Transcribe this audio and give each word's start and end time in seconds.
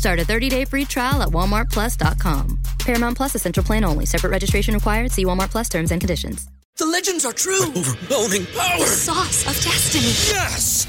Start 0.00 0.18
a 0.18 0.24
30-day 0.24 0.64
free 0.64 0.86
trial 0.86 1.20
at 1.20 1.28
walmartplus.com. 1.28 2.58
Paramount 2.78 3.18
Plus 3.18 3.34
Essential 3.34 3.62
Plan 3.62 3.84
only. 3.84 4.06
Separate 4.06 4.30
registration 4.30 4.72
required. 4.72 5.12
See 5.12 5.26
Walmart 5.26 5.50
Plus 5.50 5.68
terms 5.68 5.92
and 5.92 6.00
conditions. 6.00 6.48
The 6.78 6.86
legends 6.86 7.26
are 7.26 7.34
true. 7.34 7.66
overwhelming 7.66 8.46
power! 8.46 8.78
The 8.78 8.86
sauce 8.86 9.42
of 9.42 9.62
destiny. 9.62 10.06
Yes! 10.34 10.86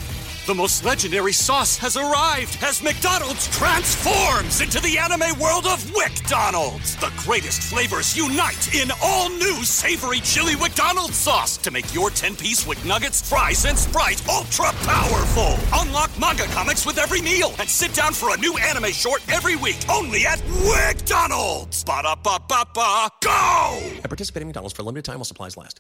The 0.52 0.56
most 0.56 0.84
legendary 0.84 1.32
sauce 1.32 1.78
has 1.78 1.96
arrived 1.96 2.58
as 2.62 2.84
McDonald's 2.84 3.48
transforms 3.56 4.60
into 4.60 4.82
the 4.82 4.98
anime 4.98 5.40
world 5.40 5.66
of 5.66 5.82
WickDonald's. 5.96 6.98
The 6.98 7.10
greatest 7.16 7.62
flavors 7.62 8.18
unite 8.18 8.76
in 8.76 8.92
all 9.02 9.30
new 9.30 9.64
savory 9.64 10.20
chili 10.20 10.58
McDonald's 10.58 11.16
sauce 11.16 11.56
to 11.56 11.72
make 11.72 11.94
your 11.94 12.10
10-piece 12.10 12.68
Wick 12.68 12.84
Nuggets, 12.84 13.30
fries, 13.30 13.64
and 13.64 13.80
Sprite 13.80 14.28
ultra-powerful. 14.28 15.56
Unlock 15.74 16.12
manga 16.20 16.44
comics 16.48 16.86
with 16.86 16.98
every 16.98 17.22
meal 17.22 17.54
and 17.58 17.70
sit 17.70 17.94
down 17.94 18.12
for 18.12 18.36
a 18.36 18.38
new 18.38 18.58
anime 18.58 18.92
short 18.92 19.24
every 19.32 19.56
week 19.56 19.80
only 19.90 20.26
at 20.26 20.40
WickDonald's. 20.40 21.86
Ba-da-ba-ba-ba, 21.86 23.08
go! 23.22 23.80
At 24.04 24.10
participating 24.10 24.50
McDonald's 24.50 24.76
for 24.76 24.82
a 24.82 24.86
limited 24.86 25.06
time 25.06 25.16
while 25.16 25.24
supplies 25.24 25.56
last. 25.56 25.80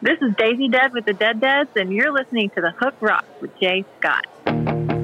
This 0.00 0.18
is 0.20 0.32
Daisy 0.36 0.68
Dead 0.68 0.92
with 0.92 1.06
the 1.06 1.12
Dead 1.12 1.40
Deads, 1.40 1.70
and 1.74 1.92
you're 1.92 2.12
listening 2.12 2.50
to 2.50 2.60
The 2.60 2.70
Hook 2.70 2.94
Rock 3.00 3.24
with 3.40 3.58
Jay 3.58 3.84
Scott. 4.00 4.95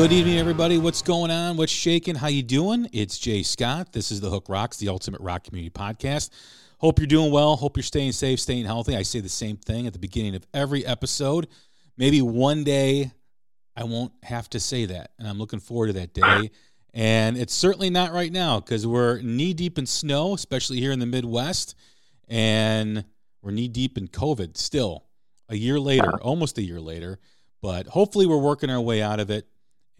Good 0.00 0.12
evening, 0.12 0.38
everybody. 0.38 0.78
What's 0.78 1.02
going 1.02 1.30
on? 1.30 1.58
What's 1.58 1.70
shaking? 1.70 2.14
How 2.14 2.28
you 2.28 2.42
doing? 2.42 2.88
It's 2.90 3.18
Jay 3.18 3.42
Scott. 3.42 3.92
This 3.92 4.10
is 4.10 4.22
the 4.22 4.30
Hook 4.30 4.46
Rocks, 4.48 4.78
the 4.78 4.88
Ultimate 4.88 5.20
Rock 5.20 5.44
Community 5.44 5.68
Podcast. 5.68 6.30
Hope 6.78 6.98
you're 6.98 7.06
doing 7.06 7.30
well. 7.30 7.54
Hope 7.54 7.76
you're 7.76 7.84
staying 7.84 8.12
safe, 8.12 8.40
staying 8.40 8.64
healthy. 8.64 8.96
I 8.96 9.02
say 9.02 9.20
the 9.20 9.28
same 9.28 9.58
thing 9.58 9.86
at 9.86 9.92
the 9.92 9.98
beginning 9.98 10.34
of 10.34 10.46
every 10.54 10.86
episode. 10.86 11.48
Maybe 11.98 12.22
one 12.22 12.64
day 12.64 13.12
I 13.76 13.84
won't 13.84 14.12
have 14.22 14.48
to 14.50 14.58
say 14.58 14.86
that, 14.86 15.10
and 15.18 15.28
I'm 15.28 15.38
looking 15.38 15.60
forward 15.60 15.88
to 15.88 15.92
that 15.92 16.14
day. 16.14 16.50
And 16.94 17.36
it's 17.36 17.52
certainly 17.52 17.90
not 17.90 18.14
right 18.14 18.32
now 18.32 18.58
because 18.58 18.86
we're 18.86 19.20
knee 19.20 19.52
deep 19.52 19.76
in 19.76 19.84
snow, 19.84 20.32
especially 20.32 20.80
here 20.80 20.92
in 20.92 20.98
the 20.98 21.04
Midwest, 21.04 21.74
and 22.26 23.04
we're 23.42 23.50
knee 23.50 23.68
deep 23.68 23.98
in 23.98 24.08
COVID 24.08 24.56
still. 24.56 25.04
A 25.50 25.56
year 25.56 25.78
later, 25.78 26.18
almost 26.22 26.56
a 26.56 26.62
year 26.62 26.80
later, 26.80 27.18
but 27.60 27.86
hopefully 27.88 28.24
we're 28.24 28.38
working 28.38 28.70
our 28.70 28.80
way 28.80 29.02
out 29.02 29.20
of 29.20 29.28
it 29.28 29.46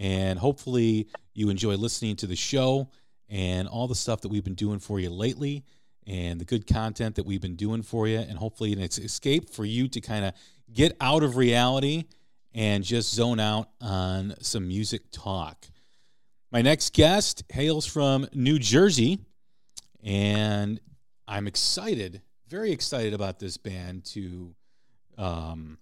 and 0.01 0.39
hopefully 0.39 1.07
you 1.35 1.51
enjoy 1.51 1.77
listening 1.77 2.17
to 2.17 2.27
the 2.27 2.35
show 2.35 2.89
and 3.29 3.69
all 3.69 3.87
the 3.87 3.95
stuff 3.95 4.23
that 4.23 4.29
we've 4.29 4.43
been 4.43 4.55
doing 4.55 4.79
for 4.79 4.99
you 4.99 5.11
lately 5.11 5.63
and 6.07 6.41
the 6.41 6.45
good 6.45 6.67
content 6.67 7.15
that 7.17 7.27
we've 7.27 7.43
been 7.43 7.55
doing 7.55 7.83
for 7.83 8.09
you. 8.09 8.19
And 8.19 8.39
hopefully 8.39 8.73
it's 8.73 8.99
escape 8.99 9.51
for 9.51 9.65
you 9.65 9.87
to 9.89 10.01
kind 10.01 10.25
of 10.25 10.33
get 10.73 10.97
out 11.01 11.23
of 11.23 11.37
reality 11.37 12.05
and 12.55 12.83
just 12.83 13.15
zone 13.15 13.39
out 13.39 13.69
on 13.81 14.35
some 14.41 14.67
music 14.67 15.03
talk. 15.13 15.67
My 16.51 16.63
next 16.63 16.95
guest 16.95 17.45
hails 17.51 17.87
from 17.87 18.27
new 18.33 18.59
jersey 18.59 19.21
and 20.03 20.81
i'm 21.29 21.47
excited 21.47 22.23
very 22.49 22.73
excited 22.73 23.15
about 23.15 23.39
this 23.39 23.57
band 23.57 24.05
to 24.05 24.55
um, 25.19 25.79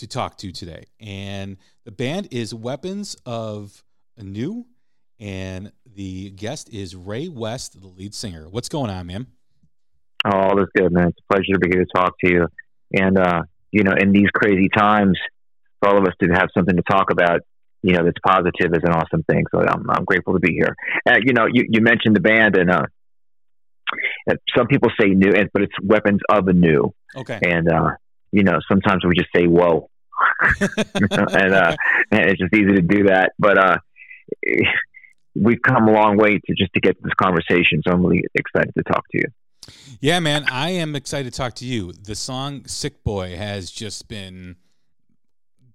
to 0.00 0.06
talk 0.06 0.36
to 0.38 0.50
today. 0.50 0.84
And 0.98 1.58
the 1.84 1.92
band 1.92 2.28
is 2.30 2.54
Weapons 2.54 3.16
of 3.26 3.84
New, 4.18 4.66
and 5.18 5.72
the 5.94 6.30
guest 6.30 6.72
is 6.72 6.96
Ray 6.96 7.28
West, 7.28 7.80
the 7.80 7.86
lead 7.86 8.14
singer. 8.14 8.48
What's 8.48 8.70
going 8.70 8.90
on, 8.90 9.06
man? 9.06 9.26
Oh, 10.24 10.56
that's 10.56 10.70
good, 10.74 10.90
man. 10.92 11.08
It's 11.08 11.18
a 11.18 11.32
pleasure 11.32 11.52
to 11.52 11.58
be 11.58 11.68
here 11.68 11.84
to 11.84 11.90
talk 11.94 12.14
to 12.24 12.30
you. 12.30 12.46
And, 12.92 13.18
uh, 13.18 13.42
you 13.70 13.82
know, 13.82 13.92
in 13.92 14.12
these 14.12 14.28
crazy 14.34 14.68
times, 14.68 15.18
for 15.80 15.90
all 15.90 15.98
of 15.98 16.04
us 16.04 16.14
to 16.22 16.28
have 16.30 16.48
something 16.56 16.76
to 16.76 16.82
talk 16.90 17.10
about, 17.10 17.40
you 17.82 17.92
know, 17.92 18.04
that's 18.04 18.18
positive 18.26 18.72
is 18.72 18.82
an 18.82 18.92
awesome 18.92 19.22
thing. 19.24 19.44
So 19.50 19.60
I'm, 19.60 19.88
I'm 19.90 20.04
grateful 20.04 20.34
to 20.34 20.40
be 20.40 20.52
here. 20.52 20.74
Uh, 21.06 21.18
you 21.22 21.34
know, 21.34 21.46
you, 21.50 21.64
you 21.68 21.80
mentioned 21.82 22.16
the 22.16 22.20
band, 22.20 22.56
and 22.56 22.70
uh, 22.70 22.82
some 24.56 24.66
people 24.66 24.90
say 25.00 25.08
new, 25.08 25.32
but 25.52 25.62
it's 25.62 25.72
Weapons 25.82 26.20
of 26.30 26.48
Anew. 26.48 26.92
Okay. 27.16 27.38
And, 27.42 27.70
uh, 27.70 27.90
you 28.32 28.42
know, 28.42 28.58
sometimes 28.68 29.04
we 29.04 29.14
just 29.14 29.30
say 29.34 29.46
whoa. 29.46 29.88
and, 30.60 31.54
uh, 31.54 31.74
and 32.10 32.30
it's 32.30 32.40
just 32.40 32.54
easy 32.54 32.74
to 32.74 32.82
do 32.82 33.04
that. 33.04 33.32
But 33.38 33.58
uh, 33.58 33.76
we've 35.34 35.62
come 35.62 35.88
a 35.88 35.92
long 35.92 36.16
way 36.16 36.38
to 36.38 36.54
just 36.56 36.72
to 36.74 36.80
get 36.80 37.02
this 37.02 37.14
conversation. 37.20 37.82
So 37.86 37.92
I'm 37.92 38.04
really 38.04 38.24
excited 38.34 38.72
to 38.76 38.82
talk 38.84 39.04
to 39.12 39.18
you. 39.18 39.24
Yeah, 40.00 40.20
man, 40.20 40.44
I 40.50 40.70
am 40.70 40.96
excited 40.96 41.32
to 41.32 41.36
talk 41.36 41.54
to 41.56 41.66
you. 41.66 41.92
The 41.92 42.14
song 42.14 42.66
"Sick 42.66 43.04
Boy" 43.04 43.36
has 43.36 43.70
just 43.70 44.08
been 44.08 44.56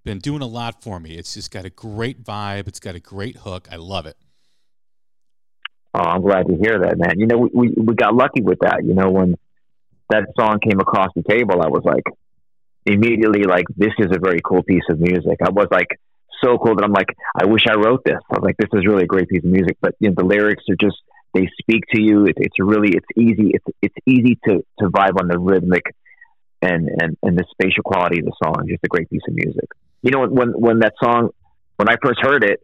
been 0.04 0.18
doing 0.18 0.42
a 0.42 0.46
lot 0.46 0.82
for 0.82 1.00
me. 1.00 1.12
It's 1.16 1.34
just 1.34 1.50
got 1.50 1.64
a 1.64 1.70
great 1.70 2.22
vibe. 2.22 2.68
It's 2.68 2.80
got 2.80 2.94
a 2.94 3.00
great 3.00 3.36
hook. 3.38 3.68
I 3.70 3.76
love 3.76 4.06
it. 4.06 4.16
Oh, 5.94 6.00
I'm 6.00 6.22
glad 6.22 6.46
to 6.46 6.54
hear 6.54 6.80
that, 6.80 6.98
man. 6.98 7.18
You 7.18 7.26
know, 7.26 7.38
we, 7.38 7.50
we, 7.54 7.74
we 7.76 7.94
got 7.94 8.14
lucky 8.14 8.42
with 8.42 8.58
that. 8.60 8.84
You 8.84 8.94
know, 8.94 9.10
when 9.10 9.34
that 10.10 10.24
song 10.38 10.58
came 10.60 10.78
across 10.78 11.08
the 11.16 11.22
table, 11.22 11.62
I 11.62 11.68
was 11.68 11.82
like, 11.84 12.04
immediately 12.86 13.42
like, 13.42 13.66
this 13.76 13.92
is 13.98 14.06
a 14.14 14.18
very 14.18 14.40
cool 14.44 14.62
piece 14.62 14.84
of 14.90 15.00
music. 15.00 15.38
I 15.44 15.50
was 15.50 15.68
like, 15.70 15.88
so 16.44 16.58
cool 16.58 16.76
that 16.76 16.84
I'm 16.84 16.92
like, 16.92 17.08
I 17.34 17.46
wish 17.46 17.62
I 17.68 17.74
wrote 17.74 18.02
this. 18.04 18.18
I 18.30 18.38
was 18.38 18.44
like, 18.44 18.56
this 18.58 18.70
is 18.72 18.86
really 18.86 19.04
a 19.04 19.06
great 19.06 19.28
piece 19.28 19.44
of 19.44 19.50
music. 19.50 19.76
But 19.80 19.94
you 20.00 20.08
know, 20.08 20.14
the 20.16 20.24
lyrics 20.24 20.64
are 20.68 20.76
just 20.80 20.96
they 21.34 21.48
speak 21.60 21.84
to 21.94 22.00
you. 22.00 22.24
It, 22.24 22.34
it's 22.36 22.58
really 22.58 22.90
it's 22.90 23.06
easy. 23.16 23.52
It's 23.54 23.64
it's 23.82 23.94
easy 24.06 24.38
to 24.46 24.64
to 24.80 24.88
vibe 24.88 25.20
on 25.20 25.28
the 25.28 25.38
rhythmic 25.38 25.84
and 26.62 26.88
and 27.00 27.16
and 27.22 27.38
the 27.38 27.44
spatial 27.50 27.82
quality 27.84 28.20
of 28.20 28.26
the 28.26 28.36
song. 28.42 28.66
Just 28.68 28.84
a 28.84 28.88
great 28.88 29.08
piece 29.10 29.22
of 29.28 29.34
music. 29.34 29.68
You 30.02 30.10
know, 30.10 30.26
when 30.26 30.50
when 30.50 30.78
that 30.80 30.94
song 31.02 31.30
when 31.76 31.88
I 31.88 31.96
first 32.02 32.20
heard 32.22 32.44
it, 32.44 32.60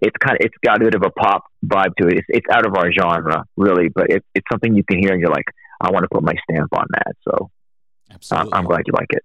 it's 0.00 0.16
kind 0.24 0.36
of 0.38 0.44
it's 0.44 0.56
got 0.64 0.80
a 0.80 0.84
bit 0.84 0.94
of 0.94 1.02
a 1.02 1.10
pop 1.10 1.44
vibe 1.64 1.94
to 2.00 2.08
it. 2.08 2.18
It's 2.18 2.26
it's 2.28 2.46
out 2.50 2.66
of 2.66 2.74
our 2.74 2.90
genre, 2.92 3.44
really, 3.56 3.88
but 3.88 4.10
it, 4.10 4.24
it's 4.34 4.46
something 4.50 4.74
you 4.74 4.84
can 4.84 4.98
hear 4.98 5.12
and 5.12 5.20
you're 5.20 5.30
like, 5.30 5.46
I 5.80 5.90
want 5.90 6.04
to 6.04 6.08
put 6.12 6.22
my 6.22 6.34
stamp 6.44 6.72
on 6.72 6.86
that. 6.92 7.16
So, 7.28 7.50
Absolutely. 8.10 8.52
I'm 8.52 8.64
glad 8.64 8.82
you 8.86 8.92
like 8.92 9.08
it. 9.10 9.24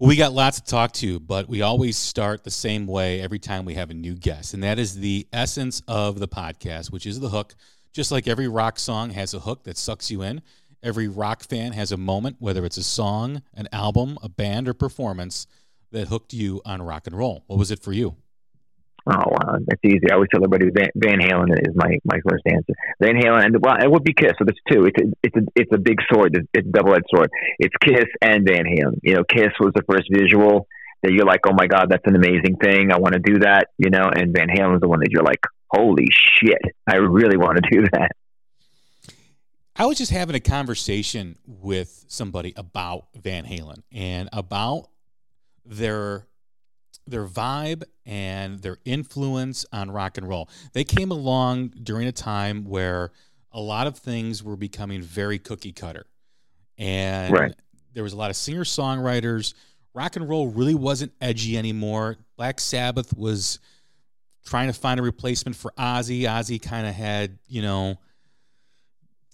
We 0.00 0.14
got 0.14 0.32
lots 0.32 0.60
to 0.60 0.64
talk 0.64 0.92
to, 0.92 1.18
but 1.18 1.48
we 1.48 1.62
always 1.62 1.96
start 1.96 2.44
the 2.44 2.52
same 2.52 2.86
way 2.86 3.20
every 3.20 3.40
time 3.40 3.64
we 3.64 3.74
have 3.74 3.90
a 3.90 3.94
new 3.94 4.14
guest, 4.14 4.54
and 4.54 4.62
that 4.62 4.78
is 4.78 4.94
the 4.94 5.26
essence 5.32 5.82
of 5.88 6.20
the 6.20 6.28
podcast, 6.28 6.92
which 6.92 7.04
is 7.04 7.18
the 7.18 7.30
hook. 7.30 7.56
Just 7.92 8.12
like 8.12 8.28
every 8.28 8.46
rock 8.46 8.78
song 8.78 9.10
has 9.10 9.34
a 9.34 9.40
hook 9.40 9.64
that 9.64 9.76
sucks 9.76 10.08
you 10.08 10.22
in, 10.22 10.40
every 10.84 11.08
rock 11.08 11.42
fan 11.42 11.72
has 11.72 11.90
a 11.90 11.96
moment, 11.96 12.36
whether 12.38 12.64
it's 12.64 12.76
a 12.76 12.84
song, 12.84 13.42
an 13.54 13.66
album, 13.72 14.18
a 14.22 14.28
band, 14.28 14.68
or 14.68 14.72
performance 14.72 15.48
that 15.90 16.06
hooked 16.06 16.32
you 16.32 16.62
on 16.64 16.80
rock 16.80 17.08
and 17.08 17.18
roll. 17.18 17.42
What 17.48 17.58
was 17.58 17.72
it 17.72 17.82
for 17.82 17.92
you? 17.92 18.14
Oh, 19.10 19.24
wow. 19.30 19.56
It's 19.68 19.84
easy. 19.84 20.10
I 20.10 20.14
always 20.14 20.28
tell 20.30 20.44
everybody 20.44 20.70
Van, 20.70 20.90
Van 20.94 21.18
Halen 21.18 21.50
is 21.52 21.74
my, 21.74 21.96
my 22.04 22.20
first 22.28 22.44
answer. 22.44 22.74
Van 23.00 23.14
Halen, 23.14 23.44
and 23.44 23.56
well, 23.62 23.76
it 23.80 23.90
would 23.90 24.04
be 24.04 24.12
Kiss. 24.12 24.32
So 24.38 24.44
there's 24.44 24.60
two. 24.70 24.84
It's 24.84 25.00
a, 25.00 25.12
it's 25.22 25.36
a, 25.36 25.40
it's 25.56 25.72
a 25.72 25.78
big 25.78 25.96
sword. 26.12 26.36
It's, 26.36 26.46
it's 26.52 26.68
a 26.68 26.70
double 26.70 26.94
edged 26.94 27.06
sword. 27.14 27.30
It's 27.58 27.74
Kiss 27.82 28.04
and 28.20 28.46
Van 28.46 28.64
Halen. 28.64 29.00
You 29.02 29.14
know, 29.14 29.24
Kiss 29.24 29.52
was 29.60 29.72
the 29.74 29.82
first 29.90 30.08
visual 30.12 30.66
that 31.02 31.12
you're 31.12 31.24
like, 31.24 31.40
oh 31.46 31.54
my 31.56 31.66
god, 31.66 31.86
that's 31.88 32.06
an 32.06 32.16
amazing 32.16 32.56
thing. 32.62 32.92
I 32.92 32.98
want 32.98 33.14
to 33.14 33.20
do 33.20 33.38
that, 33.40 33.68
you 33.78 33.88
know. 33.88 34.10
And 34.14 34.34
Van 34.36 34.48
Halen's 34.48 34.80
the 34.80 34.88
one 34.88 35.00
that 35.00 35.10
you're 35.10 35.22
like, 35.22 35.40
holy 35.70 36.08
shit, 36.10 36.60
I 36.86 36.96
really 36.96 37.36
want 37.36 37.58
to 37.62 37.70
do 37.70 37.86
that. 37.92 38.12
I 39.76 39.86
was 39.86 39.96
just 39.96 40.10
having 40.10 40.34
a 40.34 40.40
conversation 40.40 41.38
with 41.46 42.04
somebody 42.08 42.52
about 42.56 43.06
Van 43.14 43.44
Halen 43.44 43.84
and 43.92 44.28
about 44.32 44.88
their 45.64 46.26
their 47.10 47.26
vibe 47.26 47.84
and 48.06 48.60
their 48.60 48.78
influence 48.84 49.64
on 49.72 49.90
rock 49.90 50.18
and 50.18 50.28
roll. 50.28 50.48
They 50.72 50.84
came 50.84 51.10
along 51.10 51.68
during 51.82 52.06
a 52.08 52.12
time 52.12 52.64
where 52.64 53.10
a 53.52 53.60
lot 53.60 53.86
of 53.86 53.98
things 53.98 54.42
were 54.42 54.56
becoming 54.56 55.02
very 55.02 55.38
cookie 55.38 55.72
cutter. 55.72 56.06
And 56.76 57.32
Right. 57.32 57.54
there 57.94 58.02
was 58.02 58.12
a 58.12 58.16
lot 58.16 58.30
of 58.30 58.36
singer 58.36 58.64
songwriters. 58.64 59.54
Rock 59.94 60.16
and 60.16 60.28
roll 60.28 60.48
really 60.48 60.74
wasn't 60.74 61.12
edgy 61.20 61.58
anymore. 61.58 62.18
Black 62.36 62.60
Sabbath 62.60 63.16
was 63.16 63.58
trying 64.44 64.68
to 64.68 64.72
find 64.72 65.00
a 65.00 65.02
replacement 65.02 65.56
for 65.56 65.72
Ozzy. 65.78 66.22
Ozzy 66.22 66.60
kind 66.60 66.86
of 66.86 66.94
had, 66.94 67.38
you 67.48 67.62
know, 67.62 67.98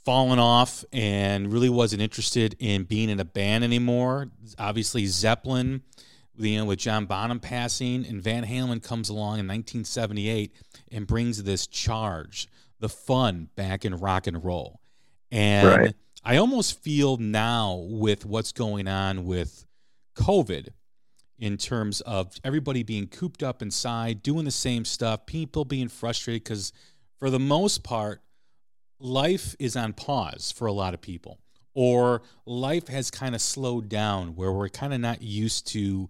fallen 0.04 0.38
off 0.38 0.84
and 0.92 1.52
really 1.52 1.68
wasn't 1.68 2.02
interested 2.02 2.54
in 2.58 2.84
being 2.84 3.08
in 3.08 3.20
a 3.20 3.24
band 3.24 3.64
anymore. 3.64 4.30
Obviously, 4.58 5.06
Zeppelin, 5.06 5.82
you 6.36 6.58
know, 6.58 6.64
with 6.64 6.78
John 6.78 7.06
Bonham 7.06 7.40
passing, 7.40 8.04
and 8.06 8.22
Van 8.22 8.44
Halen 8.44 8.82
comes 8.82 9.08
along 9.08 9.38
in 9.38 9.46
1978 9.46 10.52
and 10.90 11.06
brings 11.06 11.42
this 11.42 11.66
charge, 11.66 12.48
the 12.80 12.88
fun 12.88 13.48
back 13.56 13.84
in 13.84 13.96
rock 13.96 14.26
and 14.26 14.44
roll. 14.44 14.80
And 15.30 15.68
Right. 15.68 15.94
I 16.24 16.36
almost 16.36 16.80
feel 16.82 17.16
now 17.18 17.84
with 17.88 18.24
what's 18.24 18.52
going 18.52 18.88
on 18.88 19.26
with 19.26 19.66
COVID 20.16 20.68
in 21.38 21.56
terms 21.56 22.00
of 22.02 22.34
everybody 22.44 22.82
being 22.82 23.06
cooped 23.08 23.42
up 23.42 23.60
inside, 23.60 24.22
doing 24.22 24.44
the 24.44 24.50
same 24.50 24.84
stuff, 24.84 25.26
people 25.26 25.64
being 25.64 25.88
frustrated 25.88 26.44
because 26.44 26.72
for 27.18 27.30
the 27.30 27.40
most 27.40 27.82
part, 27.82 28.22
life 28.98 29.54
is 29.58 29.76
on 29.76 29.92
pause 29.92 30.52
for 30.56 30.66
a 30.66 30.72
lot 30.72 30.94
of 30.94 31.00
people, 31.00 31.40
or 31.74 32.22
life 32.46 32.88
has 32.88 33.10
kind 33.10 33.34
of 33.34 33.40
slowed 33.40 33.88
down 33.88 34.36
where 34.36 34.52
we're 34.52 34.68
kind 34.68 34.94
of 34.94 35.00
not 35.00 35.20
used 35.20 35.66
to 35.68 36.08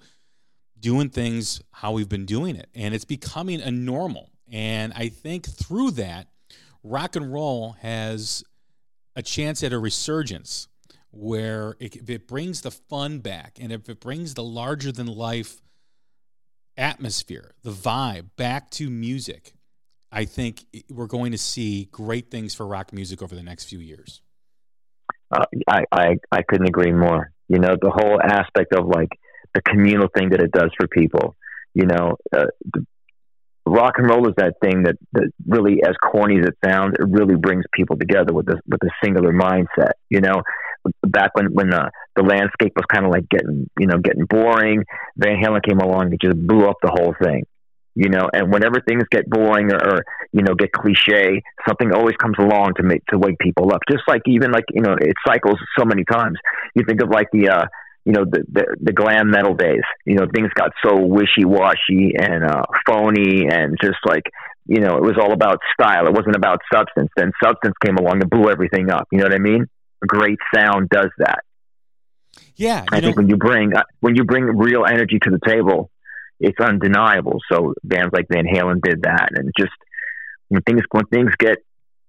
doing 0.84 1.08
things 1.08 1.62
how 1.72 1.92
we've 1.92 2.10
been 2.10 2.26
doing 2.26 2.56
it. 2.56 2.68
And 2.74 2.94
it's 2.94 3.06
becoming 3.06 3.62
a 3.62 3.70
normal. 3.70 4.30
And 4.52 4.92
I 4.94 5.08
think 5.08 5.46
through 5.46 5.92
that, 5.92 6.28
rock 6.82 7.16
and 7.16 7.32
roll 7.32 7.72
has 7.80 8.44
a 9.16 9.22
chance 9.22 9.62
at 9.62 9.72
a 9.72 9.78
resurgence 9.78 10.68
where 11.10 11.74
it, 11.80 11.96
if 11.96 12.10
it 12.10 12.28
brings 12.28 12.60
the 12.60 12.70
fun 12.70 13.20
back 13.20 13.56
and 13.58 13.72
if 13.72 13.88
it 13.88 13.98
brings 13.98 14.34
the 14.34 14.44
larger 14.44 14.92
than 14.92 15.06
life 15.06 15.62
atmosphere, 16.76 17.54
the 17.62 17.70
vibe 17.70 18.26
back 18.36 18.68
to 18.72 18.90
music, 18.90 19.54
I 20.12 20.26
think 20.26 20.66
we're 20.90 21.06
going 21.06 21.32
to 21.32 21.38
see 21.38 21.88
great 21.92 22.30
things 22.30 22.54
for 22.54 22.66
rock 22.66 22.92
music 22.92 23.22
over 23.22 23.34
the 23.34 23.42
next 23.42 23.64
few 23.64 23.78
years. 23.78 24.20
Uh, 25.30 25.44
I, 25.66 25.84
I 25.90 26.16
I 26.30 26.42
couldn't 26.42 26.68
agree 26.68 26.92
more. 26.92 27.30
You 27.48 27.58
know, 27.58 27.74
the 27.80 27.90
whole 27.90 28.20
aspect 28.20 28.74
of 28.74 28.86
like 28.86 29.08
the 29.54 29.62
communal 29.62 30.08
thing 30.16 30.30
that 30.30 30.40
it 30.40 30.52
does 30.52 30.70
for 30.78 30.86
people. 30.88 31.36
You 31.74 31.86
know, 31.86 32.16
uh, 32.32 32.46
rock 33.66 33.94
and 33.98 34.08
roll 34.08 34.28
is 34.28 34.34
that 34.36 34.54
thing 34.62 34.84
that, 34.84 34.96
that 35.12 35.30
really, 35.46 35.82
as 35.86 35.94
corny 36.02 36.38
as 36.38 36.46
it 36.46 36.56
sounds, 36.64 36.94
it 36.98 37.06
really 37.08 37.36
brings 37.36 37.64
people 37.72 37.96
together 37.96 38.32
with 38.32 38.48
a 38.48 38.60
with 38.66 38.80
a 38.82 38.90
singular 39.02 39.32
mindset. 39.32 39.92
You 40.10 40.20
know, 40.20 40.42
back 41.02 41.30
when 41.34 41.52
when 41.52 41.70
the 41.70 41.90
the 42.16 42.22
landscape 42.22 42.72
was 42.76 42.84
kind 42.92 43.04
of 43.04 43.10
like 43.10 43.28
getting 43.28 43.68
you 43.78 43.86
know 43.86 43.98
getting 43.98 44.26
boring, 44.26 44.84
Van 45.16 45.42
Halen 45.42 45.64
came 45.64 45.78
along 45.78 46.10
and 46.10 46.20
just 46.20 46.46
blew 46.46 46.66
up 46.66 46.76
the 46.82 46.90
whole 46.90 47.14
thing. 47.22 47.44
You 47.96 48.08
know, 48.08 48.28
and 48.32 48.52
whenever 48.52 48.80
things 48.80 49.04
get 49.08 49.30
boring 49.30 49.72
or, 49.72 49.78
or 49.78 50.04
you 50.32 50.42
know 50.42 50.54
get 50.54 50.72
cliche, 50.72 51.42
something 51.66 51.92
always 51.92 52.16
comes 52.16 52.36
along 52.38 52.74
to 52.76 52.82
make 52.82 53.04
to 53.06 53.18
wake 53.18 53.38
people 53.38 53.72
up. 53.72 53.80
Just 53.90 54.02
like 54.08 54.22
even 54.26 54.50
like 54.50 54.64
you 54.72 54.82
know 54.82 54.96
it 55.00 55.14
cycles 55.26 55.58
so 55.78 55.84
many 55.84 56.04
times. 56.04 56.36
You 56.74 56.84
think 56.86 57.02
of 57.02 57.10
like 57.10 57.28
the 57.32 57.48
uh, 57.48 57.64
you 58.04 58.12
know 58.12 58.24
the, 58.24 58.44
the 58.50 58.76
the 58.80 58.92
glam 58.92 59.30
metal 59.30 59.54
days. 59.54 59.82
You 60.04 60.16
know 60.16 60.26
things 60.32 60.50
got 60.54 60.72
so 60.84 61.00
wishy 61.00 61.44
washy 61.44 62.14
and 62.18 62.44
uh, 62.44 62.62
phony 62.86 63.46
and 63.50 63.76
just 63.82 63.98
like 64.04 64.24
you 64.66 64.80
know 64.80 64.96
it 64.96 65.02
was 65.02 65.16
all 65.20 65.32
about 65.32 65.60
style. 65.72 66.06
It 66.06 66.12
wasn't 66.12 66.36
about 66.36 66.60
substance. 66.72 67.10
Then 67.16 67.32
substance 67.42 67.74
came 67.84 67.96
along 67.96 68.20
and 68.20 68.30
blew 68.30 68.50
everything 68.50 68.90
up. 68.90 69.08
You 69.10 69.18
know 69.18 69.24
what 69.24 69.34
I 69.34 69.38
mean? 69.38 69.66
A 70.02 70.06
great 70.06 70.38
sound 70.54 70.90
does 70.90 71.10
that. 71.18 71.40
Yeah, 72.56 72.84
I 72.90 73.00
know, 73.00 73.06
think 73.06 73.16
when 73.16 73.28
you 73.28 73.36
bring 73.36 73.74
uh, 73.74 73.84
when 74.00 74.16
you 74.16 74.24
bring 74.24 74.44
real 74.44 74.84
energy 74.84 75.18
to 75.22 75.30
the 75.30 75.40
table, 75.46 75.90
it's 76.40 76.60
undeniable. 76.60 77.38
So 77.50 77.74
bands 77.82 78.10
like 78.12 78.26
Van 78.30 78.44
Halen 78.44 78.80
did 78.82 79.02
that, 79.02 79.30
and 79.34 79.50
just 79.58 79.72
when 80.48 80.62
things 80.62 80.82
when 80.90 81.06
things 81.06 81.30
get 81.38 81.58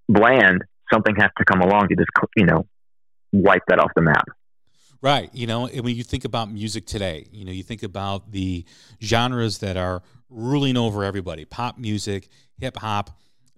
bland, 0.10 0.64
something 0.92 1.16
has 1.16 1.32
to 1.38 1.46
come 1.46 1.62
along 1.62 1.88
to 1.90 1.96
just 1.96 2.10
you 2.36 2.46
know 2.46 2.68
wipe 3.32 3.64
that 3.68 3.80
off 3.80 3.92
the 3.96 4.02
map. 4.02 4.26
Right. 5.02 5.30
You 5.34 5.48
know, 5.48 5.68
and 5.68 5.82
when 5.82 5.96
you 5.96 6.04
think 6.04 6.26
about 6.26 6.52
music 6.52 6.86
today, 6.86 7.28
you 7.32 7.46
know, 7.46 7.52
you 7.52 7.64
think 7.64 7.84
about 7.84 8.32
the 8.32 8.66
genres 9.02 9.60
that 9.60 9.78
are 9.78 10.02
ruling 10.30 10.78
over 10.78 11.04
everybody 11.04 11.46
pop 11.46 11.78
music, 11.78 12.30
hip 12.60 12.78
hop. 12.78 13.12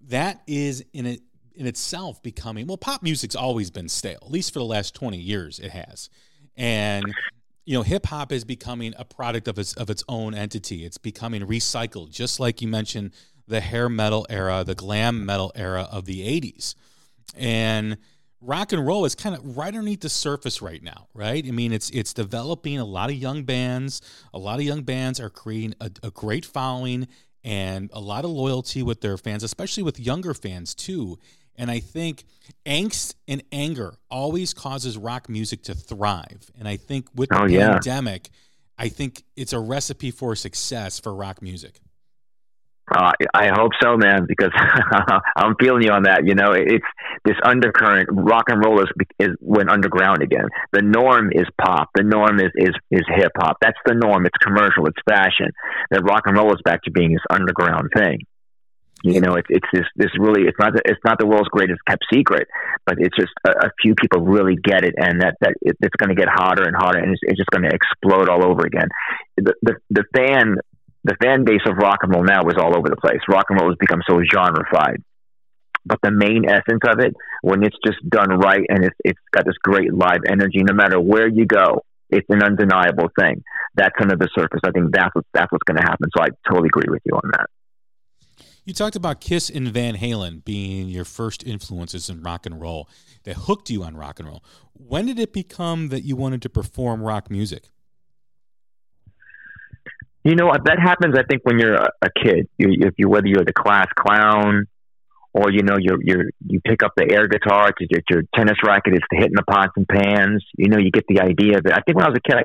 That 0.10 0.42
is 0.48 0.84
in 0.94 1.06
it 1.06 1.22
in 1.56 1.66
itself 1.66 2.22
becoming 2.22 2.68
well, 2.68 2.78
pop 2.78 3.02
music's 3.02 3.36
always 3.36 3.72
been 3.72 3.90
stale, 3.90 4.20
at 4.22 4.32
least 4.32 4.54
for 4.54 4.60
the 4.60 4.66
last 4.66 4.94
20 4.96 5.18
years 5.18 5.60
it 5.60 5.72
has. 5.72 6.10
And 6.56 7.14
you 7.66 7.74
know, 7.74 7.84
hip 7.84 8.06
hop 8.06 8.32
is 8.32 8.46
becoming 8.46 8.94
a 8.98 9.06
product 9.06 9.48
of 9.48 9.60
its 9.60 9.74
of 9.74 9.90
its 9.90 10.04
own 10.08 10.34
entity. 10.34 10.86
It's 10.86 10.98
becoming 10.98 11.42
recycled, 11.42 12.12
just 12.12 12.40
like 12.40 12.62
you 12.62 12.68
mentioned 12.68 13.12
the 13.48 13.60
hair 13.62 13.90
metal 13.90 14.26
era, 14.30 14.64
the 14.64 14.76
glam 14.76 15.26
metal 15.26 15.52
era 15.56 15.88
of 15.92 16.06
the 16.06 16.26
80s. 16.42 16.76
And 17.36 17.98
rock 18.42 18.72
and 18.72 18.86
roll 18.86 19.06
is 19.06 19.16
kind 19.16 19.36
of 19.36 19.58
right 19.58 19.68
underneath 19.68 20.02
the 20.02 20.10
surface 20.10 20.62
right 20.62 20.82
now, 20.84 21.08
right? 21.14 21.46
I 21.46 21.52
mean, 21.52 21.72
it's 21.72 21.90
it's 21.92 22.14
developing 22.14 22.78
a 22.80 22.86
lot 22.86 23.10
of 23.10 23.16
young 23.16 23.44
bands. 23.44 24.02
A 24.34 24.40
lot 24.40 24.60
of 24.60 24.66
young 24.66 24.84
bands 24.84 25.20
are 25.20 25.30
creating 25.30 25.76
a, 25.82 25.92
a 26.04 26.12
great 26.12 26.46
following 26.46 27.08
and 27.44 27.90
a 27.94 28.00
lot 28.00 28.26
of 28.26 28.32
loyalty 28.32 28.84
with 28.84 29.02
their 29.02 29.18
fans, 29.18 29.44
especially 29.44 29.84
with 29.84 30.00
younger 30.00 30.34
fans 30.34 30.76
too. 30.76 31.18
And 31.56 31.72
I 31.72 31.80
think 31.80 32.24
angst 32.66 33.16
and 33.28 33.44
anger 33.52 33.96
always 34.12 34.54
causes 34.54 34.98
rock 34.98 35.28
music 35.28 35.64
to 35.64 35.74
thrive. 35.74 36.52
And 36.58 36.68
I 36.68 36.78
think 36.78 37.08
with 37.16 37.30
oh, 37.34 37.48
the 37.48 37.56
Oh, 37.56 37.60
yeah. 37.60 37.72
pandemic, 37.74 38.30
I 38.78 38.90
think 38.90 39.24
it's 39.36 39.54
a 39.54 39.60
recipe 39.60 40.12
for 40.12 40.36
success 40.36 41.00
for 41.00 41.16
rock 41.16 41.42
music. 41.42 41.80
Uh, 42.90 43.12
I 43.34 43.50
hope 43.54 43.72
so, 43.82 43.98
man, 43.98 44.26
because 44.28 44.52
I'm 45.36 45.56
feeling 45.60 45.84
you 45.84 45.92
on 45.92 46.04
that. 46.04 46.26
You 46.26 46.36
know, 46.36 46.54
it's 46.54 46.86
this 47.26 47.36
undercurrent. 47.44 48.08
Rock 48.12 48.46
and 48.48 48.64
roll 48.64 48.80
is, 48.80 48.88
is 49.20 49.36
went 49.42 49.70
underground 49.70 50.24
again. 50.24 50.48
The 50.72 50.82
norm 50.82 51.32
is 51.34 51.48
pop. 51.62 51.90
The 51.96 52.04
norm 52.04 52.40
is 52.40 52.52
is 52.56 52.74
is 52.90 53.04
hip 53.14 53.34
hop. 53.38 53.58
That's 53.62 53.78
the 53.86 53.94
norm. 53.94 54.26
It's 54.26 54.38
commercial. 54.38 54.88
It's 54.88 55.02
fashion. 55.08 55.52
That 55.92 56.04
rock 56.04 56.24
and 56.28 56.38
roll 56.38 56.54
is 56.54 56.62
back 56.64 56.84
to 56.84 56.92
being 56.92 57.12
this 57.12 57.26
underground 57.30 57.90
thing. 57.94 58.20
You 59.04 59.20
know, 59.20 59.36
it's 59.36 59.48
it's 59.50 59.68
this 59.74 59.86
this 59.98 60.12
really 60.18 60.48
it's 60.48 60.58
not 60.58 60.74
the, 60.74 60.82
it's 60.86 61.04
not 61.04 61.20
the 61.20 61.28
world's 61.28 61.50
greatest 61.50 61.80
kept 61.86 62.06
secret, 62.12 62.48
but 62.86 62.96
it's 63.00 63.16
just 63.16 63.32
a, 63.46 63.68
a 63.68 63.72
few 63.82 63.96
people 63.96 64.22
really 64.22 64.56
get 64.56 64.86
it, 64.86 64.96
and 64.98 65.22
that 65.22 65.36
that 65.42 65.54
it, 65.62 65.76
it's 65.82 65.96
going 65.98 66.10
to 66.10 66.16
get 66.16 66.30
hotter 66.30 66.64
and 66.64 66.76
hotter, 66.76 67.00
and 67.00 67.12
it's, 67.12 67.22
it's 67.24 67.38
just 67.38 67.50
going 67.52 67.64
to 67.64 67.76
explode 67.76 68.30
all 68.30 68.46
over 68.46 68.66
again. 68.66 68.88
The 69.36 69.54
the 69.62 69.76
the 69.92 70.04
fan 70.16 70.56
the 71.08 71.16
fan 71.24 71.46
base 71.46 71.62
of 71.66 71.78
rock 71.78 72.00
and 72.04 72.14
roll 72.14 72.24
now 72.24 72.42
is 72.48 72.56
all 72.60 72.78
over 72.78 72.90
the 72.90 72.98
place. 72.98 73.20
Rock 73.30 73.46
and 73.50 73.60
roll 73.60 73.70
has 73.70 73.78
become 73.80 74.02
so 74.08 74.20
genrefied. 74.20 75.02
But 75.86 76.00
the 76.04 76.12
main 76.12 76.44
essence 76.50 76.82
of 76.86 77.00
it, 77.00 77.16
when 77.42 77.64
it's 77.64 77.78
just 77.86 77.98
done 78.10 78.38
right 78.38 78.66
and 78.68 78.84
it's 78.84 78.96
it's 79.06 79.20
got 79.32 79.46
this 79.46 79.56
great 79.64 79.94
live 79.94 80.20
energy, 80.28 80.62
no 80.64 80.74
matter 80.74 81.00
where 81.00 81.30
you 81.30 81.46
go, 81.46 81.82
it's 82.10 82.28
an 82.30 82.44
undeniable 82.44 83.08
thing. 83.18 83.42
That's 83.76 83.96
under 84.02 84.18
the 84.18 84.28
surface. 84.38 84.60
I 84.66 84.72
think 84.72 84.92
that's 84.92 85.16
what 85.16 85.26
that's 85.34 85.50
what's 85.50 85.64
going 85.64 85.78
to 85.78 85.84
happen. 85.84 86.10
So 86.16 86.22
I 86.22 86.28
totally 86.46 86.68
agree 86.68 86.90
with 86.90 87.02
you 87.06 87.14
on 87.14 87.32
that. 87.32 87.48
You 88.66 88.74
talked 88.74 88.98
about 88.98 89.22
Kiss 89.22 89.50
and 89.50 89.70
Van 89.70 89.96
Halen 89.96 90.44
being 90.44 90.90
your 90.90 91.06
first 91.06 91.42
influences 91.48 92.10
in 92.10 92.22
rock 92.22 92.46
and 92.46 92.60
roll 92.60 92.90
that 93.24 93.38
hooked 93.38 93.70
you 93.70 93.84
on 93.84 93.96
rock 93.96 94.20
and 94.20 94.28
roll. 94.28 94.44
When 94.74 95.06
did 95.06 95.20
it 95.20 95.32
become 95.32 95.88
that 95.88 96.04
you 96.04 96.18
wanted 96.18 96.42
to 96.42 96.50
perform 96.50 97.02
rock 97.02 97.32
music? 97.32 97.70
You 100.28 100.36
know 100.36 100.48
what? 100.48 100.66
That 100.66 100.78
happens. 100.78 101.16
I 101.18 101.24
think 101.24 101.44
when 101.46 101.58
you're 101.58 101.76
a, 101.76 101.88
a 102.02 102.10
kid, 102.12 102.50
you, 102.58 102.68
if 102.84 102.96
you 102.98 103.08
whether 103.08 103.28
you're 103.28 103.46
the 103.46 103.54
class 103.54 103.88
clown, 103.98 104.68
or 105.34 105.52
you 105.52 105.64
know 105.64 105.78
you're 105.80 106.04
you're 106.04 106.26
you 106.46 106.60
pick 106.60 106.84
up 106.84 106.92
the 106.98 107.08
air 107.10 107.30
guitar 107.30 107.72
to 107.72 107.88
your, 107.90 108.02
your 108.10 108.24
tennis 108.36 108.58
racket, 108.62 108.96
it's 108.96 109.06
hitting 109.10 109.40
the 109.40 109.48
pots 109.48 109.72
and 109.78 109.88
pans. 109.88 110.44
You 110.58 110.68
know, 110.68 110.80
you 110.80 110.92
get 110.92 111.06
the 111.08 111.22
idea 111.22 111.60
it. 111.60 111.72
I 111.72 111.80
think 111.80 111.96
when 111.96 112.04
I 112.04 112.10
was 112.10 112.20
a 112.20 112.30
kid, 112.30 112.40
I, 112.40 112.44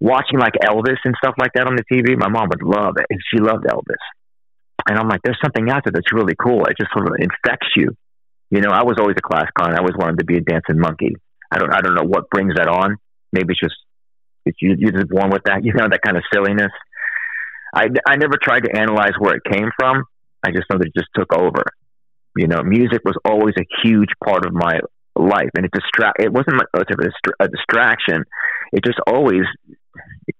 watching 0.00 0.40
like 0.40 0.54
Elvis 0.54 0.98
and 1.04 1.14
stuff 1.22 1.36
like 1.38 1.52
that 1.54 1.68
on 1.68 1.76
the 1.76 1.84
TV, 1.86 2.18
my 2.18 2.28
mom 2.28 2.48
would 2.48 2.64
love 2.64 2.96
it, 2.98 3.06
and 3.08 3.20
she 3.30 3.38
loved 3.38 3.66
Elvis. 3.66 4.02
And 4.90 4.98
I'm 4.98 5.08
like, 5.08 5.20
there's 5.22 5.38
something 5.40 5.70
out 5.70 5.84
there 5.84 5.92
that's 5.94 6.12
really 6.12 6.34
cool. 6.34 6.64
It 6.64 6.74
just 6.76 6.90
sort 6.92 7.06
of 7.06 7.14
infects 7.20 7.70
you. 7.76 7.94
You 8.50 8.62
know, 8.62 8.70
I 8.70 8.82
was 8.82 8.96
always 8.98 9.14
a 9.16 9.22
class 9.22 9.46
clown. 9.56 9.74
I 9.74 9.78
always 9.78 9.94
wanted 9.96 10.18
to 10.18 10.24
be 10.24 10.38
a 10.38 10.40
dancing 10.40 10.80
monkey. 10.80 11.14
I 11.52 11.58
don't 11.58 11.72
I 11.72 11.82
don't 11.82 11.94
know 11.94 12.08
what 12.08 12.30
brings 12.30 12.54
that 12.56 12.66
on. 12.66 12.96
Maybe 13.30 13.54
it's 13.54 13.60
just 13.60 13.78
you, 14.58 14.74
you're 14.76 14.92
just 14.92 15.08
born 15.08 15.30
with 15.30 15.42
that, 15.44 15.60
you 15.64 15.72
know, 15.72 15.86
that 15.88 16.02
kind 16.02 16.16
of 16.16 16.24
silliness. 16.32 16.72
I, 17.76 17.88
I 18.08 18.16
never 18.16 18.40
tried 18.42 18.64
to 18.64 18.74
analyze 18.74 19.12
where 19.18 19.36
it 19.36 19.42
came 19.44 19.68
from. 19.78 20.04
I 20.42 20.50
just 20.50 20.64
know 20.70 20.78
that 20.78 20.86
it 20.86 20.96
just 20.96 21.10
took 21.14 21.30
over. 21.36 21.62
You 22.34 22.48
know, 22.48 22.62
music 22.62 23.02
was 23.04 23.16
always 23.24 23.54
a 23.58 23.66
huge 23.84 24.08
part 24.24 24.46
of 24.46 24.54
my 24.54 24.80
life, 25.14 25.50
and 25.54 25.66
it 25.66 25.70
distract. 25.72 26.20
It 26.20 26.32
wasn't 26.32 26.56
much 26.56 26.88
of 26.90 26.98
a, 27.40 27.48
distraction. 27.48 28.24
It 28.72 28.82
just 28.82 28.98
always, 29.06 29.44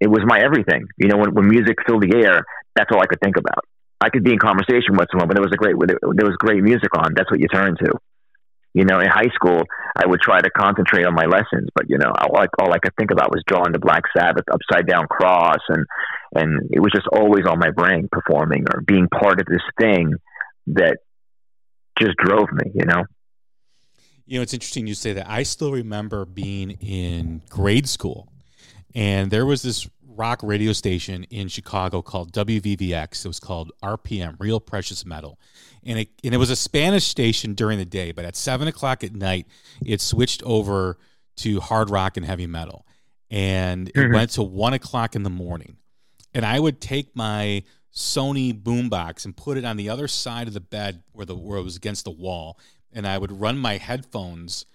it 0.01 0.09
was 0.09 0.21
my 0.27 0.41
everything. 0.41 0.87
You 0.97 1.09
know, 1.09 1.19
when, 1.19 1.35
when 1.35 1.49
music 1.49 1.77
filled 1.87 2.03
the 2.03 2.17
air, 2.17 2.41
that's 2.75 2.91
all 2.91 3.01
I 3.01 3.07
could 3.07 3.21
think 3.21 3.37
about. 3.37 3.65
I 4.01 4.09
could 4.09 4.25
be 4.25 4.33
in 4.33 4.39
conversation 4.39 4.97
with 4.97 5.09
someone, 5.13 5.29
but 5.29 5.37
there 5.37 5.45
was 5.45 5.53
a 5.53 5.61
great 5.61 5.77
there 5.81 6.29
was 6.29 6.37
great 6.39 6.63
music 6.63 6.93
on. 6.97 7.13
That's 7.15 7.31
what 7.31 7.41
you 7.41 7.49
turn 7.49 7.77
to. 7.77 7.93
You 8.75 8.85
know, 8.85 9.01
in 9.01 9.09
high 9.09 9.33
school, 9.33 9.63
I 9.97 10.05
would 10.07 10.21
try 10.21 10.39
to 10.41 10.51
concentrate 10.51 11.07
on 11.07 11.15
my 11.15 11.25
lessons, 11.25 11.69
but 11.75 11.89
you 11.89 11.97
know, 11.97 12.13
all 12.13 12.37
I, 12.37 12.47
all 12.61 12.73
I 12.75 12.79
could 12.79 12.93
think 12.99 13.11
about 13.11 13.33
was 13.33 13.43
drawing 13.47 13.73
the 13.73 13.79
Black 13.79 14.03
Sabbath 14.15 14.45
upside 14.53 14.87
down 14.87 15.07
cross, 15.09 15.65
and 15.71 15.87
and 16.37 16.71
it 16.73 16.81
was 16.81 16.93
just 16.93 17.07
always 17.13 17.47
on 17.47 17.59
my 17.59 17.71
brain, 17.71 18.09
performing 18.11 18.65
or 18.73 18.81
being 18.81 19.09
part 19.09 19.41
of 19.41 19.47
this 19.47 19.63
thing 19.81 20.15
that 20.69 20.99
just 21.99 22.17
drove 22.17 22.51
me. 22.53 22.71
You 22.75 22.85
know. 22.85 23.05
You 24.27 24.39
know, 24.39 24.43
it's 24.43 24.55
interesting 24.55 24.89
you 24.89 24.95
say 24.95 25.13
that. 25.13 25.31
I 25.31 25.45
still 25.45 25.71
remember 25.73 26.25
being 26.25 26.73
in 26.81 27.43
grade 27.49 27.89
school, 27.89 28.33
and 28.95 29.31
there 29.31 29.47
was 29.47 29.63
this 29.63 29.89
rock 30.17 30.41
radio 30.43 30.73
station 30.73 31.25
in 31.25 31.49
Chicago 31.49 32.03
called 32.03 32.33
WVVX. 32.33 33.25
It 33.25 33.29
was 33.29 33.41
called 33.41 33.73
RPM, 33.83 34.37
Real 34.39 34.61
Precious 34.61 35.05
Metal. 35.05 35.39
And 35.85 36.01
it, 36.01 36.09
and 36.25 36.35
it 36.35 36.39
was 36.39 36.51
a 36.51 36.57
Spanish 36.57 37.05
station 37.05 37.55
during 37.55 37.79
the 37.79 37.85
day, 37.85 38.13
but 38.13 38.25
at 38.25 38.35
seven 38.35 38.67
o'clock 38.67 39.05
at 39.05 39.15
night, 39.15 39.47
it 39.85 40.01
switched 40.01 40.43
over 40.43 40.99
to 41.37 41.61
hard 41.61 41.91
rock 41.91 42.17
and 42.17 42.27
heavy 42.27 42.47
metal. 42.47 42.87
And 43.31 43.89
it 43.89 43.95
mm-hmm. 43.95 44.15
went 44.15 44.31
to 44.31 44.43
one 44.43 44.73
o'clock 44.73 45.15
in 45.15 45.23
the 45.23 45.31
morning. 45.31 45.77
And 46.37 46.45
I 46.45 46.61
would 46.61 46.83
take 46.83 47.17
my 47.17 47.63
Sony 47.95 48.53
boombox 48.53 49.25
and 49.25 49.35
put 49.35 49.57
it 49.57 49.65
on 49.65 49.79
the 49.79 49.89
other 49.89 50.07
side 50.07 50.47
of 50.47 50.53
the 50.53 50.61
bed 50.61 51.03
where 51.13 51.25
the 51.25 51.35
where 51.35 51.57
it 51.57 51.63
was 51.63 51.77
against 51.77 52.05
the 52.05 52.11
wall. 52.11 52.61
And 52.93 53.07
I 53.07 53.17
would 53.17 53.41
run 53.41 53.57
my 53.57 53.79
headphones 53.79 54.67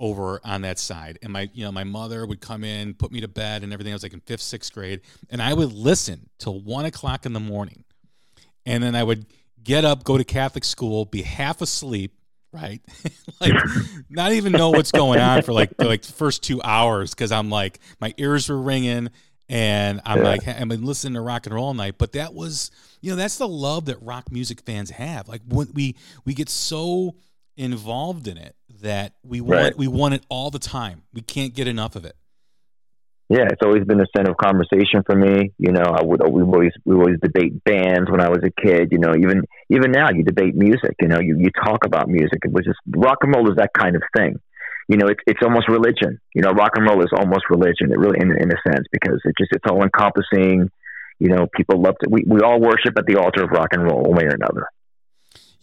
over 0.00 0.40
on 0.42 0.62
that 0.62 0.78
side. 0.78 1.18
And 1.22 1.30
my, 1.30 1.50
you 1.52 1.62
know, 1.62 1.70
my 1.70 1.84
mother 1.84 2.24
would 2.24 2.40
come 2.40 2.64
in, 2.64 2.94
put 2.94 3.12
me 3.12 3.20
to 3.20 3.28
bed 3.28 3.62
and 3.62 3.70
everything. 3.70 3.92
I 3.92 3.96
was 3.96 4.02
like 4.02 4.14
in 4.14 4.20
fifth, 4.20 4.40
sixth 4.40 4.72
grade. 4.72 5.02
And 5.28 5.42
I 5.42 5.52
would 5.52 5.74
listen 5.74 6.30
till 6.38 6.58
one 6.58 6.86
o'clock 6.86 7.26
in 7.26 7.34
the 7.34 7.40
morning. 7.40 7.84
And 8.64 8.82
then 8.82 8.94
I 8.94 9.04
would 9.04 9.26
get 9.62 9.84
up, 9.84 10.04
go 10.04 10.16
to 10.16 10.24
Catholic 10.24 10.64
school, 10.64 11.04
be 11.04 11.20
half 11.20 11.60
asleep, 11.60 12.14
right? 12.50 12.80
like 13.42 13.52
not 14.08 14.32
even 14.32 14.52
know 14.52 14.70
what's 14.70 14.90
going 14.90 15.20
on 15.20 15.42
for 15.42 15.52
like 15.52 15.74
like 15.78 16.00
the 16.00 16.12
first 16.12 16.42
two 16.42 16.62
hours 16.62 17.10
because 17.10 17.30
I'm 17.30 17.50
like 17.50 17.78
my 18.00 18.14
ears 18.16 18.48
were 18.48 18.60
ringing 18.60 19.10
and 19.48 20.00
I'm 20.04 20.18
yeah. 20.18 20.24
like 20.24 20.48
I've 20.48 20.68
been 20.68 20.84
listening 20.84 21.14
to 21.14 21.20
rock 21.20 21.46
and 21.46 21.54
roll 21.54 21.66
all 21.66 21.74
night. 21.74 21.96
But 21.98 22.12
that 22.12 22.34
was 22.34 22.70
you 23.00 23.10
know 23.10 23.16
that's 23.16 23.38
the 23.38 23.48
love 23.48 23.86
that 23.86 24.02
rock 24.02 24.30
music 24.30 24.60
fans 24.62 24.90
have. 24.90 25.28
Like 25.28 25.42
when 25.48 25.68
we 25.72 25.96
we 26.24 26.34
get 26.34 26.48
so 26.48 27.14
involved 27.56 28.26
in 28.26 28.36
it 28.36 28.56
that 28.80 29.14
we 29.22 29.40
want 29.40 29.60
right. 29.60 29.76
we 29.76 29.88
want 29.88 30.14
it 30.14 30.24
all 30.28 30.50
the 30.50 30.58
time. 30.58 31.02
We 31.12 31.20
can't 31.20 31.54
get 31.54 31.68
enough 31.68 31.96
of 31.96 32.04
it. 32.04 32.16
Yeah, 33.30 33.46
it's 33.50 33.62
always 33.64 33.84
been 33.84 34.00
a 34.00 34.06
center 34.14 34.32
of 34.32 34.36
conversation 34.36 35.02
for 35.06 35.16
me. 35.16 35.52
You 35.58 35.72
know, 35.72 35.82
I 35.82 36.02
would 36.02 36.20
we 36.30 36.42
always 36.42 36.72
we 36.84 36.94
always 36.94 37.16
debate 37.22 37.64
bands 37.64 38.10
when 38.10 38.20
I 38.20 38.28
was 38.28 38.40
a 38.44 38.50
kid. 38.50 38.88
You 38.92 38.98
know, 38.98 39.14
even 39.16 39.42
even 39.70 39.92
now 39.92 40.10
you 40.10 40.24
debate 40.24 40.54
music. 40.54 40.94
You 41.00 41.08
know, 41.08 41.20
you 41.20 41.38
you 41.38 41.50
talk 41.50 41.86
about 41.86 42.08
music. 42.08 42.40
It 42.44 42.52
was 42.52 42.64
just 42.64 42.78
rock 42.86 43.18
and 43.22 43.34
roll 43.34 43.50
is 43.50 43.56
that 43.56 43.70
kind 43.72 43.96
of 43.96 44.02
thing. 44.16 44.40
You 44.88 44.96
know, 44.96 45.06
it's 45.06 45.20
it's 45.26 45.40
almost 45.42 45.68
religion. 45.68 46.20
You 46.34 46.42
know, 46.42 46.50
rock 46.50 46.72
and 46.76 46.86
roll 46.86 47.02
is 47.02 47.10
almost 47.16 47.44
religion. 47.50 47.90
It 47.90 47.98
really, 47.98 48.18
in 48.20 48.30
in 48.30 48.50
a 48.50 48.60
sense, 48.68 48.86
because 48.92 49.20
it 49.24 49.34
just 49.38 49.52
it's 49.52 49.64
all 49.70 49.82
encompassing. 49.82 50.70
You 51.18 51.28
know, 51.28 51.46
people 51.54 51.80
love 51.80 51.94
to. 52.02 52.08
We 52.10 52.24
we 52.26 52.40
all 52.40 52.60
worship 52.60 52.98
at 52.98 53.06
the 53.06 53.16
altar 53.16 53.44
of 53.44 53.50
rock 53.50 53.68
and 53.72 53.82
roll, 53.82 54.02
one 54.02 54.16
way 54.16 54.24
or 54.24 54.34
another 54.34 54.66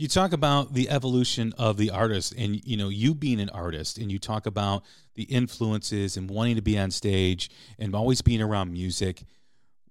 you 0.02 0.08
talk 0.08 0.34
about 0.34 0.74
the 0.74 0.90
evolution 0.90 1.54
of 1.60 1.78
the 1.78 1.92
artist 1.92 2.34
and 2.36 2.60
you 2.66 2.76
know 2.76 2.90
you 2.90 3.14
being 3.14 3.40
an 3.40 3.50
artist 3.50 4.00
and 4.00 4.12
you 4.12 4.18
talk 4.18 4.48
about 4.48 4.84
the 5.14 5.24
influences 5.26 6.18
and 6.18 6.28
wanting 6.28 6.56
to 6.56 6.62
be 6.64 6.76
on 6.76 6.90
stage 6.90 7.52
and 7.78 7.94
always 7.94 8.20
being 8.24 8.42
around 8.42 8.74
music 8.74 9.22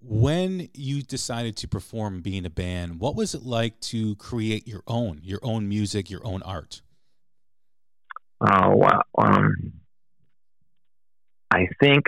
when 0.03 0.69
you 0.75 1.01
decided 1.01 1.57
to 1.57 1.69
perform 1.69 2.23
being 2.23 2.45
a 2.45 2.51
band 2.51 2.99
what 2.99 3.15
was 3.15 3.37
it 3.37 3.45
like 3.45 3.79
to 3.79 4.17
create 4.17 4.67
your 4.67 4.83
own 4.89 5.21
your 5.23 5.39
own 5.45 5.69
music 5.69 6.11
your 6.11 6.27
own 6.27 6.43
art 6.43 6.83
oh 8.41 8.71
wow 8.71 9.03
um, 9.19 9.55
i 11.51 11.67
think 11.81 12.05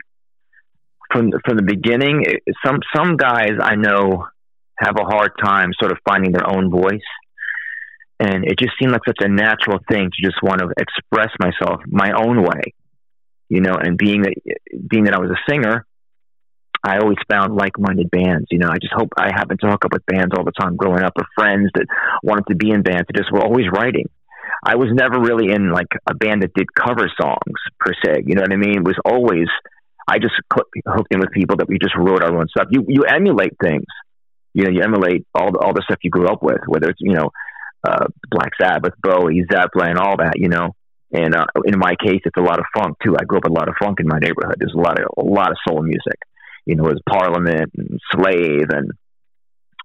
from 1.11 1.31
from 1.45 1.57
the 1.57 1.63
beginning 1.63 2.25
some 2.65 2.79
some 2.95 3.17
guys 3.17 3.53
i 3.61 3.75
know 3.75 4.27
have 4.83 4.97
a 4.99 5.05
hard 5.05 5.33
time 5.43 5.71
sort 5.79 5.93
of 5.93 5.99
finding 6.05 6.33
their 6.33 6.49
own 6.49 6.71
voice. 6.71 7.07
And 8.19 8.45
it 8.45 8.59
just 8.59 8.73
seemed 8.81 8.93
like 8.93 9.03
such 9.07 9.19
a 9.21 9.29
natural 9.29 9.79
thing 9.91 10.11
to 10.11 10.23
just 10.25 10.43
want 10.43 10.61
to 10.61 10.69
express 10.77 11.31
myself 11.41 11.81
my 11.87 12.13
own 12.13 12.43
way 12.43 12.75
you 13.49 13.61
know 13.61 13.75
and 13.75 13.99
being 13.99 14.23
that 14.23 14.35
being 14.89 15.05
that 15.05 15.15
i 15.15 15.19
was 15.19 15.31
a 15.31 15.51
singer 15.51 15.85
i 16.85 16.99
always 16.99 17.19
found 17.29 17.57
like-minded 17.57 18.11
bands 18.11 18.47
you 18.51 18.59
know. 18.59 18.69
I 18.69 18.79
just 18.81 18.95
hope 18.95 19.09
i 19.17 19.31
happened 19.35 19.59
to 19.61 19.69
hook 19.69 19.85
up 19.85 19.93
with 19.93 20.07
bands 20.07 20.33
all 20.37 20.45
the 20.45 20.53
time 20.53 20.77
growing 20.77 21.03
up 21.03 21.15
or 21.17 21.25
friends 21.35 21.71
that 21.75 21.87
wanted 22.23 22.47
to 22.49 22.55
be 22.55 22.71
in 22.71 22.83
bands 22.83 23.09
that 23.09 23.17
just 23.17 23.33
were 23.33 23.43
always 23.43 23.67
writing 23.75 24.09
i 24.63 24.77
was 24.77 24.89
never 24.93 25.21
really 25.21 25.53
in 25.53 25.71
like 25.71 25.89
a 26.09 26.15
band 26.15 26.43
that 26.43 26.53
did 26.55 26.67
cover 26.75 27.11
songs 27.21 27.59
per 27.81 27.93
se 28.05 28.23
you 28.27 28.35
know 28.35 28.43
what 28.43 28.53
i 28.53 28.57
mean 28.57 28.79
it 28.79 28.85
was 28.85 28.99
always 29.05 29.49
i 30.09 30.19
just 30.19 30.35
hooked 30.53 31.13
in 31.13 31.21
with 31.21 31.31
people 31.31 31.57
that 31.57 31.69
we 31.69 31.79
just 31.79 31.97
wrote 31.97 32.23
our 32.23 32.37
own 32.37 32.49
stuff 32.49 32.67
you 32.71 32.85
you 32.89 33.03
emulate 33.05 33.53
things 33.63 33.87
you 34.55 34.65
know 34.65 34.71
you 34.71 34.83
emulate 34.83 35.27
all 35.35 35.53
the 35.53 35.59
all 35.59 35.73
the 35.73 35.83
stuff 35.85 35.99
you 36.03 36.11
grew 36.11 36.29
up 36.29 36.43
with 36.43 36.61
whether 36.67 36.89
it's 36.89 37.01
you 37.01 37.15
know 37.15 37.31
uh, 37.87 38.07
Black 38.31 38.51
Sabbath, 38.61 38.95
Bowie, 39.03 39.45
Zeppelin, 39.51 39.99
all 39.99 40.17
that, 40.19 40.35
you 40.37 40.49
know. 40.49 40.75
And 41.13 41.35
uh, 41.35 41.47
in 41.65 41.79
my 41.79 41.95
case, 42.03 42.21
it's 42.25 42.39
a 42.39 42.43
lot 42.43 42.59
of 42.59 42.65
funk 42.75 42.97
too. 43.05 43.15
I 43.21 43.25
grew 43.25 43.39
up 43.39 43.45
with 43.45 43.53
a 43.53 43.59
lot 43.59 43.69
of 43.69 43.75
funk 43.81 44.01
in 44.01 44.07
my 44.07 44.19
neighborhood. 44.19 44.57
There's 44.59 44.75
a 44.75 44.81
lot 44.81 44.99
of 44.99 45.07
a 45.19 45.29
lot 45.29 45.51
of 45.51 45.59
soul 45.69 45.83
music. 45.83 46.19
You 46.65 46.77
know, 46.77 46.87
it 46.87 46.95
was 46.95 47.03
Parliament 47.09 47.71
and 47.77 48.01
Slave 48.13 48.71
and 48.71 48.93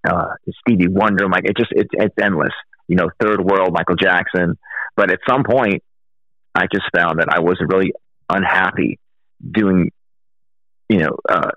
uh, 0.08 0.34
Stevie 0.60 0.88
Wonder. 0.88 1.28
Like 1.28 1.44
it 1.44 1.56
just 1.56 1.72
it's 1.72 1.90
it's 1.92 2.14
endless. 2.22 2.54
You 2.88 2.96
know, 2.96 3.10
Third 3.20 3.40
World, 3.40 3.72
Michael 3.72 3.96
Jackson. 3.96 4.58
But 4.96 5.12
at 5.12 5.20
some 5.28 5.44
point, 5.44 5.82
I 6.54 6.66
just 6.72 6.86
found 6.94 7.20
that 7.20 7.28
I 7.30 7.40
was 7.40 7.56
really 7.60 7.92
unhappy 8.28 8.98
doing, 9.48 9.90
you 10.88 10.98
know, 10.98 11.16
uh, 11.28 11.50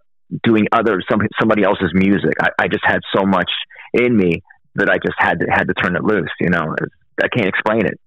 doing 0.43 0.67
other 0.71 1.01
some 1.09 1.21
somebody 1.39 1.63
else's 1.63 1.91
music. 1.93 2.33
I, 2.39 2.49
I 2.59 2.67
just 2.67 2.83
had 2.85 2.99
so 3.15 3.25
much 3.25 3.49
in 3.93 4.15
me 4.15 4.43
that 4.75 4.89
I 4.89 4.97
just 4.97 5.15
had 5.17 5.39
to 5.39 5.47
had 5.49 5.67
to 5.67 5.73
turn 5.73 5.95
it 5.95 6.03
loose. 6.03 6.29
You 6.39 6.49
know, 6.49 6.75
I 7.21 7.27
can't 7.27 7.47
explain 7.47 7.85
it. 7.85 7.99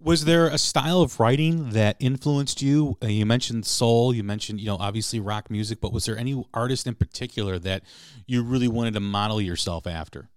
Was 0.00 0.26
there 0.26 0.48
a 0.48 0.58
style 0.58 1.00
of 1.00 1.18
writing 1.18 1.70
that 1.70 1.96
influenced 1.98 2.60
you? 2.60 2.98
Uh, 3.02 3.06
you 3.06 3.24
mentioned 3.24 3.64
soul. 3.64 4.14
You 4.14 4.22
mentioned 4.22 4.60
you 4.60 4.66
know 4.66 4.76
obviously 4.76 5.20
rock 5.20 5.50
music, 5.50 5.80
but 5.80 5.92
was 5.92 6.04
there 6.04 6.18
any 6.18 6.44
artist 6.52 6.86
in 6.86 6.94
particular 6.94 7.58
that 7.60 7.82
you 8.26 8.42
really 8.42 8.68
wanted 8.68 8.94
to 8.94 9.00
model 9.00 9.40
yourself 9.40 9.86
after? 9.86 10.28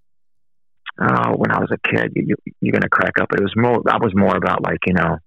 Oh, 0.99 1.35
when 1.35 1.51
I 1.51 1.59
was 1.59 1.71
a 1.71 1.89
kid, 1.89 2.13
you, 2.15 2.35
you're 2.61 2.73
gonna 2.73 2.89
crack 2.89 3.19
up. 3.21 3.31
It 3.33 3.41
was 3.41 3.53
more. 3.55 3.81
I 3.87 3.97
was 3.97 4.13
more 4.15 4.35
about 4.35 4.63
like 4.63 4.79
you 4.85 4.93
know 4.93 5.17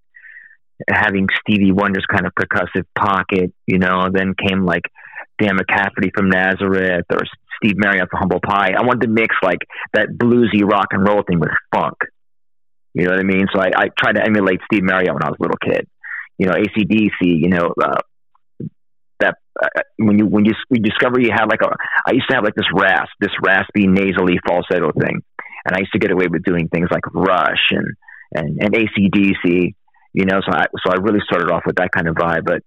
having 0.89 1.29
Stevie 1.41 1.73
Wonder's 1.73 2.07
kind 2.11 2.27
of 2.27 2.33
percussive 2.35 2.87
pocket. 2.99 3.53
You 3.67 3.79
know, 3.79 4.09
then 4.12 4.35
came 4.35 4.65
like 4.65 4.83
Dan 5.41 5.57
McCafferty 5.57 6.11
from 6.15 6.29
Nazareth 6.29 7.07
or 7.12 7.21
Steve 7.62 7.77
Marriott 7.77 8.09
for 8.11 8.19
Humble 8.19 8.41
Pie. 8.41 8.73
I 8.77 8.85
wanted 8.85 9.03
to 9.03 9.09
mix 9.09 9.37
like 9.43 9.61
that 9.95 10.09
bluesy 10.09 10.65
rock 10.65 10.89
and 10.91 11.07
roll 11.07 11.23
thing 11.23 11.41
with 11.41 11.50
funk. 11.75 11.97
You 12.95 13.05
know 13.05 13.11
what 13.11 13.21
I 13.21 13.25
mean? 13.25 13.47
So 13.53 13.61
I, 13.61 13.71
I 13.77 13.89
tried 13.97 14.15
to 14.15 14.25
emulate 14.25 14.61
Steve 14.65 14.83
Marriott 14.83 15.15
when 15.15 15.23
I 15.23 15.29
was 15.29 15.37
a 15.39 15.43
little 15.43 15.59
kid. 15.62 15.87
You 16.39 16.47
know, 16.47 16.55
ACDC, 16.55 17.11
you 17.21 17.49
know, 17.49 17.73
uh, 17.81 18.00
that 19.21 19.37
uh, 19.62 19.69
when 19.99 20.19
you 20.19 20.27
when 20.27 20.45
you, 20.45 20.53
you 20.71 20.81
discover 20.81 21.21
you 21.21 21.31
have 21.31 21.49
like 21.49 21.61
a 21.62 21.69
I 22.07 22.12
used 22.12 22.29
to 22.31 22.35
have 22.35 22.45
like 22.45 22.55
this 22.55 22.67
rasp, 22.75 23.11
this 23.21 23.31
raspy 23.43 23.87
nasally 23.87 24.39
falsetto 24.47 24.91
thing, 24.99 25.23
and 25.64 25.75
I 25.75 25.81
used 25.81 25.93
to 25.93 25.99
get 25.99 26.11
away 26.11 26.26
with 26.29 26.45
doing 26.45 26.69
things 26.69 26.88
like 26.90 27.07
Rush 27.12 27.71
and 27.71 27.87
and 28.33 28.62
and 28.62 28.73
ACDC, 28.75 29.75
you 30.12 30.25
know. 30.25 30.40
So 30.45 30.52
I 30.52 30.67
so 30.85 30.93
I 30.93 30.97
really 31.00 31.21
started 31.25 31.50
off 31.50 31.62
with 31.67 31.76
that 31.76 31.90
kind 31.93 32.09
of 32.09 32.14
vibe, 32.14 32.45
but 32.45 32.62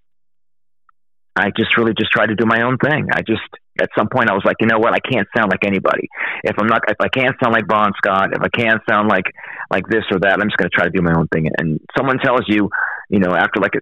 I 1.36 1.50
just 1.58 1.76
really 1.78 1.94
just 1.98 2.12
tried 2.12 2.28
to 2.28 2.36
do 2.36 2.46
my 2.46 2.62
own 2.62 2.78
thing. 2.78 3.08
I 3.12 3.22
just 3.22 3.42
at 3.82 3.90
some 3.98 4.08
point 4.08 4.30
I 4.30 4.34
was 4.34 4.44
like, 4.46 4.58
you 4.60 4.68
know 4.68 4.78
what, 4.78 4.94
I 4.94 5.00
can't 5.00 5.28
sound 5.36 5.50
like 5.50 5.66
anybody. 5.66 6.08
If 6.44 6.56
I'm 6.60 6.68
not, 6.68 6.84
if 6.88 6.98
I 7.00 7.08
can't 7.08 7.36
sound 7.42 7.54
like 7.54 7.68
Bon 7.68 7.92
Scott, 7.98 8.30
if 8.34 8.42
I 8.42 8.50
can't 8.50 8.82
sound 8.88 9.10
like 9.10 9.26
like 9.72 9.88
this 9.88 10.04
or 10.12 10.20
that, 10.20 10.40
I'm 10.40 10.48
just 10.48 10.58
going 10.58 10.70
to 10.70 10.76
try 10.76 10.86
to 10.86 10.92
do 10.92 11.02
my 11.02 11.14
own 11.18 11.28
thing. 11.34 11.50
And 11.58 11.80
someone 11.98 12.20
tells 12.20 12.42
you, 12.48 12.70
you 13.10 13.20
know, 13.20 13.34
after 13.34 13.60
like 13.60 13.74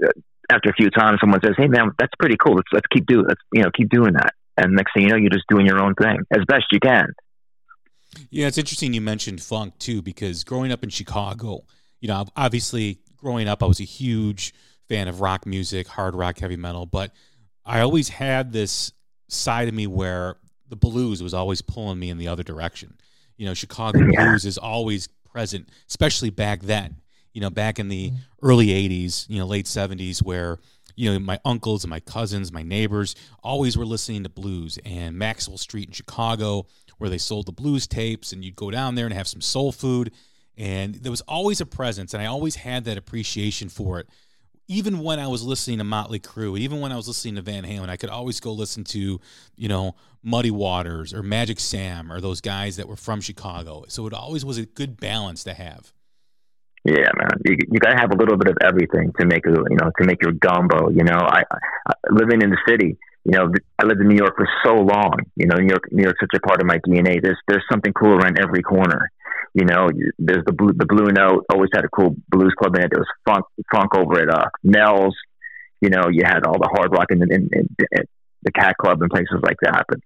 after 0.50 0.70
a 0.70 0.74
few 0.74 0.90
times, 0.90 1.20
someone 1.20 1.42
says, 1.44 1.56
hey 1.58 1.68
man, 1.68 1.92
that's 2.00 2.14
pretty 2.18 2.38
cool. 2.38 2.56
Let's 2.56 2.72
let's 2.72 2.88
keep 2.88 3.06
doing, 3.06 3.26
let's 3.28 3.42
you 3.54 3.64
know, 3.64 3.72
keep 3.76 3.90
doing 3.90 4.14
that. 4.14 4.34
And 4.56 4.74
next 4.76 4.94
thing 4.94 5.04
you 5.04 5.10
know, 5.10 5.18
you're 5.18 5.30
just 5.30 5.48
doing 5.50 5.66
your 5.66 5.82
own 5.82 5.96
thing 5.96 6.20
as 6.32 6.46
best 6.48 6.66
you 6.72 6.80
can. 6.80 7.08
Yeah, 8.30 8.48
it's 8.48 8.58
interesting 8.58 8.94
you 8.94 9.02
mentioned 9.02 9.42
funk 9.42 9.78
too, 9.80 10.02
because 10.02 10.44
growing 10.44 10.72
up 10.72 10.84
in 10.84 10.90
Chicago, 10.90 11.64
you 12.00 12.08
know, 12.08 12.26
obviously 12.36 13.00
growing 13.18 13.48
up, 13.48 13.64
I 13.64 13.68
was 13.68 13.80
a 13.80 13.86
huge 13.86 14.54
fan 14.90 15.08
of 15.08 15.22
rock 15.22 15.46
music, 15.46 15.88
hard 15.88 16.16
rock, 16.16 16.40
heavy 16.40 16.58
metal, 16.58 16.86
but 16.86 17.12
I 17.66 17.82
always 17.82 18.10
had 18.10 18.52
this 18.52 18.92
side 19.30 19.68
of 19.68 19.74
me 19.74 19.88
where 19.88 20.38
the 20.68 20.76
blues 20.76 21.22
was 21.22 21.34
always 21.34 21.62
pulling 21.62 22.00
me 22.00 22.10
in 22.10 22.18
the 22.18 22.28
other 22.28 22.44
direction. 22.44 22.98
You 23.38 23.46
know, 23.46 23.54
Chicago 23.54 24.00
Yeah. 24.00 24.26
blues 24.26 24.46
is 24.46 24.58
always 24.58 25.08
present, 25.08 25.70
especially 25.88 26.30
back 26.30 26.62
then. 26.62 26.98
You 27.34 27.42
know, 27.42 27.50
back 27.50 27.80
in 27.80 27.88
the 27.88 28.10
mm-hmm. 28.10 28.18
early 28.46 28.68
'80s, 28.68 29.30
you 29.30 29.40
know, 29.40 29.46
late 29.46 29.66
'70s, 29.66 30.22
where 30.22 30.60
you 30.96 31.12
know 31.12 31.20
my 31.20 31.40
uncles 31.46 31.86
and 31.86 31.90
my 31.90 32.02
cousins, 32.02 32.52
my 32.52 32.64
neighbors, 32.64 33.16
always 33.42 33.78
were 33.78 33.86
listening 33.86 34.24
to 34.24 34.30
blues. 34.30 34.78
And 34.84 35.18
Maxwell 35.18 35.58
Street 35.58 35.88
in 35.88 35.94
Chicago, 35.94 36.68
where 37.02 37.10
they 37.10 37.18
sold 37.18 37.48
the 37.48 37.52
blues 37.52 37.88
tapes, 37.88 38.32
and 38.32 38.46
you'd 38.46 38.56
go 38.56 38.72
down 38.72 38.96
there 38.96 39.06
and 39.06 39.14
have 39.14 39.28
some 39.28 39.42
soul 39.42 39.72
food, 39.72 40.12
and 40.58 40.96
there 40.96 41.12
was 41.12 41.22
always 41.22 41.60
a 41.60 41.66
presence, 41.66 42.14
and 42.14 42.24
I 42.24 42.28
always 42.28 42.56
had 42.56 42.86
that 42.86 42.98
appreciation 42.98 43.68
for 43.68 44.00
it 44.00 44.08
even 44.72 45.00
when 45.00 45.20
I 45.20 45.28
was 45.28 45.44
listening 45.44 45.80
to 45.80 45.84
Motley 45.84 46.22
Crue, 46.22 46.58
even 46.58 46.80
when 46.80 46.94
I 46.94 46.96
was 46.96 47.06
listening 47.06 47.36
to 47.36 47.42
Van 47.42 47.66
Halen, 47.66 47.90
I 47.90 47.98
could 47.98 48.10
always 48.10 48.40
go 48.40 48.54
listen 48.54 48.86
to, 48.86 49.20
you 49.58 49.68
know, 49.68 49.96
Muddy 50.24 50.50
Waters 50.50 51.14
or 51.14 51.22
Magic 51.22 51.60
Sam 51.60 52.10
or 52.10 52.22
those 52.22 52.40
guys 52.40 52.78
that 52.78 52.88
were 52.88 52.96
from 52.96 53.20
Chicago. 53.20 53.84
So 53.90 54.08
it 54.08 54.14
always 54.14 54.46
was 54.46 54.58
a 54.58 54.66
good 54.66 54.98
balance 54.98 55.44
to 55.44 55.54
have. 55.54 55.92
Yeah, 56.86 57.10
man. 57.18 57.30
You, 57.44 57.58
you 57.70 57.80
got 57.80 57.92
to 57.92 57.98
have 57.98 58.12
a 58.12 58.16
little 58.16 58.38
bit 58.38 58.48
of 58.48 58.58
everything 58.62 59.12
to 59.20 59.26
make 59.26 59.46
a 59.46 59.52
you 59.52 59.78
know 59.80 59.92
to 60.00 60.06
make 60.06 60.22
your 60.24 60.32
gumbo. 60.32 60.90
You 60.90 61.04
know, 61.04 61.20
I, 61.20 61.44
I 61.88 61.94
living 62.10 62.42
in 62.42 62.50
the 62.50 62.58
city. 62.66 62.98
You 63.24 63.38
know, 63.38 63.52
I 63.78 63.86
lived 63.86 64.02
in 64.02 64.08
New 64.08 64.18
York 64.18 64.36
for 64.36 64.48
so 64.66 64.74
long. 64.74 65.20
You 65.36 65.46
know, 65.46 65.58
New 65.58 65.70
York, 65.70 65.84
New 65.92 66.04
York's 66.04 66.20
such 66.20 66.36
a 66.36 66.48
part 66.48 66.62
of 66.62 66.68
my 66.68 66.78
DNA. 66.80 67.22
There's 67.22 67.38
there's 67.48 67.64
something 67.72 67.94
cool 67.94 68.14
around 68.14 68.40
every 68.40 68.62
corner. 68.64 69.10
You 69.54 69.66
know, 69.66 69.90
there's 70.18 70.44
the 70.46 70.54
blue, 70.54 70.74
the 70.74 70.86
Blue 70.86 71.12
Note 71.12 71.46
always 71.52 71.70
had 71.74 71.84
a 71.84 71.90
cool 71.90 72.16
blues 72.30 72.54
club 72.58 72.76
in 72.76 72.84
it. 72.84 72.92
There 72.92 73.04
was 73.04 73.08
funk 73.26 73.46
funk 73.72 73.96
over 73.96 74.20
at 74.22 74.30
uh, 74.30 74.50
Nell's. 74.64 75.16
You 75.82 75.90
know, 75.90 76.10
you 76.12 76.24
had 76.24 76.46
all 76.46 76.60
the 76.60 76.70
hard 76.72 76.92
rock 76.92 77.08
and, 77.10 77.22
and, 77.24 77.32
and, 77.32 77.70
and 77.92 78.06
the 78.44 78.52
Cat 78.52 78.76
Club 78.80 79.02
and 79.02 79.10
places 79.10 79.40
like 79.42 79.58
that. 79.62 79.86
But 79.88 80.00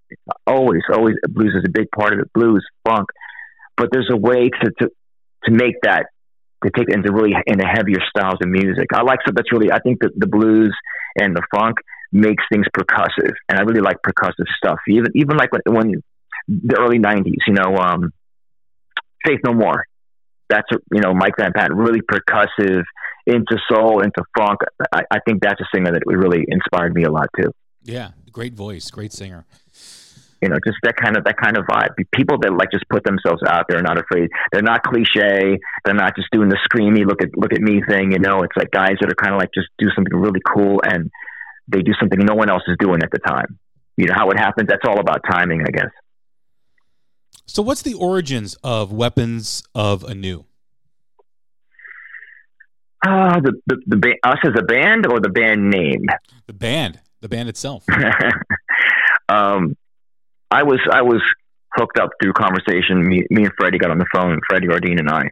always, 0.47 0.81
always, 0.91 1.15
blues 1.29 1.53
is 1.55 1.63
a 1.65 1.71
big 1.71 1.91
part 1.91 2.13
of 2.13 2.19
it. 2.19 2.33
Blues, 2.33 2.65
funk. 2.87 3.07
But 3.77 3.89
there's 3.91 4.09
a 4.11 4.17
way 4.17 4.49
to 4.49 4.71
to, 4.81 4.89
to 5.45 5.51
make 5.51 5.75
that 5.83 6.07
to 6.63 6.71
take 6.71 6.89
it 6.89 6.95
into 6.95 7.13
really 7.13 7.33
into 7.45 7.65
heavier 7.65 7.99
styles 8.09 8.39
of 8.41 8.49
music. 8.49 8.87
I 8.93 9.03
like 9.03 9.21
stuff 9.21 9.35
that's 9.35 9.51
really. 9.51 9.71
I 9.71 9.79
think 9.79 9.99
that 10.01 10.11
the 10.17 10.27
blues 10.27 10.75
and 11.19 11.35
the 11.35 11.43
funk 11.53 11.77
makes 12.11 12.43
things 12.51 12.65
percussive, 12.75 13.33
and 13.49 13.59
I 13.59 13.63
really 13.63 13.81
like 13.81 13.97
percussive 14.05 14.47
stuff. 14.57 14.79
Even 14.89 15.11
even 15.15 15.37
like 15.37 15.51
when, 15.51 15.61
when 15.65 16.03
the 16.47 16.77
early 16.79 16.99
'90s, 16.99 17.33
you 17.47 17.53
know, 17.53 17.75
um, 17.77 18.11
Faith 19.25 19.39
No 19.45 19.53
More. 19.53 19.85
That's 20.49 20.67
you 20.91 21.01
know 21.01 21.13
Mike 21.13 21.33
Van 21.39 21.51
Patton, 21.53 21.75
really 21.75 22.01
percussive 22.01 22.83
into 23.25 23.57
soul, 23.71 24.01
into 24.01 24.23
funk. 24.37 24.59
I, 24.93 25.01
I 25.11 25.19
think 25.27 25.41
that's 25.41 25.59
a 25.59 25.65
singer 25.73 25.91
that 25.91 26.03
really 26.05 26.45
inspired 26.47 26.93
me 26.93 27.03
a 27.03 27.11
lot 27.11 27.27
too. 27.39 27.51
Yeah, 27.83 28.11
great 28.31 28.53
voice, 28.53 28.89
great 28.91 29.13
singer. 29.13 29.45
You 30.41 30.49
know, 30.49 30.57
just 30.63 30.77
that 30.83 30.95
kind 30.97 31.17
of 31.17 31.23
that 31.23 31.37
kind 31.37 31.57
of 31.57 31.65
vibe. 31.65 31.95
People 32.13 32.37
that 32.41 32.53
like 32.53 32.69
just 32.71 32.87
put 32.89 33.03
themselves 33.03 33.41
out 33.47 33.65
there, 33.67 33.81
not 33.81 33.97
afraid. 33.97 34.29
They're 34.51 34.61
not 34.61 34.83
cliche. 34.83 35.57
They're 35.83 35.95
not 35.95 36.15
just 36.15 36.27
doing 36.31 36.49
the 36.49 36.59
screamy 36.69 37.05
look 37.07 37.23
at 37.23 37.29
look 37.35 37.53
at 37.53 37.61
me 37.61 37.81
thing. 37.87 38.11
You 38.11 38.19
know, 38.19 38.43
it's 38.43 38.55
like 38.55 38.69
guys 38.69 38.97
that 39.01 39.09
are 39.09 39.15
kind 39.15 39.33
of 39.33 39.39
like 39.39 39.49
just 39.55 39.69
do 39.79 39.87
something 39.95 40.15
really 40.15 40.41
cool 40.45 40.81
and 40.83 41.09
they 41.67 41.81
do 41.81 41.93
something 41.99 42.19
no 42.19 42.35
one 42.35 42.49
else 42.49 42.63
is 42.67 42.75
doing 42.79 43.01
at 43.03 43.09
the 43.11 43.19
time. 43.19 43.59
You 43.97 44.07
know 44.07 44.13
how 44.15 44.29
it 44.29 44.37
happens. 44.37 44.67
That's 44.67 44.85
all 44.87 44.99
about 44.99 45.21
timing, 45.29 45.61
I 45.61 45.71
guess. 45.71 45.89
So, 47.47 47.61
what's 47.61 47.81
the 47.81 47.93
origins 47.93 48.55
of 48.63 48.91
Weapons 48.91 49.63
of 49.73 50.03
Anew? 50.03 50.45
Uh, 53.05 53.39
the 53.39 53.53
the, 53.67 53.77
the 53.85 53.97
ba- 53.97 54.29
us 54.29 54.39
as 54.43 54.53
a 54.57 54.63
band 54.63 55.05
or 55.05 55.19
the 55.19 55.29
band 55.29 55.69
name? 55.69 56.05
The 56.47 56.53
band, 56.53 56.99
the 57.21 57.29
band 57.29 57.49
itself. 57.49 57.85
um, 59.29 59.75
I 60.49 60.63
was 60.63 60.79
I 60.91 61.03
was 61.03 61.21
hooked 61.75 61.99
up 61.99 62.09
through 62.21 62.33
conversation. 62.33 63.05
Me, 63.05 63.23
me 63.29 63.43
and 63.43 63.51
Freddie 63.57 63.77
got 63.77 63.91
on 63.91 63.99
the 63.99 64.07
phone. 64.13 64.39
Freddie 64.49 64.67
Ardeen 64.67 64.99
and 64.99 65.09
I, 65.09 65.23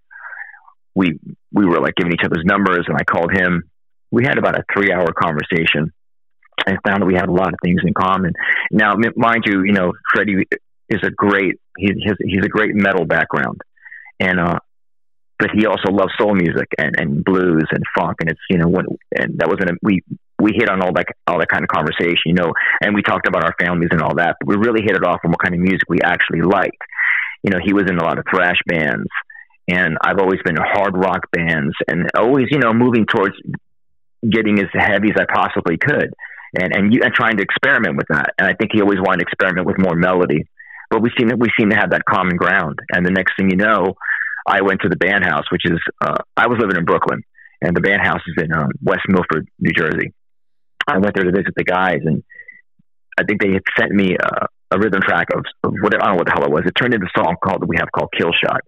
we 0.95 1.19
we 1.51 1.65
were 1.65 1.79
like 1.79 1.95
giving 1.95 2.13
each 2.13 2.23
other's 2.23 2.43
numbers, 2.45 2.85
and 2.87 2.97
I 2.97 3.03
called 3.03 3.31
him. 3.31 3.63
We 4.11 4.23
had 4.23 4.37
about 4.37 4.57
a 4.57 4.63
three 4.71 4.93
hour 4.93 5.11
conversation. 5.13 5.91
I 6.65 6.75
found 6.87 7.01
that 7.01 7.05
we 7.05 7.15
had 7.15 7.29
a 7.29 7.33
lot 7.33 7.53
of 7.53 7.59
things 7.63 7.81
in 7.85 7.93
common. 7.93 8.33
Now, 8.71 8.93
mind 9.15 9.43
you, 9.45 9.63
you 9.63 9.73
know, 9.73 9.93
Freddie 10.13 10.45
is 10.89 11.01
a 11.03 11.11
great 11.11 11.59
he, 11.77 11.87
he's, 11.87 12.13
he's 12.19 12.45
a 12.45 12.49
great 12.49 12.75
metal 12.75 13.05
background, 13.05 13.61
and 14.19 14.39
uh, 14.39 14.59
but 15.39 15.49
he 15.53 15.65
also 15.65 15.91
loves 15.91 16.11
soul 16.19 16.35
music 16.35 16.67
and, 16.77 16.95
and 16.97 17.23
blues 17.23 17.65
and 17.71 17.83
funk, 17.97 18.17
and 18.21 18.29
it's 18.29 18.39
you 18.49 18.57
know 18.57 18.67
when 18.67 18.85
and 19.15 19.39
that 19.39 19.49
wasn't 19.49 19.77
we 19.81 20.01
we 20.39 20.51
hit 20.55 20.69
on 20.69 20.81
all 20.81 20.93
that 20.93 21.07
all 21.27 21.39
that 21.39 21.49
kind 21.49 21.63
of 21.63 21.69
conversation, 21.69 22.25
you 22.25 22.33
know, 22.33 22.51
and 22.81 22.93
we 22.93 23.01
talked 23.01 23.27
about 23.27 23.43
our 23.43 23.55
families 23.59 23.89
and 23.91 24.01
all 24.01 24.15
that, 24.15 24.35
but 24.39 24.47
we 24.47 24.55
really 24.55 24.81
hit 24.83 24.95
it 24.95 25.05
off 25.05 25.21
on 25.23 25.31
what 25.31 25.41
kind 25.41 25.55
of 25.55 25.61
music 25.61 25.87
we 25.89 25.99
actually 26.03 26.41
liked. 26.41 26.81
You 27.43 27.51
know, 27.51 27.59
he 27.63 27.73
was 27.73 27.83
in 27.89 27.97
a 27.97 28.03
lot 28.03 28.19
of 28.19 28.25
thrash 28.29 28.59
bands, 28.67 29.07
and 29.67 29.97
I've 30.01 30.19
always 30.19 30.39
been 30.43 30.55
hard 30.57 30.95
rock 30.95 31.31
bands, 31.31 31.73
and 31.87 32.09
always 32.15 32.47
you 32.51 32.59
know 32.59 32.73
moving 32.73 33.05
towards 33.05 33.35
getting 34.29 34.59
as 34.59 34.69
heavy 34.71 35.09
as 35.09 35.19
I 35.19 35.25
possibly 35.33 35.77
could. 35.77 36.13
And 36.59 36.75
and, 36.75 36.93
you, 36.93 37.01
and 37.03 37.13
trying 37.13 37.37
to 37.37 37.43
experiment 37.43 37.97
with 37.97 38.07
that, 38.09 38.33
and 38.37 38.47
I 38.47 38.53
think 38.53 38.71
he 38.73 38.81
always 38.81 38.99
wanted 38.99 39.25
to 39.25 39.25
experiment 39.29 39.65
with 39.65 39.77
more 39.79 39.95
melody 39.95 40.45
but 40.93 41.01
we 41.01 41.09
seem 41.17 41.27
we 41.39 41.49
seem 41.59 41.71
to 41.71 41.75
have 41.75 41.89
that 41.89 42.05
common 42.05 42.35
ground. 42.37 42.77
And 42.93 43.03
the 43.03 43.09
next 43.09 43.33
thing 43.35 43.49
you 43.49 43.57
know, 43.57 43.95
I 44.45 44.61
went 44.61 44.81
to 44.81 44.89
the 44.89 44.95
band 44.95 45.25
house, 45.25 45.45
which 45.51 45.65
is 45.65 45.79
uh, 45.99 46.17
I 46.37 46.45
was 46.45 46.59
living 46.59 46.77
in 46.77 46.85
Brooklyn, 46.85 47.23
and 47.61 47.75
the 47.75 47.81
band 47.81 48.01
house 48.03 48.21
is 48.27 48.43
in 48.43 48.53
um, 48.53 48.69
West 48.83 49.01
Milford, 49.09 49.47
New 49.59 49.73
Jersey. 49.75 50.13
I 50.87 50.99
went 50.99 51.15
there 51.15 51.23
to 51.23 51.31
visit 51.31 51.55
the 51.55 51.63
guys, 51.63 52.01
and 52.05 52.23
I 53.17 53.23
think 53.23 53.41
they 53.41 53.53
had 53.53 53.63
sent 53.79 53.91
me 53.91 54.15
uh, 54.23 54.45
a 54.69 54.77
rhythm 54.77 55.01
track 55.01 55.29
of, 55.33 55.43
of 55.63 55.73
what 55.81 55.95
I 55.95 56.05
don't 56.05 56.11
know 56.11 56.17
what 56.17 56.27
the 56.27 56.33
hell 56.33 56.45
it 56.45 56.51
was. 56.51 56.63
It 56.67 56.73
turned 56.79 56.93
into 56.93 57.07
a 57.07 57.19
song 57.19 57.37
called 57.43 57.63
that 57.63 57.69
we 57.69 57.77
have 57.77 57.91
called 57.91 58.13
Kill 58.15 58.31
Shot. 58.45 58.61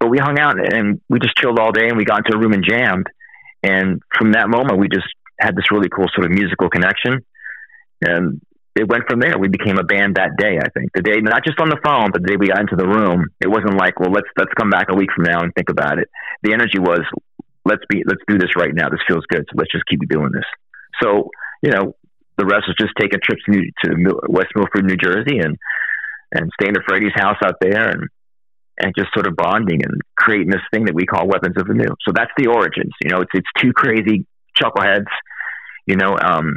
But 0.00 0.08
we 0.10 0.18
hung 0.18 0.40
out 0.40 0.56
and 0.58 1.00
we 1.08 1.20
just 1.20 1.36
chilled 1.36 1.60
all 1.60 1.70
day, 1.70 1.86
and 1.86 1.96
we 1.96 2.04
got 2.04 2.26
into 2.26 2.36
a 2.36 2.40
room 2.40 2.52
and 2.52 2.64
jammed. 2.68 3.06
And 3.62 4.02
from 4.18 4.32
that 4.32 4.48
moment, 4.48 4.80
we 4.80 4.88
just 4.88 5.06
had 5.40 5.56
this 5.56 5.70
really 5.70 5.88
cool 5.88 6.06
sort 6.14 6.26
of 6.26 6.32
musical 6.32 6.68
connection. 6.68 7.24
And 8.02 8.40
it 8.76 8.88
went 8.88 9.04
from 9.08 9.20
there. 9.20 9.38
We 9.38 9.48
became 9.48 9.78
a 9.78 9.84
band 9.84 10.16
that 10.16 10.36
day. 10.38 10.58
I 10.58 10.68
think 10.70 10.92
the 10.94 11.02
day, 11.02 11.20
not 11.20 11.44
just 11.44 11.58
on 11.60 11.68
the 11.68 11.80
phone, 11.82 12.10
but 12.12 12.22
the 12.22 12.28
day 12.28 12.36
we 12.38 12.48
got 12.48 12.60
into 12.60 12.76
the 12.76 12.86
room, 12.86 13.26
it 13.40 13.48
wasn't 13.48 13.76
like, 13.76 13.98
well, 13.98 14.12
let's 14.12 14.28
let's 14.38 14.52
come 14.56 14.70
back 14.70 14.86
a 14.90 14.94
week 14.94 15.10
from 15.14 15.24
now 15.24 15.40
and 15.42 15.52
think 15.54 15.70
about 15.70 15.98
it. 15.98 16.08
The 16.42 16.52
energy 16.52 16.78
was, 16.78 17.02
let's 17.64 17.82
be, 17.88 18.04
let's 18.06 18.22
do 18.28 18.38
this 18.38 18.54
right 18.56 18.72
now. 18.72 18.88
This 18.88 19.02
feels 19.08 19.26
good, 19.28 19.44
so 19.50 19.58
let's 19.58 19.72
just 19.72 19.84
keep 19.90 20.00
doing 20.08 20.30
this. 20.32 20.46
So 21.02 21.30
you 21.62 21.70
know, 21.70 21.94
the 22.38 22.46
rest 22.46 22.64
was 22.68 22.76
just 22.78 22.92
taking 22.98 23.20
trips 23.22 23.42
to, 23.44 23.50
New, 23.52 23.70
to 23.84 24.20
West 24.28 24.48
Milford, 24.54 24.84
New 24.84 24.96
Jersey, 24.96 25.38
and 25.38 25.56
and 26.32 26.48
staying 26.60 26.76
at 26.76 26.82
Freddie's 26.86 27.12
house 27.14 27.38
out 27.44 27.56
there, 27.60 27.90
and 27.90 28.08
and 28.78 28.94
just 28.96 29.12
sort 29.12 29.26
of 29.26 29.36
bonding 29.36 29.84
and 29.84 30.00
creating 30.16 30.48
this 30.48 30.64
thing 30.72 30.86
that 30.86 30.94
we 30.94 31.04
call 31.04 31.28
Weapons 31.28 31.56
of 31.58 31.66
the 31.66 31.74
New. 31.74 31.92
So 32.06 32.12
that's 32.14 32.30
the 32.36 32.46
origins. 32.46 32.92
You 33.02 33.10
know, 33.10 33.20
it's 33.20 33.32
it's 33.34 33.48
two 33.60 33.72
crazy 33.72 34.26
chuckleheads. 34.56 35.10
You 35.90 35.96
know, 35.96 36.16
um, 36.16 36.54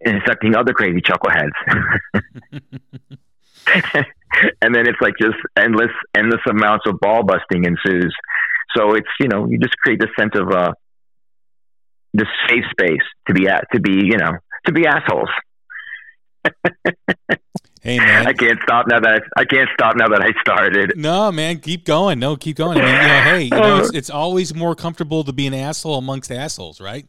infecting 0.00 0.56
other 0.56 0.72
crazy 0.72 1.00
chuckleheads. 1.00 1.52
and 4.60 4.74
then 4.74 4.88
it's 4.88 5.00
like 5.00 5.14
just 5.20 5.36
endless, 5.56 5.92
endless 6.16 6.40
amounts 6.50 6.86
of 6.86 6.98
ball 7.00 7.22
busting 7.22 7.64
ensues. 7.64 8.12
So 8.76 8.94
it's 8.94 9.08
you 9.20 9.28
know 9.28 9.46
you 9.48 9.58
just 9.58 9.76
create 9.78 10.00
this 10.00 10.10
sense 10.18 10.32
of 10.34 10.50
uh, 10.50 10.72
this 12.14 12.26
safe 12.48 12.64
space 12.70 13.06
to 13.28 13.34
be 13.34 13.48
at 13.48 13.64
to 13.72 13.80
be 13.80 13.92
you 13.92 14.16
know 14.16 14.32
to 14.66 14.72
be 14.72 14.86
assholes. 14.86 15.30
Hey 17.82 17.98
man, 17.98 18.28
I 18.28 18.32
can't 18.32 18.60
stop 18.62 18.86
now 18.86 19.00
that 19.00 19.22
I, 19.36 19.40
I 19.40 19.44
can't 19.44 19.68
stop 19.74 19.96
now 19.96 20.06
that 20.06 20.22
I 20.22 20.30
started. 20.40 20.92
No, 20.96 21.32
man, 21.32 21.58
keep 21.58 21.84
going. 21.84 22.20
No, 22.20 22.36
keep 22.36 22.56
going. 22.56 22.78
I 22.78 22.80
mean, 22.80 22.94
you 22.94 23.08
know, 23.08 23.20
hey, 23.22 23.42
you 23.42 23.50
know, 23.50 23.78
it's, 23.78 23.90
it's 23.94 24.10
always 24.10 24.54
more 24.54 24.76
comfortable 24.76 25.24
to 25.24 25.32
be 25.32 25.48
an 25.48 25.54
asshole 25.54 25.98
amongst 25.98 26.30
assholes, 26.30 26.80
right? 26.80 27.04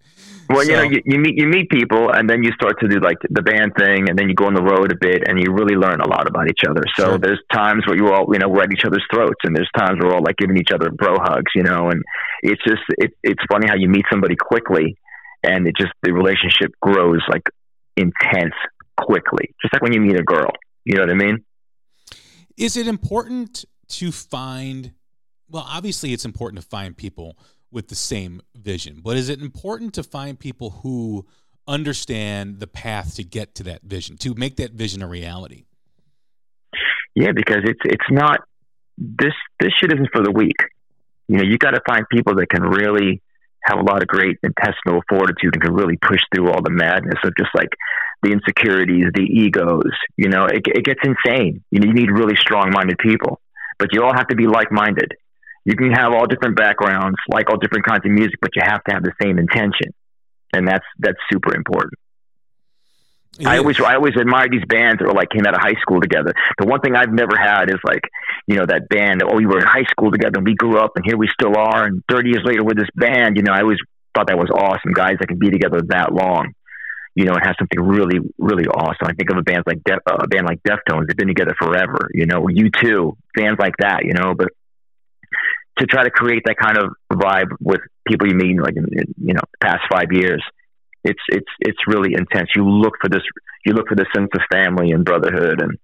Well, 0.50 0.66
you 0.66 0.74
know, 0.74 0.82
you, 0.82 1.00
you 1.06 1.20
meet 1.20 1.38
you 1.38 1.46
meet 1.46 1.70
people, 1.70 2.10
and 2.12 2.28
then 2.28 2.42
you 2.42 2.52
start 2.54 2.80
to 2.80 2.88
do 2.88 3.00
like 3.00 3.18
the 3.30 3.44
band 3.44 3.74
thing, 3.78 4.10
and 4.10 4.18
then 4.18 4.30
you 4.30 4.34
go 4.36 4.46
on 4.46 4.56
the 4.56 4.64
road 4.64 4.92
a 4.92 4.96
bit, 5.00 5.28
and 5.28 5.40
you 5.40 5.54
really 5.54 5.76
learn 5.76 6.02
a 6.02 6.10
lot 6.10 6.28
about 6.28 6.50
each 6.50 6.62
other. 6.68 6.82
So 6.98 7.06
Sure. 7.06 7.18
there's 7.20 7.40
times 7.54 7.84
where 7.86 7.96
you 7.96 8.10
all, 8.12 8.26
you 8.34 8.40
know, 8.40 8.50
we're 8.50 8.64
at 8.64 8.74
each 8.74 8.84
other's 8.84 9.06
throats, 9.14 9.40
and 9.44 9.56
there's 9.56 9.70
times 9.78 10.00
where 10.02 10.10
we're 10.10 10.16
all 10.16 10.24
like 10.26 10.38
giving 10.38 10.58
each 10.58 10.72
other 10.74 10.90
bro 10.90 11.18
hugs, 11.22 11.52
you 11.56 11.62
know, 11.64 11.90
and 11.92 12.02
it's 12.42 12.62
just 12.68 12.82
it, 12.98 13.12
it's 13.22 13.44
funny 13.52 13.68
how 13.68 13.76
you 13.76 13.88
meet 13.90 14.06
somebody 14.12 14.36
quickly, 14.36 14.98
and 15.44 15.68
it 15.68 15.76
just 15.78 15.94
the 16.02 16.12
relationship 16.12 16.72
grows 16.82 17.22
like 17.30 17.48
intense 17.96 18.56
quickly, 18.98 19.54
just 19.62 19.74
like 19.74 19.82
when 19.82 19.94
you 19.94 20.02
meet 20.02 20.18
a 20.18 20.24
girl. 20.24 20.52
You 20.86 20.96
know 20.96 21.02
what 21.02 21.10
I 21.10 21.16
mean? 21.16 21.44
Is 22.58 22.78
it 22.78 22.88
important 22.88 23.66
to 23.90 24.12
find? 24.12 24.94
Well, 25.50 25.66
obviously, 25.68 26.14
it's 26.14 26.26
important 26.26 26.62
to 26.62 26.68
find 26.68 26.96
people 26.96 27.38
with 27.72 27.88
the 27.88 27.96
same 27.96 28.42
vision, 28.56 29.02
but 29.04 29.18
is 29.18 29.30
it 29.30 29.42
important 29.42 29.94
to 29.96 30.04
find 30.04 30.40
people 30.40 30.70
who 30.70 31.26
understand 31.68 32.60
the 32.60 32.68
path 32.68 33.16
to 33.16 33.24
get 33.24 33.56
to 33.56 33.64
that 33.64 33.82
vision, 33.84 34.18
to 34.18 34.36
make 34.36 34.58
that 34.58 34.72
vision 34.74 35.02
a 35.02 35.08
reality? 35.08 35.66
Yeah, 37.16 37.32
because 37.32 37.62
it's 37.64 37.80
it's 37.86 38.10
not 38.10 38.40
this 38.98 39.34
this 39.60 39.72
shit 39.80 39.92
isn't 39.92 40.10
for 40.12 40.24
the 40.24 40.32
weak. 40.32 40.58
You 41.28 41.38
know, 41.38 41.44
you 41.44 41.58
got 41.58 41.72
to 41.72 41.82
find 41.88 42.06
people 42.12 42.36
that 42.36 42.50
can 42.50 42.64
really 42.64 43.22
have 43.64 43.80
a 43.80 43.84
lot 43.84 44.02
of 44.02 44.08
great 44.08 44.38
intestinal 44.44 45.02
fortitude 45.08 45.56
and 45.56 45.64
can 45.64 45.74
really 45.74 45.98
push 45.98 46.20
through 46.34 46.52
all 46.52 46.62
the 46.62 46.70
madness 46.70 47.20
of 47.24 47.34
just 47.38 47.52
like 47.56 47.70
the 48.24 48.32
insecurities, 48.32 49.06
the 49.14 49.24
egos. 49.24 49.92
You 50.18 50.30
know, 50.30 50.46
it, 50.46 50.64
it 50.66 50.84
gets 50.84 51.02
insane. 51.04 51.64
You, 51.72 51.82
you 51.84 51.94
need 51.94 52.10
really 52.10 52.36
strong-minded 52.36 52.98
people, 52.98 53.40
but 53.78 53.90
you 53.94 54.04
all 54.04 54.14
have 54.14 54.28
to 54.28 54.36
be 54.36 54.48
like-minded. 54.48 55.14
You 55.66 55.76
can 55.76 55.92
have 55.92 56.12
all 56.14 56.26
different 56.26 56.58
backgrounds, 56.58 57.18
like 57.32 57.50
all 57.50 57.58
different 57.58 57.86
kinds 57.86 58.06
of 58.06 58.12
music, 58.12 58.40
but 58.42 58.52
you 58.56 58.62
have 58.66 58.84
to 58.86 58.94
have 58.94 59.04
the 59.04 59.14
same 59.22 59.40
intention, 59.40 59.94
and 60.54 60.68
that's 60.68 60.86
that's 61.00 61.20
super 61.32 61.56
important. 61.56 61.94
I 63.46 63.58
always 63.58 63.80
I 63.82 63.96
always 63.96 64.16
admire 64.16 64.48
these 64.50 64.66
bands 64.68 65.00
that 65.00 65.08
were 65.08 65.14
like 65.14 65.30
came 65.30 65.46
out 65.48 65.56
of 65.56 65.62
high 65.62 65.80
school 65.82 66.00
together. 66.02 66.34
The 66.60 66.68
one 66.68 66.82
thing 66.82 66.96
I've 66.96 67.12
never 67.12 67.36
had 67.36 67.70
is 67.70 67.80
like, 67.84 68.02
you 68.46 68.58
know, 68.58 68.66
that 68.66 68.90
band. 68.90 69.24
Oh, 69.24 69.36
we 69.36 69.46
were 69.48 69.60
in 69.60 69.66
high 69.66 69.86
school 69.90 70.12
together, 70.12 70.38
and 70.38 70.46
we 70.46 70.54
grew 70.54 70.78
up, 70.78 70.92
and 70.98 71.06
here 71.06 71.18
we 71.18 71.28
still 71.30 71.58
are. 71.58 71.86
And 71.86 72.04
thirty 72.12 72.30
years 72.30 72.44
later, 72.46 72.64
we're 72.64 72.76
this 72.76 72.94
band, 72.94 73.38
you 73.38 73.44
know, 73.44 73.54
I 73.54 73.62
always 73.62 73.80
thought 74.14 74.28
that 74.28 74.38
was 74.38 74.52
awesome. 74.52 74.94
Guys 74.94 75.16
that 75.20 75.28
can 75.28 75.40
be 75.40 75.50
together 75.50 75.82
that 75.88 76.14
long, 76.14 76.54
you 77.16 77.26
know, 77.26 77.34
and 77.34 77.46
have 77.46 77.56
something 77.60 77.80
really, 77.80 78.20
really 78.38 78.66
awesome. 78.66 79.06
I 79.06 79.14
think 79.14 79.30
of 79.30 79.38
a 79.38 79.44
band 79.44 79.64
like 79.68 79.84
Def, 79.84 80.00
uh, 80.10 80.18
a 80.20 80.28
band 80.28 80.48
like 80.48 80.62
Deftones. 80.64 81.08
They've 81.08 81.18
been 81.18 81.28
together 81.28 81.56
forever. 81.60 82.10
You 82.14 82.26
know, 82.26 82.42
U2, 82.42 83.16
bands 83.36 83.60
like 83.60 83.76
that. 83.80 84.04
You 84.04 84.14
know, 84.14 84.34
but 84.36 84.50
to 85.80 85.86
try 85.86 86.04
to 86.04 86.12
create 86.12 86.44
that 86.46 86.58
kind 86.58 86.78
of 86.78 86.94
vibe 87.12 87.52
with 87.60 87.82
people 88.08 88.28
you 88.28 88.36
meet 88.36 88.60
like 88.62 88.76
in, 88.76 88.86
in 88.92 89.14
you 89.18 89.34
know 89.34 89.42
past 89.62 89.82
five 89.92 90.12
years 90.12 90.44
it's 91.04 91.20
it's 91.30 91.50
it's 91.60 91.80
really 91.88 92.14
intense. 92.14 92.50
You 92.56 92.68
look 92.68 92.94
for 93.02 93.10
this 93.10 93.22
you 93.66 93.74
look 93.74 93.88
for 93.88 93.96
this 93.96 94.08
sense 94.16 94.30
of 94.34 94.42
family 94.52 94.92
and 94.92 95.04
brotherhood 95.04 95.62
and 95.62 95.78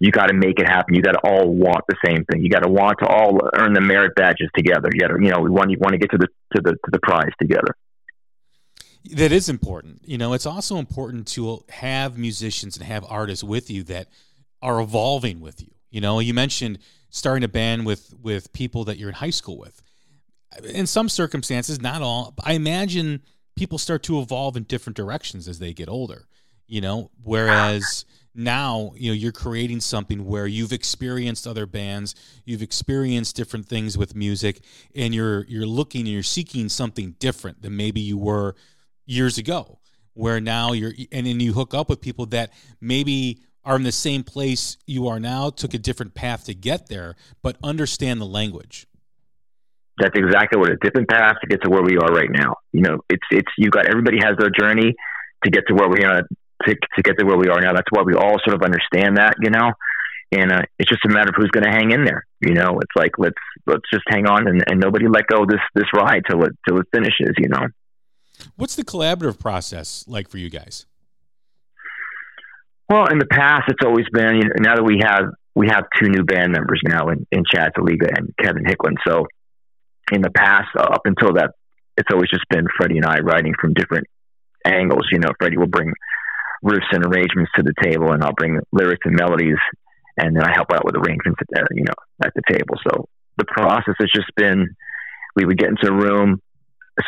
you 0.00 0.10
got 0.10 0.26
to 0.26 0.34
make 0.34 0.58
it 0.58 0.66
happen. 0.66 0.94
You 0.94 1.02
got 1.02 1.12
to 1.12 1.20
all 1.24 1.48
want 1.48 1.84
the 1.88 1.96
same 2.04 2.24
thing. 2.24 2.42
You 2.42 2.50
got 2.50 2.62
to 2.62 2.68
want 2.68 2.98
to 3.00 3.06
all 3.06 3.38
earn 3.56 3.72
the 3.72 3.80
merit 3.80 4.14
badges 4.16 4.50
together. 4.54 4.90
You 4.92 5.00
got 5.00 5.08
to, 5.08 5.14
you 5.22 5.30
know, 5.30 5.40
we 5.40 5.50
want 5.50 5.70
you 5.70 5.78
want 5.78 5.92
to 5.92 5.98
get 5.98 6.10
to 6.10 6.18
the 6.18 6.28
to 6.56 6.62
the 6.62 6.72
to 6.72 6.90
the 6.90 6.98
prize 7.00 7.32
together. 7.40 7.76
That 9.12 9.32
is 9.32 9.48
important. 9.48 10.00
You 10.04 10.18
know, 10.18 10.32
it's 10.32 10.46
also 10.46 10.76
important 10.76 11.26
to 11.28 11.64
have 11.68 12.16
musicians 12.16 12.76
and 12.76 12.86
have 12.86 13.04
artists 13.08 13.44
with 13.44 13.70
you 13.70 13.82
that 13.84 14.08
are 14.62 14.80
evolving 14.80 15.40
with 15.40 15.60
you. 15.60 15.70
You 15.90 16.00
know, 16.00 16.20
you 16.20 16.34
mentioned 16.34 16.78
starting 17.10 17.44
a 17.44 17.48
band 17.48 17.86
with 17.86 18.14
with 18.20 18.52
people 18.52 18.84
that 18.84 18.96
you're 18.96 19.10
in 19.10 19.14
high 19.14 19.30
school 19.30 19.58
with. 19.58 19.82
In 20.64 20.86
some 20.86 21.08
circumstances, 21.08 21.80
not 21.80 22.00
all. 22.00 22.34
I 22.42 22.52
imagine 22.54 23.22
people 23.56 23.78
start 23.78 24.02
to 24.04 24.20
evolve 24.20 24.56
in 24.56 24.62
different 24.64 24.96
directions 24.96 25.48
as 25.48 25.58
they 25.58 25.72
get 25.72 25.88
older 25.88 26.26
you 26.66 26.80
know 26.80 27.10
whereas 27.22 28.04
now 28.34 28.92
you 28.96 29.10
know 29.10 29.14
you're 29.14 29.32
creating 29.32 29.80
something 29.80 30.24
where 30.24 30.46
you've 30.46 30.72
experienced 30.72 31.46
other 31.46 31.66
bands 31.66 32.14
you've 32.44 32.62
experienced 32.62 33.36
different 33.36 33.66
things 33.66 33.98
with 33.98 34.14
music 34.14 34.60
and 34.94 35.14
you're 35.14 35.44
you're 35.44 35.66
looking 35.66 36.02
and 36.02 36.08
you're 36.08 36.22
seeking 36.22 36.68
something 36.68 37.14
different 37.18 37.62
than 37.62 37.76
maybe 37.76 38.00
you 38.00 38.18
were 38.18 38.54
years 39.06 39.38
ago 39.38 39.78
where 40.14 40.40
now 40.40 40.72
you're 40.72 40.92
and 41.12 41.26
then 41.26 41.40
you 41.40 41.52
hook 41.52 41.74
up 41.74 41.88
with 41.88 42.00
people 42.00 42.26
that 42.26 42.52
maybe 42.80 43.40
are 43.64 43.76
in 43.76 43.82
the 43.82 43.92
same 43.92 44.22
place 44.22 44.76
you 44.86 45.08
are 45.08 45.18
now 45.18 45.50
took 45.50 45.74
a 45.74 45.78
different 45.78 46.14
path 46.14 46.44
to 46.44 46.54
get 46.54 46.88
there 46.88 47.14
but 47.42 47.56
understand 47.62 48.20
the 48.20 48.26
language 48.26 48.86
that's 49.98 50.16
exactly 50.16 50.58
what 50.58 50.70
a 50.70 50.76
different 50.76 51.08
path 51.08 51.36
to 51.40 51.46
get 51.46 51.62
to 51.62 51.70
where 51.70 51.82
we 51.82 51.96
are 51.96 52.10
right 52.10 52.30
now. 52.30 52.56
You 52.72 52.82
know, 52.82 52.98
it's 53.08 53.26
it's 53.30 53.50
you 53.56 53.70
got 53.70 53.86
everybody 53.86 54.18
has 54.22 54.36
their 54.38 54.50
journey 54.50 54.94
to 55.44 55.50
get 55.50 55.66
to 55.68 55.74
where 55.74 55.88
we 55.88 56.04
are 56.04 56.22
to 56.22 56.74
to 56.74 57.02
get 57.02 57.18
to 57.18 57.24
where 57.24 57.36
we 57.36 57.48
are 57.48 57.60
now. 57.60 57.72
That's 57.72 57.90
why 57.90 58.02
we 58.02 58.14
all 58.14 58.36
sort 58.44 58.54
of 58.54 58.62
understand 58.62 59.18
that, 59.18 59.34
you 59.40 59.50
know. 59.50 59.72
And 60.32 60.50
uh, 60.50 60.62
it's 60.80 60.90
just 60.90 61.04
a 61.04 61.08
matter 61.08 61.28
of 61.28 61.36
who's 61.36 61.50
going 61.50 61.64
to 61.64 61.70
hang 61.70 61.92
in 61.92 62.04
there. 62.04 62.24
You 62.40 62.54
know, 62.54 62.80
it's 62.80 62.96
like 62.96 63.12
let's 63.18 63.38
let's 63.66 63.88
just 63.92 64.04
hang 64.08 64.26
on 64.26 64.48
and, 64.48 64.64
and 64.66 64.80
nobody 64.80 65.06
let 65.06 65.28
go 65.28 65.46
this 65.46 65.60
this 65.74 65.86
ride 65.94 66.22
till 66.28 66.42
it 66.42 66.52
till 66.66 66.78
it 66.80 66.86
finishes. 66.92 67.34
You 67.38 67.48
know. 67.50 67.66
What's 68.56 68.76
the 68.76 68.84
collaborative 68.84 69.38
process 69.38 70.04
like 70.08 70.28
for 70.28 70.38
you 70.38 70.50
guys? 70.50 70.86
Well, 72.88 73.06
in 73.06 73.18
the 73.18 73.26
past, 73.26 73.64
it's 73.68 73.84
always 73.84 74.06
been. 74.12 74.36
You 74.36 74.42
know, 74.44 74.54
now 74.60 74.76
that 74.76 74.84
we 74.84 75.00
have 75.02 75.24
we 75.54 75.68
have 75.68 75.84
two 76.00 76.08
new 76.08 76.24
band 76.24 76.52
members 76.52 76.80
now 76.84 77.08
in, 77.08 77.26
in 77.30 77.44
Chad 77.50 77.72
Saliga 77.76 78.08
and 78.16 78.34
Kevin 78.38 78.64
Hicklin, 78.64 78.96
so 79.06 79.26
in 80.12 80.20
the 80.20 80.30
past, 80.30 80.68
uh, 80.76 80.82
up 80.82 81.02
until 81.04 81.34
that, 81.34 81.52
it's 81.96 82.08
always 82.12 82.28
just 82.28 82.44
been 82.50 82.66
Freddie 82.76 82.98
and 82.98 83.06
I 83.06 83.20
writing 83.20 83.54
from 83.60 83.72
different 83.72 84.06
angles. 84.66 85.06
You 85.10 85.18
know, 85.18 85.30
Freddie 85.40 85.56
will 85.56 85.66
bring 85.66 85.92
riffs 86.64 86.90
and 86.92 87.04
arrangements 87.06 87.52
to 87.56 87.62
the 87.62 87.74
table, 87.82 88.12
and 88.12 88.22
I'll 88.22 88.34
bring 88.34 88.58
lyrics 88.72 89.02
and 89.04 89.16
melodies, 89.16 89.58
and 90.18 90.36
then 90.36 90.44
I 90.44 90.52
help 90.52 90.72
out 90.72 90.84
with 90.84 90.96
arrangements, 90.96 91.40
at, 91.40 91.62
uh, 91.62 91.66
you 91.72 91.84
know, 91.84 91.94
at 92.24 92.32
the 92.34 92.42
table. 92.50 92.76
So 92.86 93.08
the 93.38 93.44
process 93.46 93.94
has 93.98 94.10
just 94.14 94.30
been 94.36 94.74
we 95.36 95.44
would 95.44 95.58
get 95.58 95.70
into 95.70 95.88
a 95.88 95.92
room. 95.92 96.40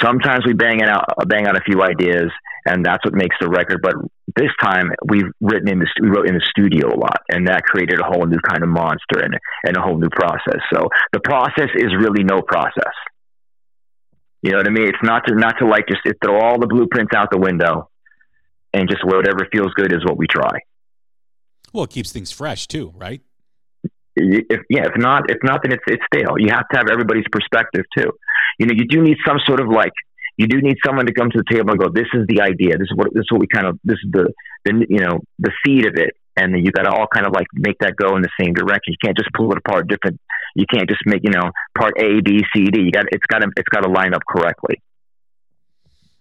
Sometimes 0.03 0.45
we 0.45 0.53
bang 0.53 0.83
out 0.83 1.05
bang 1.29 1.47
out 1.47 1.57
a 1.57 1.61
few 1.61 1.83
ideas, 1.83 2.31
and 2.67 2.85
that's 2.85 3.05
what 3.05 3.15
makes 3.15 3.37
the 3.41 3.49
record. 3.49 3.81
But 3.83 3.95
this 4.35 4.51
time 4.61 4.91
we've 5.09 5.31
written 5.41 5.69
in 5.69 5.79
the 5.79 5.87
we 6.03 6.09
wrote 6.09 6.29
in 6.29 6.35
the 6.35 6.45
studio 6.51 6.89
a 6.89 6.99
lot, 6.99 7.23
and 7.31 7.47
that 7.47 7.63
created 7.63 8.01
a 8.01 8.05
whole 8.05 8.27
new 8.27 8.39
kind 8.39 8.63
of 8.63 8.69
monster 8.69 9.21
and 9.23 9.39
and 9.65 9.77
a 9.77 9.81
whole 9.81 9.99
new 9.99 10.11
process. 10.11 10.61
So 10.75 10.89
the 11.13 11.21
process 11.21 11.71
is 11.77 11.95
really 11.99 12.25
no 12.25 12.43
process. 12.43 12.93
You 14.43 14.53
know 14.53 14.59
what 14.59 14.67
I 14.67 14.71
mean? 14.71 14.89
It's 14.89 15.03
not 15.03 15.27
to 15.27 15.35
not 15.35 15.59
to 15.61 15.67
like 15.67 15.87
just 15.89 16.03
throw 16.23 16.41
all 16.41 16.59
the 16.59 16.67
blueprints 16.67 17.15
out 17.15 17.31
the 17.31 17.39
window, 17.39 17.89
and 18.75 18.89
just 18.89 19.05
whatever 19.05 19.47
feels 19.53 19.73
good 19.75 19.93
is 19.93 20.05
what 20.05 20.17
we 20.17 20.27
try. 20.27 20.59
Well, 21.73 21.85
it 21.85 21.91
keeps 21.91 22.13
things 22.13 22.33
fresh 22.33 22.67
too, 22.67 22.93
right? 22.97 23.23
If, 24.19 24.61
yeah, 24.71 24.87
if 24.87 24.97
not, 24.97 25.31
if 25.31 25.39
not, 25.43 25.61
then 25.63 25.73
it's 25.73 25.83
it's 25.87 26.03
stale. 26.13 26.39
You 26.39 26.49
have 26.51 26.67
to 26.71 26.79
have 26.79 26.87
everybody's 26.91 27.27
perspective 27.31 27.85
too. 27.97 28.13
You 28.59 28.67
know, 28.67 28.75
you 28.77 28.87
do 28.87 29.03
need 29.03 29.19
some 29.27 29.39
sort 29.47 29.61
of 29.61 29.69
like 29.69 29.93
you 30.37 30.47
do 30.47 30.61
need 30.61 30.77
someone 30.85 31.07
to 31.07 31.13
come 31.13 31.31
to 31.31 31.39
the 31.39 31.49
table 31.51 31.71
and 31.71 31.79
go, 31.79 31.89
"This 31.89 32.09
is 32.13 32.27
the 32.29 32.43
idea. 32.43 32.77
This 32.77 32.89
is 32.91 32.97
what 32.97 33.13
this 33.15 33.23
is 33.23 33.31
what 33.31 33.41
we 33.41 33.47
kind 33.47 33.67
of 33.67 33.79
this 33.85 33.97
is 34.05 34.11
the 34.13 34.33
the 34.65 34.87
you 34.89 35.01
know 35.01 35.21
the 35.39 35.53
seed 35.65 35.87
of 35.87 35.95
it." 35.97 36.17
And 36.37 36.53
then 36.55 36.63
you 36.63 36.71
got 36.71 36.83
to 36.83 36.91
all 36.91 37.07
kind 37.07 37.27
of 37.27 37.33
like 37.33 37.47
make 37.55 37.79
that 37.81 37.97
go 37.97 38.15
in 38.17 38.23
the 38.23 38.29
same 38.39 38.53
direction. 38.53 38.93
You 38.93 39.01
can't 39.03 39.17
just 39.17 39.31
pull 39.35 39.51
it 39.53 39.59
apart 39.59 39.89
different. 39.89 40.21
You 40.55 40.67
can't 40.71 40.89
just 40.89 41.01
make 41.07 41.23
you 41.25 41.31
know 41.31 41.51
part 41.77 41.95
A, 41.99 42.21
B, 42.21 42.45
C, 42.55 42.65
D. 42.67 42.83
You 42.83 42.91
got 42.91 43.07
it's 43.11 43.27
got 43.27 43.39
to 43.39 43.49
it's 43.57 43.69
got 43.69 43.81
to 43.81 43.91
line 43.91 44.13
up 44.13 44.23
correctly. 44.29 44.83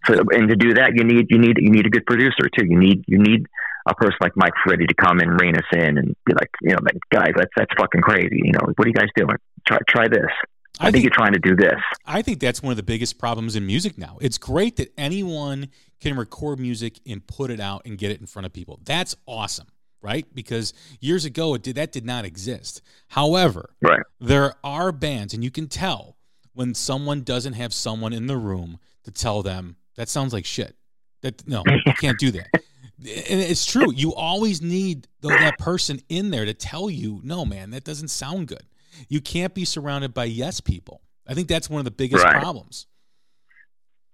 So 0.08 0.14
and 0.32 0.48
to 0.50 0.56
do 0.56 0.76
that, 0.76 0.94
you 0.96 1.04
need 1.04 1.28
you 1.30 1.38
need 1.38 1.58
you 1.60 1.72
need 1.72 1.86
a 1.86 1.90
good 1.90 2.06
producer 2.06 2.48
too. 2.58 2.66
You 2.66 2.80
need 2.80 3.04
you 3.08 3.20
need 3.20 3.46
a 3.88 3.94
person 3.94 4.18
like 4.22 4.36
Mike 4.36 4.54
Ferretti 4.64 4.86
to 4.88 4.94
come 4.96 5.20
and 5.20 5.40
rein 5.40 5.56
us 5.56 5.66
in 5.74 5.98
and 5.98 6.16
be 6.26 6.34
like, 6.34 6.50
you 6.62 6.70
know, 6.70 6.80
like 6.82 6.98
guys, 7.12 7.34
that's 7.36 7.52
that's 7.56 7.74
fucking 7.78 8.02
crazy. 8.02 8.42
You 8.44 8.54
know, 8.54 8.72
what 8.76 8.86
are 8.86 8.88
you 8.88 8.94
guys 8.94 9.10
doing? 9.16 9.36
Try 9.68 9.80
try 9.90 10.08
this. 10.08 10.32
I, 10.80 10.88
I 10.88 10.92
think, 10.92 10.96
think, 10.96 11.04
you're 11.06 11.14
trying 11.14 11.34
to 11.34 11.40
do 11.40 11.56
this. 11.56 11.80
I 12.06 12.22
think 12.22 12.40
that's 12.40 12.62
one 12.62 12.72
of 12.72 12.78
the 12.78 12.84
biggest 12.84 13.18
problems 13.18 13.56
in 13.56 13.66
music 13.66 13.98
now. 13.98 14.18
It's 14.22 14.38
great 14.38 14.76
that 14.78 14.94
anyone 14.98 15.70
can 16.02 16.18
record 16.18 16.60
music 16.60 17.00
and 17.08 17.26
put 17.26 17.50
it 17.50 17.60
out 17.60 17.84
and 17.86 17.98
get 17.98 18.12
it 18.12 18.20
in 18.20 18.28
front 18.28 18.46
of 18.46 18.54
people. 18.54 18.80
That's 18.84 19.16
awesome, 19.26 19.68
right? 20.02 20.26
Because 20.34 20.74
years 21.00 21.26
ago 21.26 21.54
it 21.54 21.64
did 21.64 21.76
that 21.76 21.92
did 21.92 22.06
not 22.06 22.26
exist. 22.26 22.82
However, 23.08 23.70
right. 23.82 24.02
there 24.20 24.54
are 24.64 24.92
bands 24.92 25.34
and 25.34 25.44
you 25.44 25.52
can 25.52 25.68
tell 25.68 26.18
when 26.54 26.74
someone 26.74 27.22
doesn't 27.22 27.54
have 27.54 27.74
someone 27.74 28.14
in 28.14 28.28
the 28.28 28.38
room 28.38 28.80
to 29.04 29.12
tell 29.12 29.44
them 29.44 29.78
that 29.96 30.10
sounds 30.10 30.34
like 30.34 30.46
shit. 30.46 30.76
That 31.22 31.48
no, 31.48 31.64
you 31.86 31.94
can't 31.94 32.20
do 32.20 32.32
that. 32.32 32.48
And 32.54 33.42
it's 33.42 33.66
true. 33.66 33.92
You 33.92 34.14
always 34.14 34.62
need 34.62 35.08
that 35.22 35.58
person 35.58 36.02
in 36.08 36.32
there 36.32 36.46
to 36.46 36.54
tell 36.54 36.90
you, 36.90 37.20
no, 37.24 37.46
man, 37.46 37.72
that 37.72 37.84
doesn't 37.84 38.08
sound 38.08 38.48
good. 38.48 38.64
You 39.10 39.22
can't 39.22 39.54
be 39.54 39.66
surrounded 39.66 40.14
by 40.14 40.26
yes 40.26 40.60
people. 40.60 41.02
I 41.28 41.34
think 41.34 41.48
that's 41.48 41.70
one 41.70 41.80
of 41.80 41.86
the 41.86 41.92
biggest 41.92 42.24
right. 42.24 42.40
problems. 42.42 42.88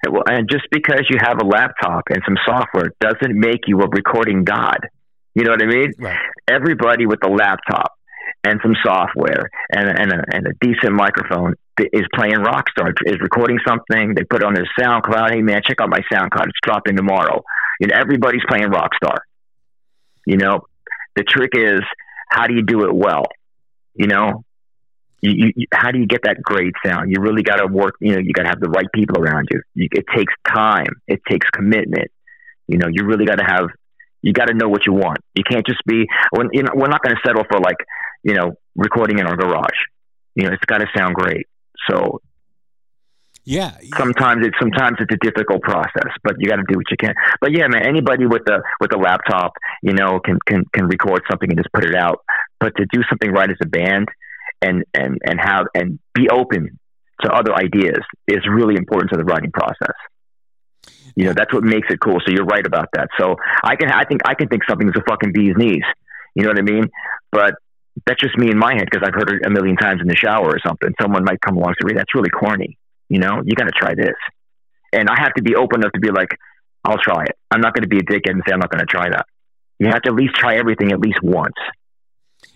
Well, 0.09 0.23
and 0.25 0.49
just 0.49 0.65
because 0.71 1.05
you 1.09 1.19
have 1.21 1.37
a 1.41 1.45
laptop 1.45 2.03
and 2.09 2.21
some 2.25 2.37
software 2.45 2.91
doesn't 2.99 3.37
make 3.37 3.67
you 3.67 3.79
a 3.81 3.87
recording 3.87 4.43
god. 4.43 4.79
You 5.35 5.43
know 5.43 5.51
what 5.51 5.61
I 5.61 5.67
mean? 5.67 5.91
Right. 5.99 6.17
Everybody 6.49 7.05
with 7.05 7.23
a 7.23 7.29
laptop 7.29 7.93
and 8.43 8.59
some 8.63 8.75
software 8.83 9.49
and, 9.71 9.87
and, 9.87 10.11
a, 10.11 10.23
and 10.33 10.47
a 10.47 10.51
decent 10.59 10.93
microphone 10.93 11.53
is 11.93 12.03
playing 12.15 12.35
Rockstar, 12.35 12.93
is 13.05 13.19
recording 13.21 13.59
something. 13.65 14.13
They 14.15 14.23
put 14.23 14.41
it 14.41 14.45
on 14.45 14.53
their 14.53 14.67
SoundCloud. 14.79 15.31
Hey, 15.31 15.41
man, 15.41 15.61
check 15.65 15.79
out 15.79 15.89
my 15.89 16.01
SoundCloud. 16.11 16.47
It's 16.47 16.59
dropping 16.63 16.97
tomorrow. 16.97 17.43
You 17.79 17.87
know, 17.87 17.95
everybody's 17.95 18.41
playing 18.47 18.71
Rockstar. 18.71 19.17
You 20.25 20.37
know, 20.37 20.61
the 21.15 21.23
trick 21.23 21.51
is 21.53 21.81
how 22.29 22.47
do 22.47 22.55
you 22.55 22.63
do 22.63 22.85
it 22.85 22.93
well? 22.93 23.25
You 23.93 24.07
know, 24.07 24.43
you, 25.21 25.51
you, 25.55 25.67
how 25.73 25.91
do 25.91 25.99
you 25.99 26.07
get 26.07 26.23
that 26.23 26.41
great 26.41 26.73
sound? 26.85 27.11
You 27.11 27.21
really 27.21 27.43
got 27.43 27.57
to 27.57 27.67
work. 27.67 27.95
You 27.99 28.13
know, 28.13 28.19
you 28.19 28.33
got 28.33 28.43
to 28.43 28.49
have 28.49 28.59
the 28.59 28.69
right 28.69 28.87
people 28.93 29.19
around 29.19 29.47
you. 29.51 29.61
you. 29.75 29.87
It 29.91 30.05
takes 30.15 30.33
time. 30.47 30.87
It 31.07 31.21
takes 31.29 31.49
commitment. 31.49 32.11
You 32.67 32.77
know, 32.77 32.87
you 32.91 33.05
really 33.05 33.25
got 33.25 33.35
to 33.35 33.45
have. 33.45 33.69
You 34.21 34.33
got 34.33 34.45
to 34.45 34.53
know 34.53 34.67
what 34.67 34.85
you 34.85 34.93
want. 34.93 35.19
You 35.35 35.43
can't 35.43 35.65
just 35.65 35.81
be. 35.85 36.05
When 36.31 36.49
you 36.51 36.63
know, 36.63 36.71
we're 36.73 36.87
not 36.87 37.03
going 37.03 37.15
to 37.15 37.21
settle 37.25 37.43
for 37.49 37.59
like 37.59 37.77
you 38.23 38.33
know 38.33 38.53
recording 38.75 39.19
in 39.19 39.27
our 39.27 39.35
garage. 39.35 39.77
You 40.35 40.47
know, 40.47 40.53
it's 40.53 40.65
got 40.65 40.79
to 40.79 40.87
sound 40.95 41.15
great. 41.15 41.47
So 41.89 42.21
yeah. 43.43 43.75
Sometimes 43.97 44.45
it's 44.45 44.55
sometimes 44.59 44.97
it's 44.99 45.13
a 45.13 45.17
difficult 45.17 45.61
process, 45.61 46.13
but 46.23 46.35
you 46.37 46.49
got 46.49 46.57
to 46.57 46.65
do 46.67 46.77
what 46.77 46.85
you 46.91 46.97
can. 46.97 47.13
But 47.39 47.51
yeah, 47.51 47.67
man, 47.67 47.85
anybody 47.85 48.25
with 48.25 48.43
a 48.47 48.61
with 48.79 48.93
a 48.93 48.97
laptop, 48.97 49.53
you 49.81 49.93
know, 49.93 50.19
can 50.19 50.37
can 50.45 50.63
can 50.73 50.85
record 50.85 51.23
something 51.29 51.49
and 51.49 51.57
just 51.57 51.71
put 51.73 51.83
it 51.83 51.95
out. 51.95 52.23
But 52.59 52.75
to 52.77 52.85
do 52.91 53.01
something 53.09 53.31
right 53.31 53.49
as 53.49 53.57
a 53.61 53.67
band, 53.67 54.09
and 54.61 54.83
and 54.93 55.19
and 55.23 55.39
have 55.39 55.65
and 55.73 55.99
be 56.13 56.29
open 56.29 56.79
to 57.21 57.31
other 57.31 57.53
ideas 57.53 57.99
is 58.27 58.39
really 58.49 58.75
important 58.75 59.11
to 59.11 59.17
the 59.17 59.23
writing 59.23 59.51
process. 59.51 59.95
You 61.15 61.25
know, 61.25 61.33
that's 61.33 61.53
what 61.53 61.63
makes 61.63 61.87
it 61.89 61.99
cool. 61.99 62.19
So 62.25 62.31
you're 62.31 62.45
right 62.45 62.65
about 62.65 62.89
that. 62.93 63.09
So 63.19 63.35
I 63.63 63.75
can, 63.75 63.91
I 63.91 64.03
think, 64.05 64.21
I 64.25 64.33
can 64.33 64.47
think 64.47 64.63
something's 64.67 64.95
a 64.95 65.03
fucking 65.07 65.33
bee's 65.33 65.53
knees. 65.57 65.83
You 66.35 66.43
know 66.43 66.49
what 66.49 66.59
I 66.59 66.61
mean? 66.61 66.89
But 67.31 67.55
that's 68.05 68.21
just 68.21 68.37
me 68.37 68.49
in 68.49 68.57
my 68.57 68.73
head 68.73 68.87
because 68.89 69.05
I've 69.05 69.13
heard 69.13 69.29
it 69.29 69.45
a 69.45 69.49
million 69.49 69.75
times 69.75 69.99
in 70.01 70.07
the 70.07 70.15
shower 70.15 70.47
or 70.47 70.59
something. 70.65 70.93
Someone 71.01 71.23
might 71.23 71.41
come 71.41 71.57
along 71.57 71.73
and 71.79 71.89
say, 71.89 71.95
"That's 71.95 72.15
really 72.15 72.29
corny." 72.29 72.77
You 73.09 73.19
know, 73.19 73.41
you 73.43 73.53
got 73.53 73.65
to 73.65 73.75
try 73.75 73.93
this. 73.93 74.15
And 74.93 75.09
I 75.09 75.19
have 75.19 75.33
to 75.33 75.43
be 75.43 75.55
open 75.55 75.81
enough 75.81 75.91
to 75.91 75.99
be 75.99 76.09
like, 76.09 76.29
"I'll 76.85 76.97
try 76.97 77.23
it." 77.23 77.35
I'm 77.51 77.59
not 77.59 77.73
going 77.73 77.83
to 77.83 77.89
be 77.89 77.97
a 77.97 78.03
dickhead 78.03 78.31
and 78.31 78.41
say 78.47 78.53
I'm 78.53 78.59
not 78.59 78.71
going 78.71 78.79
to 78.79 78.85
try 78.85 79.09
that. 79.09 79.25
You 79.79 79.87
have 79.87 80.01
to 80.03 80.09
at 80.11 80.15
least 80.15 80.35
try 80.35 80.55
everything 80.55 80.91
at 80.93 80.99
least 80.99 81.19
once. 81.21 81.55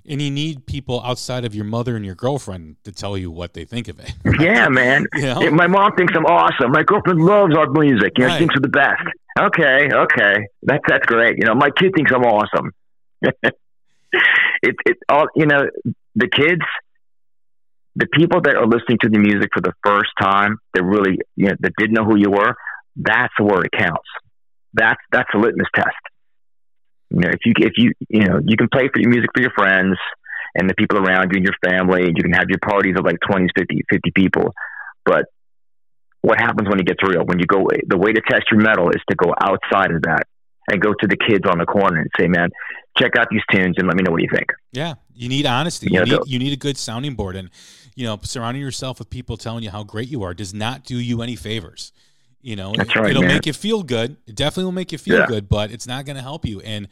And 0.08 0.22
you 0.22 0.30
need 0.30 0.68
people 0.68 1.02
outside 1.04 1.46
of 1.46 1.56
your 1.56 1.66
mother 1.66 1.96
and 1.96 2.06
your 2.06 2.14
girlfriend 2.16 2.76
to 2.84 2.92
tell 2.92 3.18
you 3.18 3.32
what 3.32 3.54
they 3.54 3.66
think 3.66 3.88
of 3.88 4.00
it. 4.00 4.14
Yeah, 4.40 4.68
man. 4.70 5.08
You 5.16 5.22
know? 5.24 5.52
My 5.52 5.66
mom 5.68 5.96
thinks 5.96 6.14
I'm 6.16 6.26
awesome. 6.26 6.72
My 6.72 6.84
girlfriend 6.84 7.20
loves 7.22 7.56
our 7.56 7.70
music. 7.72 8.14
You 8.18 8.24
know, 8.26 8.28
Right. 8.28 8.34
she 8.34 8.40
thinks 8.40 8.56
we're 8.56 8.62
the 8.62 8.68
best. 8.70 9.02
Okay, 9.40 9.90
okay, 9.92 10.48
that's 10.64 10.84
that's 10.88 11.06
great. 11.08 11.38
You 11.38 11.46
know, 11.46 11.56
my 11.56 11.70
kid 11.70 11.92
thinks 11.96 12.12
I'm 12.14 12.24
awesome. 12.24 12.72
it 13.22 14.76
it 14.86 14.98
all 15.10 15.28
you 15.36 15.46
know 15.46 15.64
the 16.16 16.28
kids, 16.30 16.62
the 17.96 18.08
people 18.14 18.40
that 18.42 18.56
are 18.56 18.66
listening 18.68 18.98
to 19.02 19.10
the 19.10 19.20
music 19.20 19.50
for 19.54 19.62
the 19.62 19.74
first 19.86 20.12
time, 20.22 20.58
that 20.74 20.84
really 20.84 21.18
you 21.36 21.48
know 21.48 21.56
that 21.60 21.74
didn't 21.78 21.94
know 21.94 22.06
who 22.06 22.18
you 22.18 22.30
were. 22.32 22.56
That's 22.96 23.34
where 23.40 23.62
it 23.64 23.72
counts. 23.78 24.08
That's 24.74 25.00
that's 25.12 25.30
a 25.34 25.38
litmus 25.38 25.68
test. 25.76 25.90
You 27.16 27.22
know, 27.22 27.30
if 27.30 27.40
you 27.46 27.54
if 27.58 27.74
you 27.78 27.94
you 28.10 28.28
know 28.28 28.42
you 28.46 28.58
can 28.58 28.68
play 28.68 28.90
for 28.92 29.00
your 29.00 29.10
music 29.10 29.30
for 29.34 29.42
your 29.42 29.52
friends 29.52 29.98
and 30.54 30.70
the 30.70 30.76
people 30.76 30.98
around 30.98 31.32
you 31.32 31.38
and 31.38 31.46
your 31.46 31.56
family, 31.64 32.04
and 32.04 32.18
you 32.18 32.24
can 32.24 32.34
have 32.34 32.50
your 32.50 32.60
parties 32.60 32.96
of 32.98 33.06
like 33.06 33.18
20, 33.26 33.48
50, 33.58 33.82
50 33.90 34.12
people. 34.12 34.54
But 35.06 35.26
what 36.22 36.40
happens 36.40 36.68
when 36.68 36.80
it 36.80 36.86
gets 36.86 37.00
real? 37.08 37.26
When 37.26 37.40
you 37.40 37.46
go, 37.46 37.68
the 37.88 37.98
way 37.98 38.12
to 38.12 38.22
test 38.22 38.44
your 38.52 38.60
metal 38.60 38.90
is 38.90 39.02
to 39.10 39.16
go 39.16 39.34
outside 39.40 39.92
of 39.92 40.02
that 40.04 40.28
and 40.70 40.82
go 40.82 40.94
to 40.94 41.08
the 41.08 41.16
kids 41.16 41.48
on 41.50 41.58
the 41.58 41.66
corner 41.66 42.02
and 42.02 42.10
say, 42.20 42.28
"Man, 42.28 42.50
check 42.98 43.16
out 43.18 43.28
these 43.32 43.44
tunes 43.52 43.76
and 43.78 43.88
let 43.88 43.96
me 43.96 44.04
know 44.04 44.12
what 44.12 44.22
you 44.22 44.30
think." 44.34 44.52
Yeah, 44.74 44.96
you 45.14 45.30
need 45.30 45.46
honesty. 45.46 45.88
Yeah, 45.90 46.04
You 46.04 46.18
need, 46.18 46.28
you 46.28 46.40
need 46.40 46.54
a 46.54 46.58
good 46.58 46.78
sounding 46.78 47.16
board, 47.16 47.38
and 47.38 47.50
you 47.96 48.06
know, 48.06 48.20
surrounding 48.24 48.62
yourself 48.62 49.00
with 49.00 49.10
people 49.10 49.38
telling 49.38 49.64
you 49.64 49.70
how 49.70 49.84
great 49.84 50.10
you 50.10 50.24
are 50.24 50.34
does 50.34 50.54
not 50.54 50.84
do 50.84 50.98
you 50.98 51.22
any 51.22 51.38
favors. 51.38 51.94
You 52.46 52.56
know, 52.56 52.74
That's 52.76 52.96
right, 52.96 53.10
it'll 53.10 53.24
man. 53.24 53.30
make 53.34 53.48
you 53.48 53.54
feel 53.54 53.82
good. 53.82 54.18
It 54.28 54.36
definitely 54.36 54.66
will 54.66 54.72
make 54.72 54.92
you 54.92 55.00
feel 55.00 55.18
Yeah. 55.18 55.26
good, 55.26 55.50
but 55.50 55.72
it's 55.72 55.88
not 55.88 56.06
going 56.06 56.16
to 56.16 56.22
help 56.22 56.46
you. 56.46 56.62
And 56.62 56.88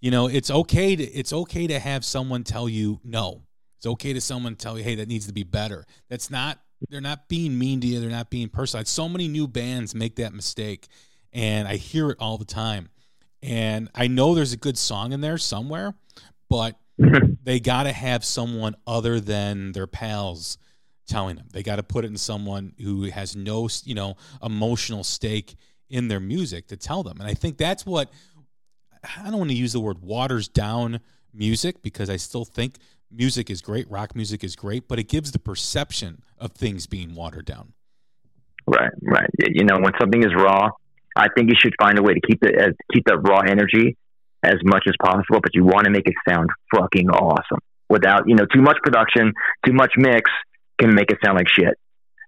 you 0.00 0.10
know, 0.10 0.26
it's 0.26 0.50
okay 0.50 0.96
to 0.96 1.04
it's 1.04 1.32
okay 1.32 1.68
to 1.68 1.78
have 1.78 2.04
someone 2.04 2.42
tell 2.42 2.68
you 2.68 2.98
no. 3.04 3.44
It's 3.76 3.86
okay 3.86 4.12
to 4.12 4.20
someone 4.20 4.56
tell 4.56 4.76
you, 4.76 4.82
hey, 4.82 4.96
that 4.96 5.06
needs 5.06 5.28
to 5.28 5.32
be 5.32 5.44
better. 5.44 5.86
That's 6.10 6.32
not 6.32 6.58
they're 6.90 7.00
not 7.00 7.28
being 7.28 7.56
mean 7.56 7.80
to 7.82 7.86
you. 7.86 8.00
They're 8.00 8.10
not 8.10 8.28
being 8.28 8.48
personal. 8.48 8.84
So 8.86 9.08
many 9.08 9.28
new 9.28 9.46
bands 9.46 9.94
make 9.94 10.16
that 10.16 10.32
mistake, 10.32 10.88
and 11.32 11.68
I 11.68 11.76
hear 11.76 12.10
it 12.10 12.16
all 12.18 12.36
the 12.36 12.44
time. 12.44 12.88
And 13.40 13.88
I 13.94 14.08
know 14.08 14.34
there's 14.34 14.52
a 14.52 14.56
good 14.56 14.76
song 14.76 15.12
in 15.12 15.20
there 15.20 15.38
somewhere, 15.38 15.94
but 16.50 16.76
they 17.44 17.60
got 17.60 17.84
to 17.84 17.92
have 17.92 18.24
someone 18.24 18.74
other 18.84 19.20
than 19.20 19.70
their 19.72 19.86
pals 19.86 20.58
telling 21.08 21.36
them. 21.36 21.46
They 21.52 21.62
got 21.62 21.76
to 21.76 21.82
put 21.82 22.04
it 22.04 22.08
in 22.08 22.16
someone 22.16 22.74
who 22.80 23.04
has 23.04 23.34
no, 23.34 23.68
you 23.84 23.94
know, 23.94 24.16
emotional 24.42 25.02
stake 25.02 25.56
in 25.90 26.08
their 26.08 26.20
music 26.20 26.68
to 26.68 26.76
tell 26.76 27.02
them. 27.02 27.18
And 27.20 27.28
I 27.28 27.34
think 27.34 27.56
that's 27.56 27.84
what 27.84 28.10
I 29.16 29.30
don't 29.30 29.38
want 29.38 29.50
to 29.50 29.56
use 29.56 29.72
the 29.72 29.80
word 29.80 30.02
waters 30.02 30.48
down 30.48 31.00
music 31.32 31.82
because 31.82 32.10
I 32.10 32.16
still 32.16 32.44
think 32.44 32.76
music 33.10 33.50
is 33.50 33.62
great, 33.62 33.90
rock 33.90 34.14
music 34.14 34.44
is 34.44 34.54
great, 34.54 34.88
but 34.88 34.98
it 34.98 35.08
gives 35.08 35.32
the 35.32 35.38
perception 35.38 36.22
of 36.38 36.52
things 36.52 36.86
being 36.86 37.14
watered 37.14 37.46
down. 37.46 37.72
Right, 38.66 38.90
right. 39.02 39.30
You 39.38 39.64
know, 39.64 39.78
when 39.80 39.92
something 39.98 40.22
is 40.22 40.34
raw, 40.36 40.68
I 41.16 41.28
think 41.34 41.48
you 41.48 41.56
should 41.58 41.74
find 41.80 41.98
a 41.98 42.02
way 42.02 42.14
to 42.14 42.20
keep 42.20 42.38
it 42.42 42.76
keep 42.92 43.04
that 43.06 43.18
raw 43.26 43.40
energy 43.40 43.96
as 44.42 44.56
much 44.62 44.84
as 44.86 44.94
possible, 45.02 45.40
but 45.42 45.54
you 45.54 45.64
want 45.64 45.84
to 45.84 45.90
make 45.90 46.06
it 46.06 46.14
sound 46.28 46.50
fucking 46.74 47.08
awesome 47.08 47.58
without, 47.88 48.22
you 48.26 48.36
know, 48.36 48.44
too 48.54 48.62
much 48.62 48.76
production, 48.84 49.32
too 49.66 49.72
much 49.72 49.92
mix 49.96 50.30
can 50.78 50.94
make 50.94 51.10
it 51.10 51.18
sound 51.24 51.36
like 51.36 51.48
shit. 51.48 51.74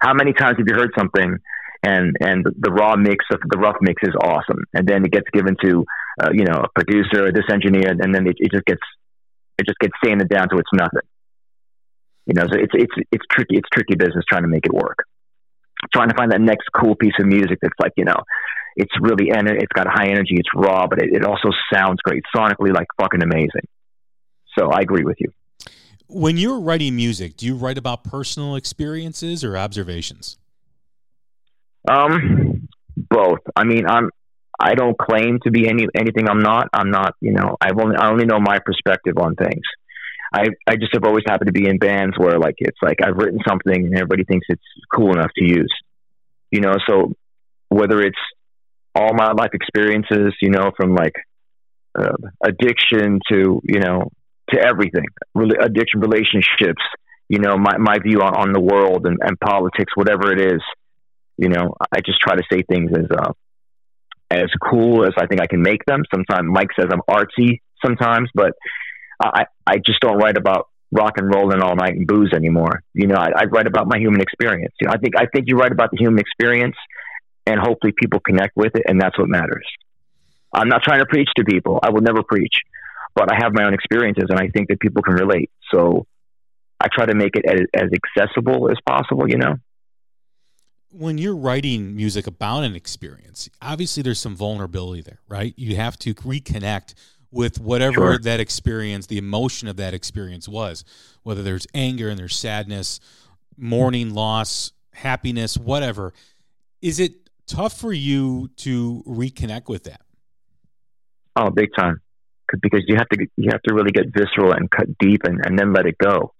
How 0.00 0.14
many 0.14 0.32
times 0.32 0.56
have 0.58 0.66
you 0.66 0.74
heard 0.74 0.90
something 0.98 1.38
and 1.82 2.16
and 2.20 2.44
the 2.44 2.70
raw 2.70 2.96
mix 2.96 3.24
of 3.32 3.40
the 3.48 3.58
rough 3.58 3.76
mix 3.80 4.02
is 4.02 4.14
awesome, 4.22 4.64
and 4.74 4.86
then 4.86 5.04
it 5.04 5.12
gets 5.12 5.28
given 5.32 5.56
to 5.64 5.84
uh, 6.22 6.30
you 6.32 6.44
know 6.44 6.64
a 6.64 6.68
producer 6.74 7.26
or 7.26 7.32
this 7.32 7.48
engineer, 7.52 7.90
and 7.90 8.14
then 8.14 8.26
it, 8.26 8.36
it 8.38 8.50
just 8.52 8.64
gets 8.64 8.82
it 9.58 9.66
just 9.66 9.78
gets 9.78 9.94
sanded 10.04 10.28
down 10.28 10.48
to 10.48 10.56
it's 10.56 10.70
nothing. 10.72 11.08
You 12.26 12.34
know, 12.34 12.44
so 12.50 12.58
it's 12.58 12.72
it's 12.74 13.06
it's 13.12 13.24
tricky. 13.30 13.56
It's 13.56 13.68
tricky 13.72 13.94
business 13.96 14.24
trying 14.28 14.42
to 14.42 14.48
make 14.48 14.66
it 14.66 14.72
work 14.72 14.98
trying 15.92 16.08
to 16.08 16.14
find 16.14 16.32
that 16.32 16.40
next 16.40 16.68
cool 16.74 16.94
piece 16.94 17.14
of 17.18 17.26
music 17.26 17.58
that's 17.62 17.78
like 17.80 17.92
you 17.96 18.04
know 18.04 18.16
it's 18.76 18.92
really 19.00 19.30
ener- 19.30 19.60
it's 19.60 19.72
got 19.72 19.86
high 19.86 20.08
energy 20.08 20.34
it's 20.36 20.48
raw 20.54 20.86
but 20.86 21.02
it, 21.02 21.10
it 21.12 21.24
also 21.24 21.48
sounds 21.72 21.98
great 22.04 22.22
sonically 22.34 22.72
like 22.74 22.86
fucking 23.00 23.22
amazing 23.22 23.66
so 24.58 24.70
i 24.70 24.80
agree 24.80 25.04
with 25.04 25.16
you 25.18 25.32
When 26.12 26.36
you're 26.36 26.60
writing 26.60 26.96
music, 26.96 27.36
do 27.36 27.46
you 27.46 27.54
write 27.54 27.78
about 27.78 28.04
personal 28.04 28.56
experiences 28.56 29.44
or 29.44 29.56
observations? 29.56 30.38
um 31.88 32.68
both 32.96 33.38
i 33.56 33.64
mean 33.64 33.86
i'm 33.86 34.10
i 34.58 34.74
don't 34.74 34.98
claim 34.98 35.38
to 35.42 35.50
be 35.50 35.66
any 35.68 35.86
anything 35.96 36.28
i'm 36.28 36.40
not 36.40 36.68
i'm 36.72 36.90
not 36.90 37.14
you 37.20 37.32
know 37.32 37.56
i've 37.60 37.78
only 37.78 37.96
i 37.96 38.10
only 38.10 38.26
know 38.26 38.38
my 38.38 38.58
perspective 38.58 39.14
on 39.18 39.34
things 39.34 39.62
I, 40.32 40.46
I 40.68 40.76
just 40.76 40.94
have 40.94 41.02
always 41.04 41.24
happened 41.26 41.48
to 41.48 41.52
be 41.52 41.68
in 41.68 41.78
bands 41.78 42.16
where 42.16 42.38
like 42.38 42.54
it's 42.58 42.78
like 42.80 42.98
I've 43.04 43.16
written 43.16 43.40
something 43.48 43.74
and 43.74 43.94
everybody 43.96 44.22
thinks 44.22 44.46
it's 44.48 44.62
cool 44.94 45.12
enough 45.12 45.32
to 45.36 45.44
use, 45.44 45.74
you 46.52 46.60
know. 46.60 46.74
So 46.88 47.14
whether 47.68 48.00
it's 48.00 48.20
all 48.94 49.12
my 49.12 49.32
life 49.32 49.50
experiences, 49.54 50.32
you 50.40 50.50
know, 50.50 50.70
from 50.76 50.94
like 50.94 51.14
uh, 51.98 52.12
addiction 52.44 53.18
to 53.32 53.60
you 53.64 53.80
know 53.80 54.12
to 54.52 54.60
everything, 54.60 55.06
really 55.34 55.56
addiction, 55.60 56.00
relationships, 56.00 56.82
you 57.28 57.38
know, 57.38 57.56
my 57.56 57.78
my 57.78 57.98
view 57.98 58.20
on, 58.22 58.34
on 58.34 58.52
the 58.52 58.60
world 58.60 59.06
and, 59.06 59.18
and 59.22 59.38
politics, 59.38 59.92
whatever 59.94 60.32
it 60.32 60.40
is, 60.40 60.60
you 61.36 61.48
know, 61.48 61.74
I 61.92 62.00
just 62.00 62.20
try 62.20 62.36
to 62.36 62.42
say 62.52 62.62
things 62.62 62.90
as 62.92 63.06
uh, 63.10 63.32
as 64.30 64.50
cool 64.70 65.04
as 65.04 65.12
I 65.18 65.26
think 65.26 65.40
I 65.40 65.46
can 65.46 65.62
make 65.62 65.84
them. 65.86 66.02
Sometimes 66.14 66.46
Mike 66.50 66.70
says 66.78 66.88
I'm 66.92 67.02
artsy 67.08 67.60
sometimes, 67.84 68.30
but 68.34 68.52
I, 69.22 69.44
I 69.66 69.76
just 69.84 70.00
don't 70.00 70.16
write 70.18 70.36
about 70.36 70.68
rock 70.92 71.14
and 71.18 71.32
roll 71.32 71.52
and 71.52 71.62
all 71.62 71.76
night 71.76 71.94
and 71.94 72.06
booze 72.06 72.32
anymore. 72.32 72.82
You 72.94 73.06
know, 73.06 73.16
I, 73.16 73.30
I 73.36 73.44
write 73.44 73.66
about 73.66 73.86
my 73.86 73.98
human 73.98 74.20
experience. 74.20 74.74
You 74.80 74.88
know, 74.88 74.94
I 74.94 74.98
think 74.98 75.14
I 75.16 75.26
think 75.26 75.46
you 75.48 75.56
write 75.56 75.72
about 75.72 75.90
the 75.90 75.98
human 75.98 76.18
experience, 76.18 76.76
and 77.46 77.60
hopefully 77.60 77.92
people 77.96 78.20
connect 78.20 78.56
with 78.56 78.74
it, 78.74 78.82
and 78.86 79.00
that's 79.00 79.18
what 79.18 79.28
matters. 79.28 79.66
I'm 80.52 80.68
not 80.68 80.82
trying 80.82 81.00
to 81.00 81.06
preach 81.06 81.28
to 81.36 81.44
people. 81.44 81.78
I 81.82 81.90
will 81.90 82.00
never 82.00 82.22
preach, 82.22 82.54
but 83.14 83.30
I 83.32 83.36
have 83.42 83.52
my 83.52 83.64
own 83.64 83.74
experiences, 83.74 84.26
and 84.28 84.38
I 84.38 84.48
think 84.48 84.68
that 84.68 84.80
people 84.80 85.02
can 85.02 85.14
relate. 85.14 85.50
So 85.72 86.06
I 86.80 86.88
try 86.92 87.06
to 87.06 87.14
make 87.14 87.36
it 87.36 87.44
as, 87.46 87.60
as 87.74 87.90
accessible 87.92 88.70
as 88.70 88.76
possible. 88.86 89.28
You 89.28 89.38
know. 89.38 89.56
When 90.92 91.18
you're 91.18 91.36
writing 91.36 91.94
music 91.94 92.26
about 92.26 92.64
an 92.64 92.74
experience, 92.74 93.48
obviously 93.62 94.02
there's 94.02 94.18
some 94.18 94.34
vulnerability 94.34 95.02
there, 95.02 95.20
right? 95.28 95.54
You 95.56 95.76
have 95.76 95.96
to 96.00 96.14
reconnect 96.14 96.94
with 97.30 97.60
whatever 97.60 97.94
Sure. 97.94 98.18
that 98.18 98.40
experience, 98.40 99.06
the 99.06 99.18
emotion 99.18 99.68
of 99.68 99.76
that 99.76 99.94
experience 99.94 100.48
was, 100.48 100.84
whether 101.22 101.44
there's 101.44 101.66
anger 101.74 102.08
and 102.08 102.18
there's 102.18 102.36
sadness, 102.36 102.98
mourning, 103.56 104.14
loss, 104.14 104.72
happiness, 104.94 105.56
whatever. 105.56 106.12
Is 106.82 106.98
it 106.98 107.12
tough 107.46 107.78
for 107.78 107.92
you 107.92 108.48
to 108.56 109.04
reconnect 109.06 109.68
with 109.68 109.84
that? 109.84 110.00
Oh, 111.36 111.50
big 111.50 111.68
time. 111.78 112.00
'Cause- 112.50 112.82
you 112.86 112.96
have 112.96 113.08
to 113.10 113.26
you 113.36 113.50
have 113.52 113.62
to 113.62 113.74
really 113.74 113.92
get 113.92 114.06
visceral 114.12 114.52
and 114.52 114.70
cut 114.70 114.86
deep 114.98 115.22
and, 115.24 115.40
and 115.44 115.58
then 115.58 115.72
let 115.72 115.86
it 115.86 115.96
go. 115.98 116.32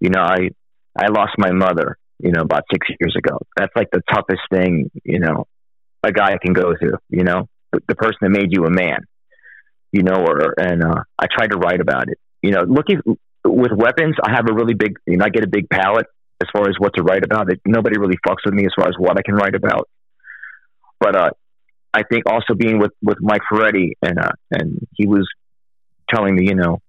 You 0.00 0.10
know, 0.10 0.20
I 0.20 0.50
I 0.98 1.06
lost 1.08 1.32
my 1.38 1.50
mother, 1.50 1.96
you 2.18 2.32
know, 2.32 2.42
about 2.42 2.62
six 2.72 2.86
years 3.00 3.14
ago. 3.16 3.38
That's 3.56 3.74
like 3.74 3.88
the 3.90 4.02
toughest 4.10 4.42
thing, 4.50 4.90
you 5.04 5.18
know, 5.18 5.46
a 6.02 6.12
guy 6.12 6.36
can 6.42 6.52
go 6.52 6.74
through, 6.78 6.98
you 7.10 7.24
know, 7.24 7.48
the, 7.72 7.80
the 7.88 7.94
person 7.94 8.18
that 8.22 8.30
made 8.30 8.48
you 8.50 8.64
a 8.64 8.70
man, 8.70 8.98
you 9.92 10.02
know, 10.02 10.24
or, 10.26 10.54
and, 10.58 10.82
uh, 10.82 11.02
I 11.18 11.26
tried 11.30 11.50
to 11.50 11.58
write 11.58 11.80
about 11.80 12.08
it, 12.08 12.18
you 12.42 12.52
know, 12.52 12.62
looking 12.62 13.00
with 13.44 13.72
weapons, 13.72 14.14
I 14.22 14.30
have 14.30 14.48
a 14.48 14.54
really 14.54 14.74
big, 14.74 14.96
you 15.06 15.16
know, 15.18 15.24
I 15.24 15.28
get 15.28 15.44
a 15.44 15.48
big 15.48 15.68
palette 15.68 16.06
as 16.40 16.48
far 16.52 16.68
as 16.68 16.76
what 16.78 16.94
to 16.96 17.02
write 17.02 17.24
about 17.24 17.50
it. 17.52 17.60
Nobody 17.66 17.98
really 17.98 18.16
fucks 18.26 18.44
with 18.44 18.54
me 18.54 18.64
as 18.64 18.72
far 18.76 18.88
as 18.88 18.94
what 18.98 19.18
I 19.18 19.22
can 19.22 19.34
write 19.34 19.54
about. 19.54 19.88
But, 21.00 21.16
uh, 21.16 21.30
I 21.92 22.02
think 22.10 22.24
also 22.30 22.54
being 22.54 22.78
with, 22.78 22.92
with 23.02 23.18
Mike 23.20 23.42
Ferretti 23.48 23.96
and, 24.02 24.18
uh, 24.18 24.32
and 24.50 24.78
he 24.94 25.06
was 25.06 25.26
telling 26.12 26.36
me, 26.36 26.46
you 26.48 26.54
know, 26.54 26.80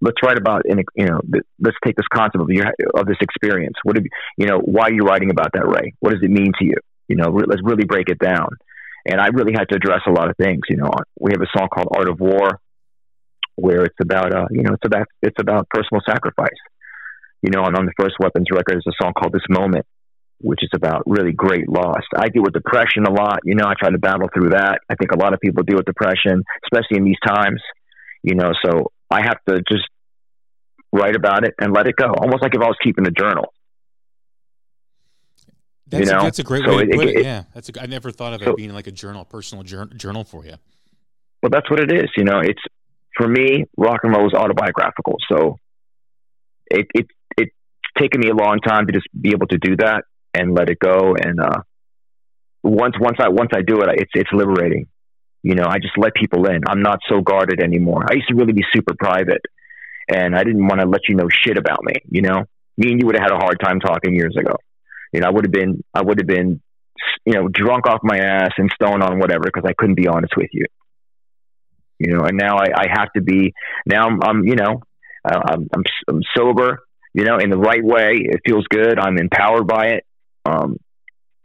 let's 0.00 0.16
write 0.22 0.38
about, 0.38 0.62
you 0.66 1.06
know, 1.06 1.20
let's 1.60 1.76
take 1.84 1.96
this 1.96 2.06
concept 2.12 2.42
of 2.42 2.48
your, 2.48 2.66
of 2.94 3.06
this 3.06 3.18
experience. 3.20 3.76
What, 3.82 3.96
have 3.96 4.04
you, 4.04 4.10
you 4.38 4.46
know, 4.46 4.58
why 4.58 4.84
are 4.88 4.92
you 4.92 5.02
writing 5.02 5.30
about 5.30 5.52
that, 5.52 5.66
Ray? 5.66 5.94
What 6.00 6.10
does 6.12 6.22
it 6.22 6.30
mean 6.30 6.52
to 6.58 6.64
you? 6.64 6.76
You 7.08 7.16
know, 7.16 7.30
re- 7.30 7.44
let's 7.46 7.62
really 7.62 7.84
break 7.84 8.08
it 8.08 8.18
down. 8.18 8.48
And 9.06 9.20
I 9.20 9.28
really 9.28 9.52
had 9.52 9.68
to 9.70 9.76
address 9.76 10.00
a 10.06 10.12
lot 10.12 10.30
of 10.30 10.36
things. 10.36 10.60
You 10.68 10.76
know, 10.76 10.90
we 11.18 11.32
have 11.32 11.40
a 11.40 11.58
song 11.58 11.68
called 11.72 11.88
Art 11.94 12.08
of 12.08 12.20
War, 12.20 12.60
where 13.56 13.82
it's 13.82 13.96
about, 14.00 14.34
uh, 14.34 14.46
you 14.50 14.62
know, 14.62 14.74
it's 14.74 14.84
about 14.84 15.06
it's 15.22 15.36
about 15.40 15.68
personal 15.70 16.02
sacrifice. 16.06 16.60
You 17.42 17.50
know, 17.50 17.64
and 17.64 17.76
on 17.76 17.86
the 17.86 17.92
first 17.98 18.16
Weapons 18.20 18.46
record 18.52 18.76
is 18.76 18.84
a 18.86 18.92
song 19.02 19.12
called 19.18 19.32
This 19.32 19.48
Moment, 19.48 19.86
which 20.40 20.60
is 20.62 20.70
about 20.74 21.02
really 21.06 21.32
great 21.32 21.68
loss. 21.68 22.02
I 22.16 22.28
deal 22.28 22.42
with 22.42 22.52
depression 22.52 23.04
a 23.06 23.12
lot. 23.12 23.40
You 23.44 23.54
know, 23.54 23.64
I 23.66 23.74
try 23.78 23.90
to 23.90 23.98
battle 23.98 24.28
through 24.32 24.50
that. 24.50 24.80
I 24.88 24.94
think 24.94 25.12
a 25.12 25.18
lot 25.18 25.32
of 25.32 25.40
people 25.40 25.62
deal 25.62 25.76
with 25.76 25.86
depression, 25.86 26.44
especially 26.64 26.98
in 26.98 27.04
these 27.04 27.20
times. 27.26 27.60
You 28.22 28.34
know, 28.34 28.52
so 28.64 28.92
I 29.10 29.22
have 29.22 29.38
to 29.48 29.62
just 29.68 29.88
write 30.92 31.16
about 31.16 31.44
it 31.44 31.54
and 31.60 31.72
let 31.72 31.86
it 31.86 31.96
go, 31.96 32.06
almost 32.12 32.42
like 32.42 32.54
if 32.54 32.60
I 32.60 32.66
was 32.66 32.76
keeping 32.82 33.06
a 33.06 33.10
journal. 33.10 33.52
That's, 35.88 36.06
you 36.06 36.12
know? 36.12 36.20
a, 36.20 36.22
that's 36.24 36.38
a 36.38 36.44
great 36.44 36.64
So 36.64 36.76
way 36.76 36.84
to 36.84 36.90
it- 36.90 36.96
put 36.96 37.08
it. 37.08 37.16
it- 37.16 37.24
Yeah, 37.24 37.44
that's 37.54 37.68
a, 37.68 37.82
I 37.82 37.86
never 37.86 38.10
thought 38.10 38.34
of 38.34 38.42
so- 38.42 38.50
it 38.52 38.56
being 38.56 38.72
like 38.72 38.86
a 38.86 38.92
journal, 38.92 39.24
personal 39.24 39.64
journal 39.64 40.24
for 40.24 40.44
you. 40.44 40.54
Well, 41.42 41.50
that's 41.50 41.68
what 41.70 41.80
it 41.80 41.90
is. 41.92 42.10
You 42.16 42.24
know, 42.24 42.40
it's 42.40 42.60
for 43.16 43.26
me, 43.26 43.64
rock 43.76 44.00
and 44.04 44.14
roll 44.14 44.26
is 44.26 44.34
autobiographical. 44.34 45.16
So 45.30 45.56
it 46.70 46.86
it 46.94 47.06
it's 47.38 47.54
taken 47.98 48.20
me 48.20 48.28
a 48.28 48.34
long 48.34 48.58
time 48.60 48.86
to 48.86 48.92
just 48.92 49.06
be 49.18 49.30
able 49.30 49.46
to 49.48 49.56
do 49.58 49.76
that 49.76 50.04
and 50.34 50.54
let 50.54 50.68
it 50.68 50.78
go. 50.78 51.14
And 51.16 51.40
uh, 51.40 51.62
once 52.62 52.94
once 53.00 53.16
I 53.20 53.30
once 53.30 53.50
I 53.54 53.62
do 53.62 53.80
it, 53.80 53.88
it's 53.98 54.10
it's 54.14 54.30
liberating. 54.32 54.86
You 55.42 55.54
know, 55.54 55.64
I 55.66 55.78
just 55.78 55.96
let 55.96 56.14
people 56.14 56.46
in. 56.46 56.60
I'm 56.68 56.82
not 56.82 57.00
so 57.08 57.20
guarded 57.20 57.60
anymore. 57.60 58.04
I 58.08 58.14
used 58.14 58.28
to 58.28 58.34
really 58.34 58.52
be 58.52 58.64
super 58.72 58.94
private, 58.98 59.40
and 60.08 60.36
I 60.36 60.44
didn't 60.44 60.66
want 60.66 60.80
to 60.80 60.86
let 60.86 61.02
you 61.08 61.16
know 61.16 61.28
shit 61.30 61.56
about 61.56 61.82
me. 61.82 61.94
You 62.10 62.22
know, 62.22 62.44
me 62.76 62.92
and 62.92 63.00
you 63.00 63.06
would 63.06 63.16
have 63.16 63.30
had 63.30 63.32
a 63.32 63.42
hard 63.42 63.58
time 63.60 63.80
talking 63.80 64.14
years 64.14 64.36
ago. 64.38 64.56
You 65.12 65.20
know, 65.20 65.28
I 65.28 65.30
would 65.30 65.44
have 65.44 65.52
been 65.52 65.82
I 65.94 66.02
would 66.02 66.18
have 66.18 66.26
been 66.26 66.60
you 67.24 67.32
know 67.32 67.48
drunk 67.48 67.86
off 67.86 68.00
my 68.02 68.18
ass 68.18 68.52
and 68.58 68.70
stoned 68.74 69.02
on 69.02 69.18
whatever 69.18 69.44
because 69.44 69.64
I 69.66 69.72
couldn't 69.72 69.96
be 69.96 70.08
honest 70.08 70.34
with 70.36 70.50
you 70.52 70.66
you 72.00 72.16
know, 72.16 72.24
and 72.24 72.36
now 72.36 72.56
I, 72.56 72.68
I 72.74 72.86
have 72.90 73.12
to 73.14 73.20
be 73.20 73.52
now 73.86 74.08
I'm, 74.08 74.22
I'm 74.22 74.46
you 74.46 74.56
know, 74.56 74.82
I'm, 75.24 75.68
I'm, 75.74 75.84
I'm 76.08 76.20
sober, 76.34 76.80
you 77.12 77.24
know, 77.24 77.36
in 77.36 77.50
the 77.50 77.58
right 77.58 77.84
way. 77.84 78.22
It 78.24 78.40
feels 78.44 78.66
good. 78.68 78.98
I'm 78.98 79.18
empowered 79.18 79.66
by 79.66 79.88
it. 79.88 80.04
Um, 80.46 80.78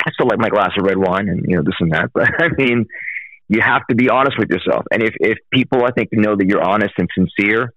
I 0.03 0.11
still 0.11 0.27
like 0.27 0.39
my 0.39 0.49
glass 0.49 0.71
of 0.79 0.85
red 0.85 0.97
wine 0.97 1.27
and, 1.27 1.45
you 1.45 1.57
know, 1.57 1.63
this 1.63 1.75
and 1.81 1.91
that, 1.91 2.09
but 2.13 2.41
I 2.41 2.47
mean, 2.57 2.85
you 3.47 3.61
have 3.61 3.81
to 3.89 3.95
be 3.95 4.09
honest 4.09 4.37
with 4.39 4.49
yourself. 4.49 4.85
And 4.91 5.03
if, 5.03 5.13
if 5.19 5.37
people, 5.53 5.83
I 5.85 5.91
think, 5.91 6.09
know 6.11 6.35
that 6.35 6.47
you're 6.47 6.63
honest 6.63 6.93
and 6.97 7.07
sincere, 7.15 7.73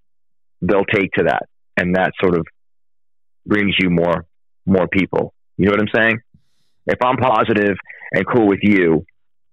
they'll 0.63 0.85
take 0.85 1.13
to 1.13 1.25
that. 1.25 1.45
And 1.77 1.95
that 1.97 2.13
sort 2.21 2.35
of 2.39 2.47
brings 3.47 3.75
you 3.79 3.91
more, 3.91 4.27
more 4.67 4.89
people. 4.89 5.35
You 5.57 5.67
know 5.67 5.73
what 5.73 5.81
I'm 5.81 5.95
saying? 5.95 6.21
If 6.87 6.99
I'm 7.03 7.17
positive 7.17 7.77
and 8.13 8.27
cool 8.27 8.47
with 8.47 8.61
you, 8.63 9.05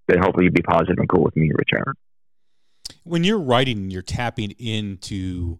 then 0.08 0.18
hopefully 0.18 0.44
you'll 0.44 0.54
be 0.54 0.62
positive 0.62 0.96
and 0.98 1.08
cool 1.08 1.22
with 1.22 1.36
me 1.36 1.50
in 1.50 1.56
return. 1.56 1.94
when 3.06 3.22
you're 3.22 3.38
writing, 3.38 3.90
you're 3.90 4.02
tapping 4.02 4.50
into 4.52 5.58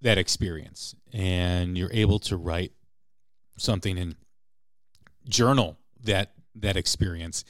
that 0.00 0.18
experience 0.18 0.94
and 1.12 1.76
you're 1.76 1.92
able 1.92 2.18
to 2.18 2.36
write 2.36 2.72
something 3.58 3.98
and 3.98 4.16
journal 5.28 5.76
that 6.02 6.32
that 6.54 6.76
experience. 6.76 7.44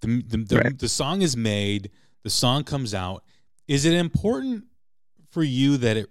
The 0.00 0.22
the, 0.22 0.36
the, 0.38 0.56
Right. 0.58 0.78
the 0.78 0.88
song 0.88 1.22
is 1.22 1.36
made, 1.36 1.90
the 2.22 2.30
song 2.30 2.64
comes 2.64 2.94
out. 2.94 3.24
Is 3.66 3.84
it 3.84 3.94
important 3.94 4.64
for 5.30 5.42
you 5.42 5.76
that 5.78 5.96
it 5.96 6.08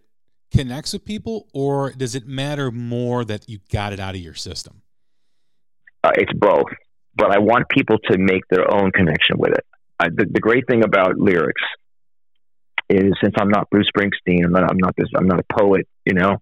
connects 0.52 0.94
with 0.94 1.04
people 1.06 1.48
or 1.54 1.92
does 1.92 2.16
it 2.16 2.26
matter 2.28 2.72
more 2.72 3.26
that 3.26 3.50
you 3.50 3.60
got 3.72 3.94
it 3.94 4.00
out 4.00 4.16
of 4.16 4.22
your 4.22 4.34
system? 4.36 4.82
uh, 6.04 6.12
it's 6.16 6.32
both. 6.34 6.68
But 7.16 7.32
I 7.32 7.40
want 7.40 7.68
people 7.70 7.98
to 8.12 8.18
make 8.18 8.48
their 8.50 8.72
own 8.72 8.92
connection 8.92 9.38
with 9.40 9.52
it. 9.54 9.66
I, 10.00 10.10
the, 10.10 10.26
the 10.30 10.40
great 10.40 10.68
thing 10.68 10.84
about 10.84 11.18
lyrics 11.18 11.64
is, 12.90 13.14
since 13.22 13.34
I'm 13.40 13.50
not 13.50 13.70
Bruce 13.72 13.90
Springsteen, 13.96 14.46
I'm 14.46 14.52
not, 14.52 14.70
I'm 14.70 14.78
not 14.78 14.96
this, 14.96 15.08
I'm 15.16 15.26
not 15.28 15.40
a 15.40 15.46
poet, 15.60 15.88
you 16.06 16.14
know, 16.14 16.38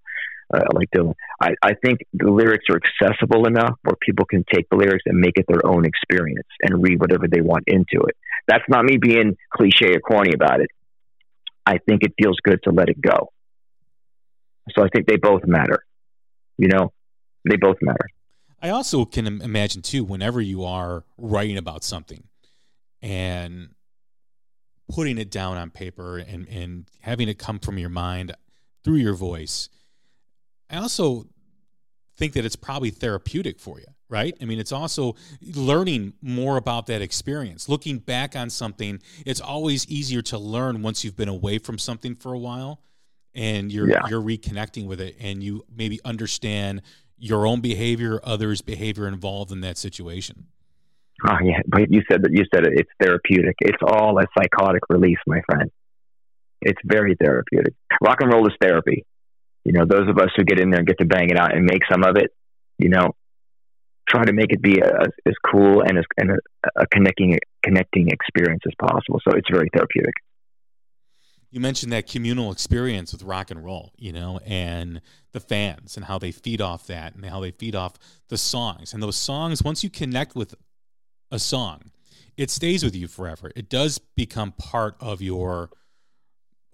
uh, 0.54 0.62
like 0.74 0.90
Dylan. 0.96 1.14
I, 1.42 1.52
I 1.62 1.74
think 1.84 2.00
the 2.14 2.32
lyrics 2.32 2.66
are 2.70 2.78
accessible 2.78 3.48
enough 3.48 3.76
where 3.84 3.96
people 4.02 4.26
can 4.26 4.44
take 4.54 4.68
the 4.70 4.78
lyrics 4.78 5.04
and 5.06 5.20
make 5.20 5.38
it 5.38 5.46
their 5.48 5.66
own 5.66 5.86
experience 5.86 6.48
and 6.62 6.82
read 6.82 7.00
whatever 7.00 7.28
they 7.28 7.42
want 7.42 7.64
into 7.68 8.06
it. 8.08 8.16
That's 8.48 8.64
not 8.70 8.86
me 8.86 8.98
being 8.98 9.38
cliche 9.54 9.96
or 9.96 10.00
corny 10.00 10.34
about 10.34 10.62
it. 10.62 10.70
I 11.66 11.80
think 11.80 12.04
it 12.04 12.14
feels 12.22 12.38
good 12.44 12.60
to 12.64 12.72
let 12.72 12.90
it 12.90 13.02
go. 13.02 13.32
So 14.76 14.84
I 14.84 14.90
think 14.90 15.08
they 15.08 15.18
both 15.18 15.42
matter. 15.46 15.84
You 16.58 16.68
know, 16.68 16.94
they 17.50 17.58
both 17.58 17.78
matter. 17.82 18.08
I 18.62 18.70
also 18.70 19.06
can 19.06 19.28
imagine 19.42 19.82
too, 19.82 20.04
whenever 20.04 20.42
you 20.42 20.64
are 20.64 21.04
writing 21.18 21.58
about 21.58 21.84
something 21.84 22.24
and 23.02 23.70
putting 24.90 25.18
it 25.18 25.30
down 25.30 25.58
on 25.58 25.70
paper 25.70 26.18
and, 26.18 26.48
and 26.48 26.86
having 27.02 27.28
it 27.28 27.38
come 27.38 27.60
from 27.60 27.78
your 27.78 27.90
mind 27.90 28.32
through 28.84 28.96
your 28.96 29.16
voice, 29.16 29.70
I 30.70 30.78
also 30.78 31.26
think 32.18 32.34
that 32.34 32.46
it's 32.46 32.56
probably 32.56 32.90
therapeutic 32.90 33.60
for 33.60 33.80
you, 33.80 33.86
right? 34.10 34.36
I 34.42 34.46
mean, 34.46 34.60
it's 34.60 34.72
also 34.72 35.16
learning 35.42 36.14
more 36.22 36.58
about 36.58 36.88
that 36.88 37.02
experience. 37.02 37.68
Looking 37.68 38.00
back 38.00 38.36
on 38.36 38.50
something, 38.50 39.02
it's 39.26 39.42
always 39.42 39.88
easier 39.88 40.22
to 40.24 40.38
learn 40.38 40.82
once 40.82 41.04
you've 41.04 41.18
been 41.18 41.30
away 41.30 41.58
from 41.60 41.78
something 41.78 42.16
for 42.16 42.34
a 42.34 42.40
while 42.40 42.82
and 43.34 43.72
you're 43.72 43.90
Yeah. 43.90 44.08
you're 44.10 44.22
reconnecting 44.22 44.88
with 44.88 45.02
it 45.02 45.18
and 45.20 45.44
you 45.44 45.66
maybe 45.76 46.00
understand 46.06 46.82
your 47.18 47.46
own 47.46 47.62
behavior, 47.62 48.20
others' 48.24 48.62
behavior 48.62 49.08
involved 49.08 49.52
in 49.52 49.62
that 49.62 49.78
situation. 49.78 50.48
Oh 51.28 51.38
yeah, 51.44 51.62
but 51.68 51.90
you 51.92 52.02
said 52.12 52.24
that 52.24 52.32
you 52.32 52.44
said 52.54 52.66
it. 52.66 52.74
It's 52.76 52.90
therapeutic. 53.02 53.56
It's 53.62 53.78
all 53.82 54.18
a 54.20 54.26
psychotic 54.38 54.84
release, 54.90 55.18
my 55.28 55.42
friend. 55.50 55.70
It's 56.62 56.80
very 56.86 57.16
therapeutic. 57.22 57.74
Rock 58.02 58.18
and 58.22 58.32
roll 58.34 58.48
is 58.48 58.54
therapy. 58.62 59.06
You 59.66 59.74
know, 59.74 59.86
those 59.86 60.08
of 60.08 60.18
us 60.18 60.30
who 60.36 60.44
get 60.44 60.60
in 60.60 60.70
there 60.70 60.80
and 60.80 60.88
get 60.88 61.00
to 61.00 61.06
bang 61.06 61.30
it 61.30 61.38
out 61.38 61.56
and 61.56 61.66
make 61.66 61.82
some 61.92 62.04
of 62.04 62.16
it, 62.16 62.32
you 62.78 62.90
know, 62.90 63.16
try 64.08 64.24
to 64.24 64.32
make 64.32 64.52
it 64.52 64.62
be 64.62 64.82
as 64.82 65.34
cool 65.52 65.82
and 65.82 65.98
as 65.98 66.06
and 66.18 66.32
a, 66.32 66.82
a 66.82 66.88
connecting 66.88 67.38
connecting 67.64 68.10
experience 68.10 68.62
as 68.66 68.74
possible. 68.80 69.20
So 69.28 69.36
it's 69.36 69.50
very 69.50 69.70
therapeutic. 69.74 70.14
You 71.52 71.62
mentioned 71.62 71.92
that 71.94 72.08
communal 72.10 72.52
experience 72.52 73.14
with 73.14 73.24
rock 73.24 73.50
and 73.50 73.64
roll, 73.64 73.94
you 73.98 74.12
know, 74.12 74.40
and 74.46 75.02
the 75.32 75.40
fans 75.40 75.96
and 75.96 76.06
how 76.06 76.20
they 76.20 76.32
feed 76.32 76.60
off 76.60 76.86
that 76.88 77.16
and 77.16 77.26
how 77.26 77.40
they 77.40 77.52
feed 77.52 77.76
off 77.76 77.94
the 78.28 78.38
songs. 78.38 78.94
And 78.94 79.02
those 79.02 79.16
songs, 79.16 79.64
once 79.64 79.84
you 79.84 79.90
connect 79.90 80.36
with 80.36 80.54
a 81.32 81.40
song, 81.40 81.92
it 82.36 82.50
stays 82.50 82.84
with 82.84 82.96
you 82.96 83.08
forever. 83.08 83.52
It 83.56 83.70
does 83.70 84.00
become 84.00 84.52
part 84.52 84.96
of 85.00 85.22
your 85.22 85.70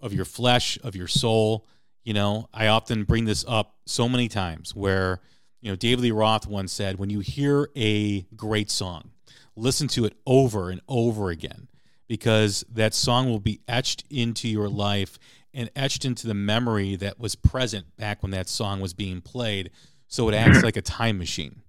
of 0.00 0.12
your 0.12 0.24
flesh, 0.24 0.78
of 0.82 0.96
your 0.96 1.06
soul. 1.06 1.66
You 2.04 2.14
know, 2.14 2.48
I 2.52 2.66
often 2.66 3.04
bring 3.04 3.24
this 3.26 3.44
up 3.46 3.76
so 3.86 4.08
many 4.08 4.28
times 4.28 4.74
where, 4.74 5.20
you 5.60 5.70
know, 5.70 5.76
David 5.76 6.02
Lee 6.02 6.10
Roth 6.10 6.46
once 6.46 6.72
said, 6.72 6.98
when 6.98 7.10
you 7.10 7.20
hear 7.20 7.68
a 7.76 8.22
great 8.34 8.70
song, 8.70 9.10
listen 9.54 9.88
to 9.88 10.04
it 10.04 10.14
over 10.26 10.70
and 10.70 10.80
over 10.88 11.30
again 11.30 11.68
because 12.08 12.64
that 12.72 12.92
song 12.94 13.30
will 13.30 13.40
be 13.40 13.60
etched 13.68 14.04
into 14.10 14.48
your 14.48 14.68
life 14.68 15.18
and 15.54 15.70
etched 15.76 16.04
into 16.04 16.26
the 16.26 16.34
memory 16.34 16.96
that 16.96 17.18
was 17.18 17.34
present 17.34 17.96
back 17.96 18.22
when 18.22 18.32
that 18.32 18.48
song 18.48 18.80
was 18.80 18.94
being 18.94 19.20
played. 19.20 19.70
So 20.08 20.28
it 20.28 20.34
acts 20.34 20.62
like 20.64 20.76
a 20.76 20.82
time 20.82 21.18
machine. 21.18 21.62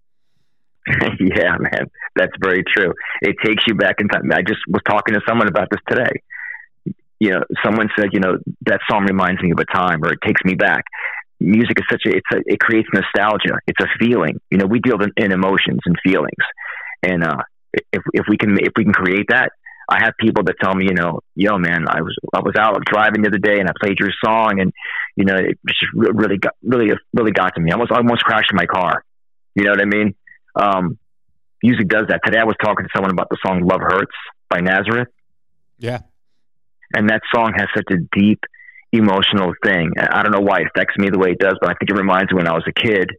yeah, 0.87 1.55
man, 1.59 1.89
that's 2.15 2.33
very 2.41 2.63
true. 2.75 2.93
It 3.21 3.35
takes 3.43 3.63
you 3.67 3.75
back 3.75 3.95
in 3.99 4.07
time. 4.09 4.29
I 4.33 4.41
just 4.41 4.59
was 4.67 4.81
talking 4.87 5.13
to 5.13 5.21
someone 5.27 5.47
about 5.47 5.69
this 5.71 5.79
today. 5.87 6.11
You 7.23 7.29
know, 7.29 7.43
someone 7.63 7.87
said, 7.97 8.09
you 8.11 8.19
know, 8.19 8.33
that 8.65 8.81
song 8.89 9.05
reminds 9.05 9.41
me 9.41 9.51
of 9.51 9.59
a 9.59 9.65
time, 9.65 10.03
or 10.03 10.11
it 10.11 10.19
takes 10.25 10.41
me 10.43 10.55
back. 10.55 10.83
Music 11.39 11.79
is 11.79 11.85
such 11.89 12.01
a, 12.05 12.09
it's 12.09 12.27
a, 12.33 12.37
it 12.45 12.59
creates 12.59 12.89
nostalgia. 12.93 13.59
It's 13.65 13.79
a 13.81 13.87
feeling. 13.97 14.41
You 14.51 14.57
know, 14.57 14.65
we 14.65 14.79
deal 14.79 15.01
in, 15.01 15.11
in 15.15 15.31
emotions 15.31 15.79
and 15.85 15.95
feelings, 16.03 16.43
and 17.01 17.23
uh, 17.23 17.43
if 17.71 18.03
if 18.13 18.25
we 18.27 18.35
can 18.35 18.57
if 18.59 18.73
we 18.75 18.83
can 18.83 18.91
create 18.91 19.27
that, 19.29 19.51
I 19.89 20.03
have 20.03 20.13
people 20.19 20.43
that 20.43 20.55
tell 20.61 20.75
me, 20.75 20.83
you 20.85 20.95
know, 20.95 21.21
yo, 21.33 21.57
man, 21.57 21.85
I 21.87 22.01
was 22.01 22.13
I 22.33 22.41
was 22.41 22.55
out 22.59 22.83
driving 22.83 23.21
the 23.21 23.29
other 23.29 23.37
day 23.37 23.59
and 23.59 23.69
I 23.69 23.73
played 23.81 23.99
your 23.99 24.11
song, 24.23 24.59
and 24.59 24.73
you 25.15 25.23
know, 25.23 25.37
it 25.37 25.57
just 25.65 25.93
really 25.95 26.37
got 26.37 26.55
really 26.61 26.91
really 27.13 27.31
got 27.31 27.55
to 27.55 27.61
me. 27.61 27.71
I 27.71 27.75
almost 27.75 27.91
almost 27.93 28.23
crashed 28.23 28.51
my 28.53 28.65
car. 28.65 29.03
You 29.55 29.63
know 29.63 29.71
what 29.71 29.81
I 29.81 29.85
mean? 29.85 30.15
Um, 30.55 30.97
music 31.63 31.87
does 31.87 32.07
that. 32.09 32.19
Today 32.25 32.39
I 32.39 32.43
was 32.43 32.55
talking 32.61 32.83
to 32.83 32.89
someone 32.93 33.11
about 33.11 33.29
the 33.29 33.37
song 33.45 33.61
"Love 33.61 33.81
Hurts" 33.81 34.17
by 34.49 34.59
Nazareth, 34.59 35.07
Yeah. 35.77 35.99
And 36.93 37.09
that 37.09 37.21
song 37.33 37.53
has 37.55 37.67
such 37.75 37.87
a 37.91 37.97
deep 38.17 38.43
emotional 38.93 39.53
thing. 39.65 39.91
I 39.97 40.21
don't 40.21 40.31
know 40.31 40.41
why 40.41 40.61
it 40.61 40.67
affects 40.67 40.97
me 40.97 41.09
the 41.09 41.17
way 41.17 41.31
it 41.31 41.39
does, 41.39 41.57
but 41.59 41.69
I 41.69 41.73
think 41.73 41.89
it 41.89 41.97
reminds 41.97 42.31
me 42.31 42.37
when 42.37 42.47
I 42.47 42.53
was 42.53 42.63
a 42.67 42.71
kid. 42.71 43.09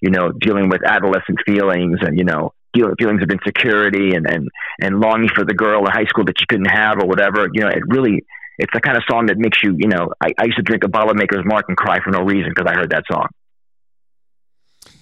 You 0.00 0.10
know, 0.10 0.30
dealing 0.30 0.68
with 0.68 0.82
adolescent 0.84 1.38
feelings 1.46 1.98
and 2.02 2.18
you 2.18 2.24
know 2.24 2.52
feelings 2.74 3.22
of 3.22 3.30
insecurity 3.30 4.14
and 4.14 4.26
and 4.28 4.48
and 4.80 5.00
longing 5.00 5.30
for 5.34 5.44
the 5.44 5.54
girl 5.54 5.84
in 5.86 5.90
high 5.90 6.04
school 6.04 6.24
that 6.26 6.38
you 6.38 6.46
couldn't 6.48 6.70
have 6.70 6.98
or 7.02 7.06
whatever. 7.06 7.48
You 7.52 7.62
know, 7.62 7.68
it 7.68 7.82
really 7.88 8.24
it's 8.58 8.72
the 8.72 8.80
kind 8.80 8.96
of 8.96 9.02
song 9.10 9.26
that 9.26 9.38
makes 9.38 9.58
you. 9.62 9.74
You 9.78 9.88
know, 9.88 10.12
I, 10.20 10.28
I 10.38 10.44
used 10.44 10.58
to 10.58 10.62
drink 10.62 10.84
a 10.84 10.88
bottle 10.88 11.10
of 11.10 11.16
Maker's 11.16 11.44
Mark 11.44 11.64
and 11.68 11.76
cry 11.76 11.98
for 12.04 12.10
no 12.10 12.20
reason 12.20 12.52
because 12.54 12.70
I 12.70 12.74
heard 12.78 12.90
that 12.90 13.04
song. 13.10 13.28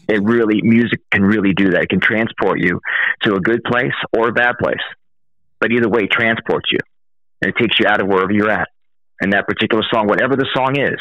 It 0.06 0.22
really 0.22 0.62
music 0.62 1.00
can 1.10 1.22
really 1.22 1.54
do 1.54 1.70
that. 1.70 1.82
It 1.82 1.88
can 1.88 2.00
transport 2.00 2.60
you 2.60 2.80
to 3.22 3.34
a 3.34 3.40
good 3.40 3.64
place 3.64 3.94
or 4.16 4.28
a 4.28 4.32
bad 4.32 4.54
place, 4.62 4.84
but 5.60 5.72
either 5.72 5.88
way, 5.88 6.02
it 6.04 6.10
transports 6.10 6.70
you 6.70 6.78
and 7.44 7.54
it 7.54 7.60
takes 7.60 7.78
you 7.78 7.86
out 7.86 8.00
of 8.00 8.08
wherever 8.08 8.32
you're 8.32 8.50
at. 8.50 8.68
And 9.20 9.34
that 9.34 9.46
particular 9.46 9.84
song, 9.92 10.06
whatever 10.06 10.34
the 10.34 10.48
song 10.54 10.80
is, 10.80 10.98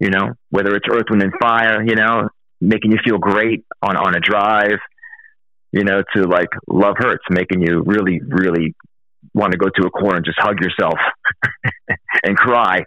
you 0.00 0.08
know, 0.08 0.32
whether 0.48 0.74
it's 0.74 0.86
Earth, 0.90 1.04
Wind, 1.10 1.22
and 1.22 1.32
Fire, 1.40 1.82
you 1.84 1.94
know, 1.94 2.28
making 2.60 2.92
you 2.92 2.98
feel 3.04 3.18
great 3.18 3.64
on, 3.82 3.96
on 3.96 4.14
a 4.16 4.20
drive, 4.20 4.78
you 5.70 5.84
know, 5.84 6.02
to 6.14 6.22
like 6.22 6.48
Love 6.66 6.96
Hurts, 6.98 7.24
making 7.30 7.60
you 7.60 7.82
really, 7.84 8.20
really 8.26 8.74
want 9.34 9.52
to 9.52 9.58
go 9.58 9.68
to 9.68 9.86
a 9.86 9.90
corner 9.90 10.16
and 10.16 10.24
just 10.24 10.40
hug 10.40 10.58
yourself 10.60 10.98
and 12.24 12.36
cry. 12.36 12.84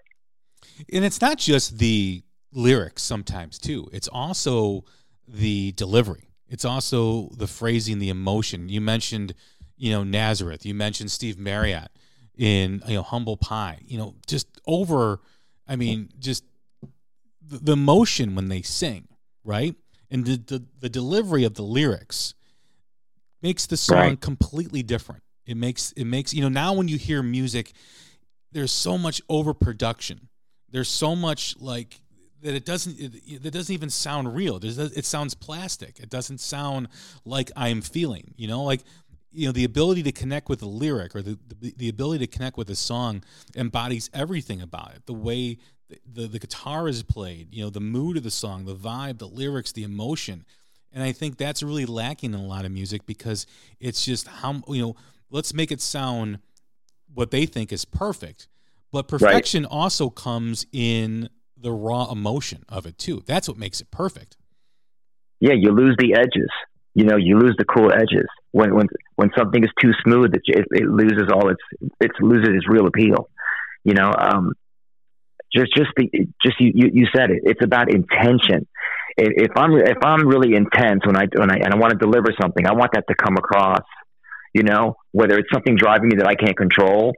And 0.91 1.05
it's 1.05 1.21
not 1.21 1.37
just 1.37 1.77
the 1.77 2.23
lyrics 2.51 3.03
sometimes 3.03 3.59
too. 3.59 3.89
It's 3.93 4.07
also 4.07 4.85
the 5.27 5.71
delivery. 5.73 6.31
It's 6.49 6.65
also 6.65 7.29
the 7.37 7.47
phrasing, 7.47 7.99
the 7.99 8.09
emotion. 8.09 8.69
You 8.69 8.81
mentioned, 8.81 9.35
you 9.77 9.91
know, 9.91 10.03
Nazareth. 10.03 10.65
You 10.65 10.73
mentioned 10.73 11.11
Steve 11.11 11.37
Marriott 11.37 11.91
in 12.37 12.81
you 12.87 12.95
know 12.95 13.03
Humble 13.03 13.37
Pie. 13.37 13.79
You 13.85 13.97
know, 13.97 14.15
just 14.27 14.47
over. 14.67 15.21
I 15.67 15.75
mean, 15.75 16.09
just 16.19 16.43
the, 17.41 17.57
the 17.57 17.71
emotion 17.73 18.35
when 18.35 18.49
they 18.49 18.61
sing, 18.61 19.07
right? 19.43 19.75
And 20.11 20.25
the, 20.25 20.37
the 20.37 20.65
the 20.79 20.89
delivery 20.89 21.43
of 21.43 21.55
the 21.55 21.63
lyrics 21.63 22.33
makes 23.41 23.65
the 23.65 23.77
song 23.77 23.97
Right. 23.99 24.21
completely 24.21 24.83
different. 24.83 25.23
It 25.45 25.57
makes 25.57 25.91
it 25.93 26.05
makes 26.05 26.33
you 26.33 26.41
know 26.41 26.49
now 26.49 26.73
when 26.73 26.87
you 26.87 26.97
hear 26.97 27.21
music, 27.23 27.73
there's 28.51 28.71
so 28.71 28.97
much 28.97 29.21
overproduction. 29.29 30.29
There's 30.69 30.89
so 30.89 31.15
much 31.15 31.55
like 31.59 32.01
that 32.41 32.53
it 32.53 32.65
doesn't 32.65 32.99
it, 32.99 33.45
it 33.45 33.51
doesn't 33.51 33.73
even 33.73 33.89
sound 33.89 34.35
real. 34.35 34.59
There's, 34.59 34.77
it 34.77 35.05
sounds 35.05 35.33
plastic. 35.33 35.99
It 35.99 36.09
doesn't 36.09 36.39
sound 36.39 36.87
like 37.25 37.51
I'm 37.55 37.81
feeling. 37.81 38.33
You 38.37 38.47
know, 38.47 38.63
like 38.63 38.81
you 39.35 39.47
know 39.47 39.51
the 39.51 39.63
ability 39.63 40.03
to 40.03 40.11
connect 40.11 40.49
with 40.49 40.59
the 40.59 40.67
lyric 40.67 41.15
or 41.15 41.21
the 41.21 41.37
the, 41.59 41.73
the 41.77 41.89
ability 41.89 42.25
to 42.25 42.31
connect 42.31 42.57
with 42.57 42.69
a 42.69 42.75
song 42.75 43.23
embodies 43.55 44.09
everything 44.13 44.61
about 44.61 44.93
it. 44.95 45.05
The 45.05 45.13
way 45.13 45.57
the, 45.89 45.99
the 46.11 46.27
the 46.27 46.39
guitar 46.39 46.87
is 46.87 47.03
played, 47.03 47.53
you 47.53 47.63
know, 47.63 47.69
the 47.69 47.81
mood 47.81 48.17
of 48.17 48.23
the 48.23 48.31
song, 48.31 48.65
the 48.65 48.75
vibe, 48.75 49.19
the 49.19 49.27
lyrics, 49.27 49.71
the 49.71 49.83
emotion. 49.83 50.45
And 50.91 51.03
I 51.03 51.11
think 51.11 51.37
that's 51.37 51.61
really 51.61 51.85
lacking 51.85 52.33
in 52.33 52.39
a 52.39 52.45
lot 52.45 52.63
of 52.63 52.71
music 52.71 53.05
because 53.05 53.45
it's 53.79 54.05
just 54.05 54.27
how 54.27 54.63
you 54.69 54.81
know, 54.81 54.95
let's 55.29 55.53
make 55.53 55.71
it 55.71 55.81
sound 55.81 56.39
what 57.13 57.31
they 57.31 57.45
think 57.45 57.73
is 57.73 57.85
perfect. 57.85 58.47
But 58.91 59.07
perfection 59.09 59.65
also 59.65 60.09
comes 60.09 60.65
in 60.71 61.29
the 61.57 61.71
raw 61.71 62.09
emotion 62.09 62.63
of 62.69 62.85
it 62.85 62.97
too. 62.97 63.23
That's 63.25 63.47
what 63.47 63.57
makes 63.57 63.81
it 63.81 63.91
perfect. 63.91 64.37
Yeah, 65.41 65.53
you 65.53 65.71
lose 65.71 65.95
the 65.99 66.13
edges. 66.13 66.49
You 66.93 67.03
know, 67.03 67.17
you 67.17 67.37
lose 67.37 67.55
the 67.57 67.65
cool 67.65 67.91
edges 67.91 68.27
when 68.55 68.73
when 68.73 68.87
when 69.17 69.31
something 69.37 69.61
is 69.61 69.69
too 69.81 69.91
smooth. 70.05 70.33
It, 70.33 70.41
it, 70.45 70.65
it 70.71 70.87
loses 70.87 71.27
all 71.31 71.49
its 71.49 71.59
it 71.99 72.11
loses 72.21 72.49
its 72.55 72.67
real 72.69 72.87
appeal. 72.87 73.29
You 73.83 73.93
know, 73.93 74.11
um, 74.17 74.53
just 75.53 75.75
just 75.75 75.89
the 75.97 76.09
just 76.41 76.55
you, 76.59 76.71
you 76.73 76.89
you 76.93 77.07
said 77.13 77.31
it. 77.31 77.41
It's 77.43 77.63
about 77.63 77.91
intention. 77.91 78.65
If, 79.17 79.51
I'm 79.55 79.71
if 79.77 79.97
I'm 80.03 80.27
really 80.27 80.55
intense 80.55 81.05
when 81.05 81.17
I 81.17 81.25
when 81.35 81.51
I 81.51 81.55
and 81.55 81.73
I 81.73 81.77
want 81.77 81.91
to 81.91 81.97
deliver 81.97 82.27
something, 82.41 82.65
I 82.65 82.73
want 82.73 82.91
that 82.93 83.05
to 83.09 83.15
come 83.15 83.35
across. 83.37 83.85
You 84.53 84.63
know, 84.63 84.95
whether 85.11 85.37
it's 85.37 85.49
something 85.53 85.75
driving 85.75 86.09
me 86.09 86.15
that 86.19 86.27
I 86.27 86.35
can't 86.35 86.55
control. 86.55 87.13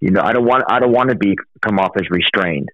You 0.00 0.10
know, 0.10 0.22
I 0.24 0.32
don't 0.32 0.46
want 0.46 0.64
I 0.70 0.80
don't 0.80 0.92
want 0.92 1.10
to 1.10 1.16
be 1.16 1.36
come 1.60 1.78
off 1.78 1.92
as 1.96 2.08
restrained. 2.10 2.70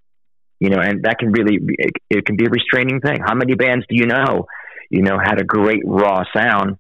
You 0.61 0.71
know, 0.71 0.79
and 0.79 1.03
that 1.03 1.19
can 1.19 1.33
really 1.33 1.59
it, 1.61 1.93
it 2.11 2.27
can 2.27 2.37
be 2.37 2.47
a 2.47 2.51
restraining 2.51 3.01
thing. 3.01 3.19
How 3.25 3.35
many 3.35 3.55
bands 3.55 3.87
do 3.89 3.97
you 3.97 4.07
know? 4.07 4.47
You 4.89 5.03
know, 5.03 5.19
had 5.19 5.41
a 5.41 5.45
great 5.45 5.83
raw 5.85 6.23
sound, 6.37 6.77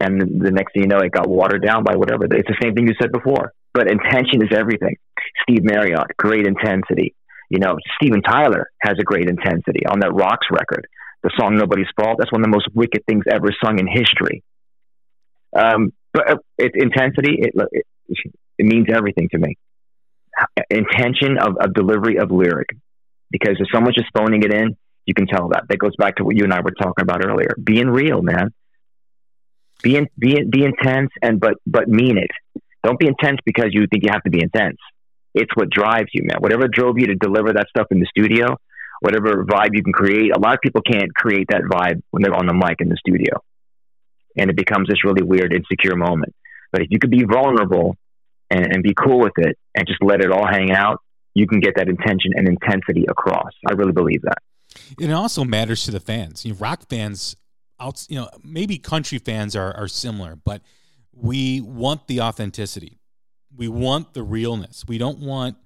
and 0.00 0.20
the 0.20 0.50
next 0.50 0.72
thing 0.72 0.82
you 0.82 0.88
know, 0.88 0.98
it 0.98 1.12
got 1.12 1.28
watered 1.28 1.62
down 1.62 1.84
by 1.84 1.96
whatever. 1.96 2.24
It's 2.24 2.48
the 2.48 2.56
same 2.62 2.74
thing 2.74 2.88
you 2.88 2.94
said 3.00 3.12
before. 3.12 3.52
But 3.72 3.90
intention 3.90 4.42
is 4.42 4.50
everything. 4.54 4.96
Steve 5.42 5.62
Marriott, 5.62 6.16
great 6.16 6.46
intensity. 6.46 7.14
You 7.50 7.58
know, 7.58 7.76
Steven 8.00 8.22
Tyler 8.22 8.70
has 8.80 8.94
a 9.00 9.04
great 9.04 9.28
intensity 9.28 9.86
on 9.86 10.00
that 10.00 10.12
Rocks 10.12 10.46
record. 10.50 10.86
The 11.22 11.30
song 11.38 11.56
"Nobody's 11.56 11.86
Fault" 11.96 12.16
that's 12.18 12.32
one 12.32 12.40
of 12.40 12.46
the 12.46 12.50
most 12.50 12.68
wicked 12.74 13.04
things 13.06 13.24
ever 13.30 13.48
sung 13.62 13.78
in 13.78 13.86
history. 13.86 14.42
Um, 15.56 15.92
but 16.12 16.30
uh, 16.30 16.36
it's 16.58 16.74
intensity. 16.76 17.36
It, 17.38 17.52
it 17.72 17.86
it 18.58 18.66
means 18.66 18.86
everything 18.92 19.28
to 19.32 19.38
me. 19.38 19.56
Intention 20.70 21.38
of, 21.38 21.56
of 21.60 21.74
delivery 21.74 22.18
of 22.18 22.30
lyric, 22.30 22.68
because 23.30 23.56
if 23.58 23.66
someone's 23.72 23.96
just 23.96 24.08
phoning 24.16 24.42
it 24.42 24.52
in, 24.54 24.76
you 25.04 25.14
can 25.14 25.26
tell 25.26 25.48
that. 25.48 25.64
That 25.68 25.78
goes 25.78 25.96
back 25.96 26.16
to 26.16 26.24
what 26.24 26.36
you 26.36 26.44
and 26.44 26.52
I 26.52 26.60
were 26.60 26.70
talking 26.70 27.02
about 27.02 27.24
earlier. 27.24 27.50
Being 27.62 27.88
real, 27.88 28.22
man. 28.22 28.52
Be 29.82 29.96
in, 29.96 30.08
be 30.18 30.42
be 30.44 30.64
intense 30.64 31.10
and 31.22 31.40
but 31.40 31.54
but 31.66 31.88
mean 31.88 32.18
it. 32.18 32.30
Don't 32.82 32.98
be 32.98 33.06
intense 33.06 33.38
because 33.44 33.68
you 33.72 33.86
think 33.90 34.04
you 34.04 34.10
have 34.12 34.22
to 34.22 34.30
be 34.30 34.42
intense. 34.42 34.78
It's 35.34 35.50
what 35.54 35.70
drives 35.70 36.08
you, 36.12 36.24
man. 36.24 36.38
Whatever 36.40 36.66
drove 36.68 36.98
you 36.98 37.06
to 37.08 37.14
deliver 37.14 37.52
that 37.52 37.66
stuff 37.68 37.86
in 37.90 38.00
the 38.00 38.06
studio, 38.06 38.56
whatever 39.00 39.44
vibe 39.44 39.70
you 39.74 39.82
can 39.82 39.92
create. 39.92 40.34
A 40.34 40.40
lot 40.40 40.54
of 40.54 40.60
people 40.60 40.82
can't 40.82 41.14
create 41.14 41.48
that 41.50 41.62
vibe 41.62 42.02
when 42.10 42.22
they're 42.22 42.34
on 42.34 42.46
the 42.46 42.54
mic 42.54 42.80
in 42.80 42.88
the 42.88 42.96
studio, 42.96 43.42
and 44.36 44.50
it 44.50 44.56
becomes 44.56 44.88
this 44.88 45.04
really 45.04 45.22
weird, 45.22 45.52
insecure 45.52 45.96
moment. 45.96 46.34
But 46.72 46.82
if 46.82 46.88
you 46.90 46.98
could 46.98 47.10
be 47.10 47.24
vulnerable 47.24 47.96
and, 48.50 48.72
and 48.72 48.82
be 48.82 48.94
cool 48.94 49.18
with 49.18 49.32
it, 49.36 49.56
and 49.74 49.86
just 49.86 50.02
let 50.02 50.20
it 50.20 50.30
all 50.30 50.46
hang 50.46 50.72
out, 50.72 51.00
you 51.34 51.46
can 51.46 51.60
get 51.60 51.74
that 51.76 51.88
intention 51.88 52.32
and 52.34 52.48
intensity 52.48 53.06
across. 53.08 53.52
I 53.68 53.72
really 53.72 53.92
believe 53.92 54.22
that. 54.22 54.38
It 54.98 55.10
also 55.10 55.44
matters 55.44 55.84
to 55.84 55.90
the 55.90 56.00
fans. 56.00 56.44
You 56.44 56.52
know, 56.52 56.58
rock 56.58 56.88
fans, 56.88 57.36
out, 57.80 58.06
you 58.08 58.16
know, 58.16 58.28
maybe 58.44 58.78
country 58.78 59.18
fans 59.18 59.56
are 59.56 59.74
are 59.76 59.88
similar, 59.88 60.36
but 60.36 60.62
we 61.12 61.60
want 61.60 62.06
the 62.06 62.20
authenticity. 62.20 62.98
We 63.56 63.68
want 63.68 64.14
the 64.14 64.22
realness. 64.22 64.84
We 64.86 64.98
don't 64.98 65.18
want 65.18 65.56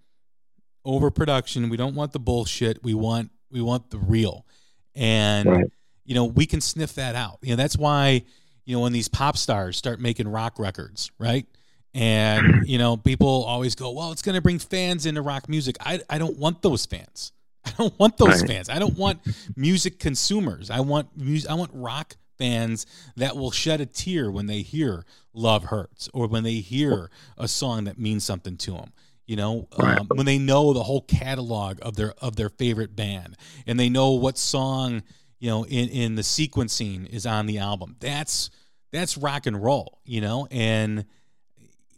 overproduction. 0.84 1.68
We 1.68 1.76
don't 1.76 1.94
want 1.94 2.12
the 2.12 2.18
bullshit. 2.18 2.82
We 2.82 2.94
want 2.94 3.30
we 3.50 3.60
want 3.60 3.90
the 3.90 3.98
real. 3.98 4.46
And 4.94 5.48
Right. 5.48 5.66
you 6.04 6.14
know, 6.14 6.24
we 6.24 6.46
can 6.46 6.60
sniff 6.60 6.94
that 6.94 7.14
out. 7.14 7.38
You 7.42 7.50
know, 7.50 7.56
that's 7.56 7.76
why, 7.76 8.22
you 8.64 8.76
know, 8.76 8.80
when 8.82 8.92
these 8.92 9.08
pop 9.08 9.36
stars 9.36 9.76
start 9.76 10.00
making 10.00 10.28
rock 10.28 10.58
records, 10.58 11.10
right? 11.18 11.46
And, 11.94 12.62
you 12.66 12.78
know, 12.78 12.96
people 12.96 13.44
always 13.44 13.74
go, 13.74 13.90
well, 13.92 14.12
it's 14.12 14.22
going 14.22 14.34
to 14.34 14.42
bring 14.42 14.58
fans 14.58 15.06
into 15.06 15.22
rock 15.22 15.48
music. 15.48 15.76
I, 15.80 16.00
I 16.10 16.18
don't 16.18 16.36
want 16.38 16.62
those 16.62 16.84
fans. 16.86 17.32
I 17.66 17.70
don't 17.78 17.98
want 17.98 18.16
those 18.18 18.40
Right. 18.42 18.48
fans. 18.50 18.68
I 18.68 18.78
don't 18.78 18.96
want 18.96 19.20
music 19.56 19.98
consumers. 19.98 20.70
I 20.70 20.80
want 20.80 21.16
music. 21.16 21.50
I 21.50 21.54
want 21.54 21.70
rock 21.74 22.16
fans 22.38 22.84
that 23.16 23.36
will 23.36 23.50
shed 23.50 23.80
a 23.80 23.86
tear 23.86 24.30
when 24.30 24.46
they 24.46 24.62
hear 24.62 25.04
"Love 25.32 25.64
Hurts" 25.64 26.08
or 26.12 26.26
when 26.26 26.42
they 26.42 26.54
hear 26.56 27.10
a 27.38 27.48
song 27.48 27.84
that 27.84 27.98
means 27.98 28.24
something 28.24 28.56
to 28.58 28.72
them. 28.72 28.92
You 29.26 29.36
know, 29.36 29.68
Right. 29.78 29.98
um, 29.98 30.08
when 30.08 30.26
they 30.26 30.38
know 30.38 30.72
the 30.74 30.82
whole 30.82 31.00
catalog 31.02 31.78
of 31.80 31.96
their 31.96 32.12
of 32.18 32.36
their 32.36 32.50
favorite 32.50 32.94
band 32.94 33.36
and 33.66 33.80
they 33.80 33.88
know 33.88 34.10
what 34.10 34.36
song 34.36 35.02
you 35.38 35.48
know 35.48 35.64
in 35.64 35.88
in 35.88 36.14
the 36.16 36.22
sequencing 36.22 37.06
is 37.08 37.24
on 37.24 37.46
the 37.46 37.58
album. 37.58 37.96
That's 38.00 38.50
that's 38.92 39.16
rock 39.16 39.46
and 39.46 39.62
roll. 39.62 40.00
You 40.04 40.20
know, 40.20 40.46
and 40.50 41.06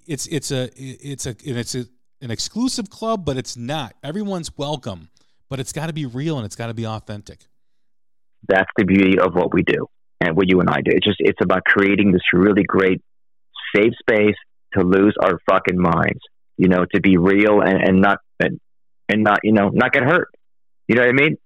it's 0.07 0.27
it's 0.29 0.51
a 0.53 0.71
it's 0.77 1.27
a 1.27 1.31
and 1.31 1.59
it's 1.59 1.75
a, 1.75 1.87
an 2.21 2.31
exclusive 2.31 2.91
club, 2.91 3.25
but 3.25 3.37
it's 3.37 3.57
not. 3.57 3.95
Everyone's 4.05 4.57
welcome, 4.57 5.09
but 5.49 5.61
it's 5.61 5.73
got 5.73 5.87
to 5.87 5.93
be 5.93 6.07
real 6.07 6.37
and 6.37 6.47
it's 6.47 6.57
got 6.57 6.67
to 6.69 6.75
be 6.75 6.87
authentic. 6.87 7.41
That's 8.49 8.71
the 8.77 8.85
beauty 8.85 9.19
of 9.19 9.35
what 9.35 9.53
we 9.53 9.63
do 9.63 9.87
and 10.21 10.37
what 10.37 10.49
you 10.49 10.61
and 10.61 10.69
I 10.69 10.81
do. 10.85 10.93
It's 10.93 11.07
just 11.07 11.19
it's 11.21 11.39
about 11.43 11.65
creating 11.65 12.13
this 12.13 12.23
really 12.33 12.63
great 12.65 13.03
safe 13.75 13.93
space 14.01 14.37
to 14.75 14.85
lose 14.85 15.15
our 15.23 15.39
fucking 15.49 15.81
minds. 15.81 16.21
You 16.57 16.69
know, 16.69 16.87
to 16.95 17.01
be 17.01 17.19
real 17.19 17.61
and, 17.61 17.83
and 17.83 18.01
not 18.01 18.19
and, 18.41 18.61
and 19.09 19.23
not 19.23 19.41
you 19.43 19.53
know 19.53 19.69
not 19.69 19.93
get 19.93 20.05
hurt. 20.05 20.29
You 20.89 20.95
know 20.95 21.03
what 21.03 21.11
I 21.11 21.13
mean? 21.13 21.37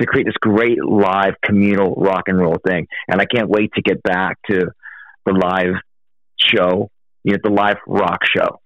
To 0.00 0.06
create 0.06 0.26
this 0.26 0.36
great 0.40 0.78
live 0.82 1.34
communal 1.44 1.94
rock 1.96 2.24
and 2.28 2.38
roll 2.38 2.56
thing, 2.66 2.86
and 3.08 3.20
I 3.20 3.24
can't 3.24 3.48
wait 3.48 3.72
to 3.74 3.82
get 3.82 4.02
back 4.02 4.38
to 4.50 4.70
the 5.26 5.32
live 5.32 5.74
show. 6.38 6.88
You 7.24 7.32
know, 7.32 7.38
the 7.42 7.50
live 7.50 7.76
rock 7.86 8.20
show 8.34 8.60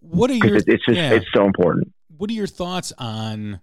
What 0.00 0.30
are 0.30 0.34
your 0.34 0.42
because 0.42 0.64
it's 0.66 0.86
just 0.86 0.96
yeah. 0.96 1.12
it's 1.12 1.26
so 1.34 1.44
important. 1.44 1.92
What 2.18 2.28
are 2.30 2.34
your 2.34 2.46
thoughts 2.46 2.92
on 2.98 3.60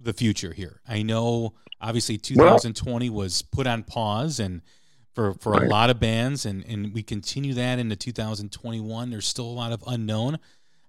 the 0.00 0.12
future 0.12 0.52
here? 0.52 0.80
I 0.88 1.02
know 1.02 1.54
obviously 1.80 2.20
Well- 2.34 2.58
2020 2.58 3.10
was 3.10 3.42
put 3.42 3.66
on 3.66 3.82
pause 3.84 4.40
and 4.40 4.62
for 5.14 5.34
for 5.34 5.52
a 5.54 5.60
Right. 5.60 5.68
lot 5.68 5.90
of 5.90 5.98
bands 6.00 6.44
and 6.46 6.64
and 6.64 6.92
we 6.94 7.02
continue 7.02 7.54
that 7.54 7.78
into 7.78 7.96
2021 7.96 9.10
there's 9.10 9.26
still 9.26 9.46
a 9.46 9.52
lot 9.62 9.72
of 9.72 9.82
unknown. 9.86 10.38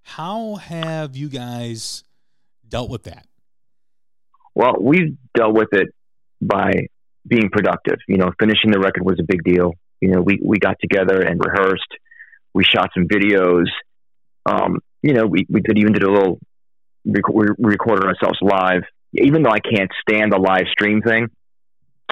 How 0.03 0.55
have 0.55 1.15
you 1.15 1.30
guys 1.30 2.03
dealt 2.67 2.89
with 2.89 3.03
that? 3.03 3.27
Well, 4.55 4.75
we've 4.80 5.17
dealt 5.36 5.53
with 5.53 5.69
it 5.73 5.89
by 6.41 6.88
being 7.27 7.49
productive. 7.49 7.97
You 8.07 8.17
know, 8.17 8.32
finishing 8.39 8.71
the 8.71 8.80
record 8.80 9.03
was 9.05 9.19
a 9.19 9.23
big 9.23 9.43
deal. 9.43 9.73
You 10.01 10.09
know, 10.09 10.21
we, 10.21 10.39
we 10.43 10.57
got 10.57 10.77
together 10.82 11.21
and 11.21 11.39
rehearsed. 11.43 11.91
We 12.53 12.63
shot 12.63 12.89
some 12.93 13.07
videos. 13.07 13.65
Um, 14.45 14.80
you 15.03 15.13
know, 15.13 15.25
we, 15.27 15.45
we 15.49 15.61
did 15.61 15.77
even 15.77 15.93
did 15.93 16.03
a 16.03 16.11
little, 16.11 16.39
rec- 17.06 17.34
we 17.34 17.45
recorded 17.58 18.06
ourselves 18.06 18.39
live. 18.41 18.84
Even 19.14 19.43
though 19.43 19.52
I 19.52 19.60
can't 19.60 19.89
stand 20.02 20.32
the 20.32 20.38
live 20.38 20.68
stream 20.72 21.02
thing, 21.02 21.28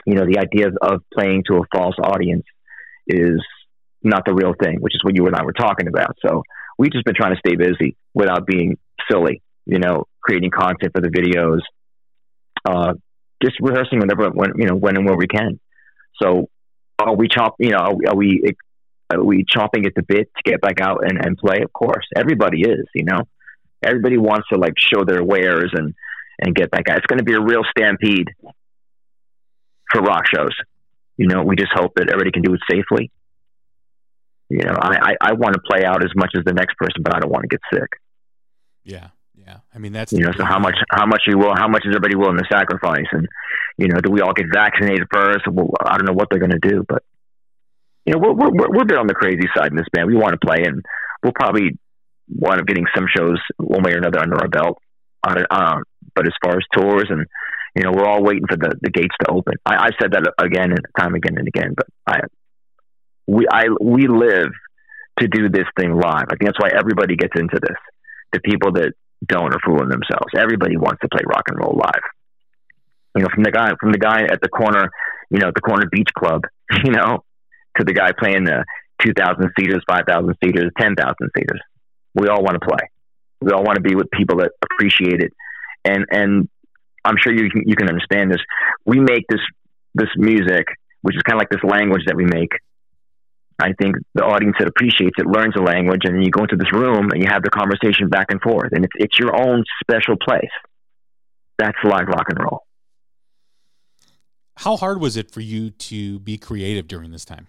you 0.06 0.16
know, 0.16 0.26
the 0.26 0.40
idea 0.40 0.68
of, 0.82 1.02
playing 1.14 1.44
to 1.48 1.58
a 1.58 1.62
false 1.76 1.96
audience 2.02 2.46
is 3.08 3.42
not 4.02 4.24
the 4.26 4.34
real 4.34 4.54
thing, 4.62 4.78
which 4.80 4.96
is 4.96 5.04
what 5.04 5.16
you 5.16 5.26
and 5.28 5.36
I 5.36 5.44
were 5.44 5.54
talking 5.54 5.88
about. 5.88 6.16
So 6.26 6.44
we've 6.78 6.92
just 6.92 7.06
been 7.06 7.16
trying 7.16 7.36
to 7.36 7.40
stay 7.40 7.56
busy 7.56 7.96
without 8.14 8.46
being 8.48 8.78
silly, 9.10 9.42
you 9.66 9.80
know, 9.80 10.06
creating 10.22 10.52
content 10.52 10.92
for 10.94 11.02
the 11.02 11.10
videos, 11.10 11.60
uh, 12.66 12.94
just 13.44 13.58
rehearsing 13.60 14.00
whenever, 14.00 14.30
when, 14.30 14.54
you 14.56 14.66
know, 14.66 14.76
when 14.76 14.98
and 14.98 15.06
where 15.06 15.18
we 15.18 15.28
can. 15.28 15.60
So 16.22 16.50
are 17.00 17.16
we 17.16 17.28
chop? 17.28 17.56
You 17.60 17.72
know, 17.72 17.78
are, 17.78 17.96
are 18.10 18.16
we 18.16 18.44
are 19.14 19.24
we 19.24 19.46
chopping 19.48 19.86
at 19.86 19.94
the 19.96 20.04
bit 20.04 20.30
to 20.36 20.52
get 20.52 20.62
back 20.62 20.82
out 20.82 21.04
and, 21.04 21.24
and 21.24 21.38
play? 21.38 21.62
Of 21.64 21.72
course, 21.72 22.06
everybody 22.16 22.62
is. 22.62 22.86
You 22.96 23.06
know, 23.06 23.22
everybody 23.84 24.18
wants 24.18 24.48
to 24.52 24.60
like 24.60 24.74
show 24.78 25.04
their 25.04 25.24
wares 25.24 25.72
and 25.74 25.94
and 26.40 26.56
get 26.56 26.70
back 26.70 26.88
out. 26.90 26.98
It's 26.98 27.08
going 27.08 27.20
to 27.20 27.26
be 27.26 27.34
a 27.34 27.42
real 27.42 27.64
stampede 27.72 28.28
for 29.92 30.02
rock 30.02 30.24
shows. 30.34 30.56
You 31.18 31.28
know, 31.28 31.44
we 31.44 31.56
just 31.56 31.72
hope 31.74 31.94
that 31.96 32.10
everybody 32.10 32.32
can 32.32 32.44
do 32.44 32.54
it 32.54 32.62
safely. 32.70 33.12
You 34.50 34.64
know, 34.64 34.76
I, 34.80 35.12
I, 35.12 35.16
I 35.30 35.34
want 35.34 35.56
to 35.56 35.62
play 35.68 35.84
out 35.84 36.04
as 36.04 36.12
much 36.16 36.32
as 36.38 36.44
the 36.46 36.54
next 36.54 36.78
person, 36.78 37.02
but 37.04 37.16
I 37.16 37.20
don't 37.20 37.32
want 37.32 37.44
to 37.44 37.50
get 37.50 37.60
sick. 37.74 37.90
Yeah, 38.84 39.10
yeah. 39.36 39.58
I 39.74 39.80
mean, 39.80 39.92
that's 39.92 40.14
you 40.14 40.20
know. 40.20 40.32
So 40.38 40.46
how 40.46 40.60
much 40.60 40.76
how 40.90 41.06
much 41.06 41.24
you 41.28 41.38
will 41.38 41.54
how 41.56 41.68
much 41.68 41.84
is 41.86 41.94
everybody 41.96 42.16
willing 42.16 42.38
to 42.38 42.46
sacrifice? 42.50 43.08
And 43.12 43.28
you 43.78 43.88
know, 43.88 44.00
do 44.00 44.12
we 44.12 44.22
all 44.22 44.34
get 44.34 44.46
vaccinated 44.54 45.08
first? 45.12 45.48
Well, 45.52 45.72
I 45.84 45.98
don't 45.98 46.06
know 46.06 46.14
what 46.14 46.30
they're 46.30 46.40
going 46.40 46.52
to 46.52 46.60
do, 46.60 46.86
but 46.88 47.04
you 48.06 48.14
know, 48.14 48.20
we're 48.20 48.34
we're 48.34 48.70
we're 48.70 48.84
a 48.84 48.86
bit 48.86 48.98
on 48.98 49.08
the 49.08 49.14
crazy 49.14 49.50
side 49.56 49.72
in 49.72 49.76
this 49.76 49.88
band. 49.92 50.08
We 50.08 50.16
want 50.16 50.40
to 50.40 50.46
play, 50.46 50.64
and 50.64 50.86
we'll 51.24 51.34
probably 51.34 51.78
wind 52.30 52.60
up 52.60 52.68
getting 52.68 52.86
some 52.96 53.06
shows 53.16 53.38
one 53.58 53.84
way 53.84 53.94
or 53.94 53.98
another 53.98 54.20
under 54.20 54.38
our 54.38 54.48
belt. 54.48 54.78
On 55.28 55.38
it, 55.38 55.48
um, 55.50 55.84
but 56.16 56.28
as 56.28 56.34
far 56.44 56.56
as 56.58 56.64
tours 56.74 57.08
and 57.10 57.26
you 57.78 57.84
know, 57.84 57.92
we're 57.92 58.08
all 58.08 58.24
waiting 58.24 58.48
for 58.50 58.58
the, 58.58 58.74
the 58.82 58.90
gates 58.90 59.14
to 59.22 59.30
open. 59.30 59.54
I, 59.64 59.86
I've 59.86 59.98
said 60.02 60.14
that 60.14 60.34
again 60.42 60.72
and 60.72 60.82
time 60.98 61.14
again 61.14 61.38
and 61.38 61.48
again, 61.48 61.74
but 61.76 61.86
I 62.08 62.22
we 63.28 63.46
I 63.52 63.66
we 63.80 64.08
live 64.08 64.50
to 65.20 65.28
do 65.28 65.50
this 65.50 65.68
thing 65.80 65.94
live. 65.94 66.26
I 66.26 66.36
think 66.38 66.50
that's 66.50 66.60
why 66.60 66.72
everybody 66.74 67.16
gets 67.16 67.34
into 67.38 67.60
this. 67.62 67.78
The 68.34 68.40
people 68.40 68.72
that 68.74 68.94
don't 69.26 69.54
are 69.54 69.60
fooling 69.64 69.90
themselves. 69.90 70.34
Everybody 70.36 70.78
wants 70.78 71.02
to 71.02 71.10
play 71.10 71.22
rock 71.28 71.44
and 71.50 71.60
roll 71.60 71.78
live. 71.78 72.06
You 73.16 73.24
know, 73.24 73.30
from 73.34 73.44
the 73.44 73.52
guy 73.52 73.70
from 73.80 73.92
the 73.92 74.00
guy 74.00 74.24
at 74.24 74.42
the 74.42 74.50
corner, 74.50 74.90
you 75.30 75.38
know, 75.38 75.52
the 75.54 75.62
corner 75.62 75.86
beach 75.92 76.10
club, 76.18 76.42
you 76.84 76.92
know, 76.92 77.24
to 77.78 77.84
the 77.84 77.94
guy 77.94 78.10
playing 78.18 78.46
the 78.46 78.66
two 79.06 79.14
thousand 79.14 79.52
seaters, 79.60 79.84
five 79.88 80.06
thousand 80.08 80.36
seaters, 80.44 80.72
ten 80.80 80.96
thousand 80.96 81.30
seaters. 81.38 81.62
We 82.20 82.28
all 82.28 82.44
want 82.44 82.60
to 82.60 82.68
play. 82.68 82.90
We 83.42 83.52
all 83.52 83.64
want 83.64 83.76
to 83.76 83.82
be 83.82 83.96
with 83.96 84.10
people 84.12 84.38
that 84.38 84.52
appreciate 84.64 85.22
it. 85.22 85.34
And 85.86 86.06
and 86.10 86.50
I'm 87.06 87.16
sure 87.22 87.34
you 87.34 87.50
can, 87.50 87.64
you 87.66 87.76
can 87.76 87.88
understand 87.88 88.32
this. 88.32 88.42
We 88.86 89.00
make 89.00 89.24
this 89.30 89.42
this 89.94 90.10
music, 90.18 90.66
which 91.02 91.16
is 91.16 91.22
kind 91.24 91.40
of 91.40 91.42
like 91.42 91.50
this 91.50 91.64
language 91.64 92.04
that 92.08 92.16
we 92.16 92.26
make. 92.26 92.52
I 93.60 93.74
think 93.74 93.96
the 94.14 94.24
audience 94.24 94.56
that 94.60 94.68
appreciates 94.68 95.16
it 95.18 95.26
learns 95.26 95.56
the 95.56 95.64
language, 95.64 96.02
and 96.04 96.24
you 96.24 96.30
go 96.30 96.44
into 96.44 96.58
this 96.58 96.72
room 96.72 97.10
and 97.12 97.24
you 97.24 97.28
have 97.30 97.42
the 97.42 97.50
conversation 97.50 98.08
back 98.10 98.28
and 98.30 98.42
forth, 98.42 98.72
and 98.72 98.84
it's 98.84 98.94
it's 98.96 99.20
your 99.20 99.36
own 99.36 99.64
special 99.82 100.16
place. 100.18 100.54
That's 101.58 101.78
live 101.84 102.08
rock 102.08 102.26
and 102.30 102.40
roll. 102.40 102.64
How 104.58 104.76
hard 104.76 105.00
was 105.00 105.18
it 105.18 105.32
for 105.32 105.42
you 105.42 105.70
to 105.70 106.20
be 106.20 106.38
creative 106.38 106.88
during 106.88 107.12
this 107.12 107.26
time? 107.26 107.48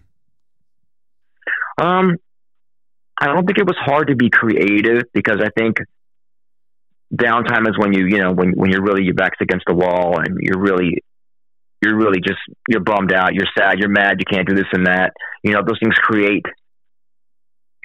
Um, 1.81 2.17
I 3.21 3.27
don't 3.27 3.47
think 3.47 3.59
it 3.59 3.67
was 3.67 3.77
hard 3.79 4.09
to 4.09 4.17
be 4.17 4.31
creative 4.31 5.03
because 5.13 5.39
I 5.43 5.49
think 5.59 5.79
downtime 7.15 7.67
is 7.69 7.77
when 7.79 7.93
you 7.93 8.07
you 8.07 8.19
know 8.19 8.33
when 8.33 8.53
when 8.53 8.71
you're 8.71 8.83
really 8.83 9.03
your 9.03 9.15
back's 9.15 9.39
against 9.41 9.65
the 9.67 9.75
wall 9.75 10.19
and 10.19 10.39
you're 10.41 10.61
really 10.61 11.03
you're 11.83 11.97
really 11.97 12.21
just 12.21 12.39
you're 12.69 12.83
bummed 12.83 13.13
out 13.13 13.35
you're 13.35 13.49
sad 13.57 13.79
you're 13.79 13.89
mad 13.89 14.17
you 14.19 14.27
can't 14.31 14.47
do 14.47 14.55
this 14.55 14.69
and 14.73 14.87
that. 14.87 15.13
You 15.43 15.53
know 15.53 15.63
those 15.67 15.79
things 15.83 15.95
create 15.97 16.45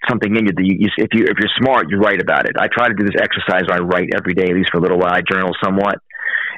something 0.09 0.35
in 0.35 0.45
you 0.47 0.51
that 0.53 0.63
you, 0.63 0.75
you 0.79 0.89
if 0.97 1.09
you 1.13 1.23
if 1.23 1.37
you're 1.39 1.55
smart 1.57 1.89
you 1.89 1.97
write 1.97 2.21
about 2.21 2.45
it. 2.45 2.55
I 2.59 2.67
try 2.67 2.87
to 2.87 2.93
do 2.93 3.05
this 3.05 3.19
exercise 3.19 3.63
where 3.67 3.77
i 3.77 3.81
write 3.81 4.09
every 4.15 4.33
day 4.33 4.49
at 4.49 4.55
least 4.55 4.69
for 4.71 4.77
a 4.77 4.81
little 4.81 4.99
while. 4.99 5.13
I 5.13 5.21
journal 5.21 5.51
somewhat 5.63 5.95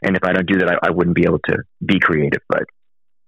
and 0.03 0.15
if 0.17 0.23
i 0.23 0.33
don't 0.33 0.47
do 0.47 0.59
that 0.59 0.69
i, 0.69 0.87
I 0.87 0.91
wouldn't 0.91 1.15
be 1.15 1.23
able 1.23 1.39
to 1.49 1.57
be 1.85 1.99
creative 1.99 2.41
but 2.49 2.63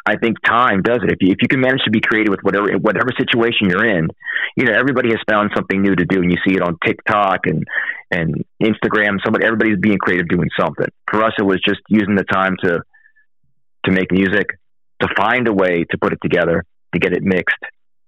I 0.07 0.15
think 0.15 0.37
time 0.41 0.81
does 0.83 0.99
it. 1.03 1.11
If 1.11 1.17
you, 1.19 1.31
if 1.33 1.39
you 1.41 1.49
can 1.49 1.59
manage 1.59 1.81
to 1.83 1.91
be 1.91 1.99
creative 1.99 2.31
with 2.31 2.39
whatever 2.41 2.71
whatever 2.79 3.09
situation 3.17 3.69
you're 3.69 3.85
in, 3.85 4.07
you 4.55 4.63
know 4.63 4.73
everybody 4.73 5.09
has 5.09 5.19
found 5.29 5.51
something 5.53 5.81
new 5.81 5.93
to 5.93 6.05
do, 6.05 6.21
and 6.21 6.31
you 6.31 6.37
see 6.47 6.55
it 6.55 6.61
on 6.61 6.77
TikTok 6.85 7.41
and 7.45 7.65
and 8.09 8.45
Instagram. 8.63 9.17
Somebody, 9.23 9.45
everybody's 9.45 9.79
being 9.79 9.97
creative, 9.97 10.29
doing 10.29 10.49
something. 10.57 10.87
For 11.11 11.23
us, 11.25 11.33
it 11.37 11.43
was 11.43 11.59
just 11.67 11.81
using 11.89 12.15
the 12.15 12.23
time 12.23 12.55
to 12.63 12.79
to 13.85 13.91
make 13.91 14.09
music, 14.13 14.47
to 15.01 15.09
find 15.17 15.45
a 15.45 15.53
way 15.53 15.83
to 15.91 15.97
put 15.97 16.13
it 16.13 16.19
together, 16.21 16.63
to 16.93 16.99
get 16.99 17.11
it 17.11 17.23
mixed, 17.23 17.57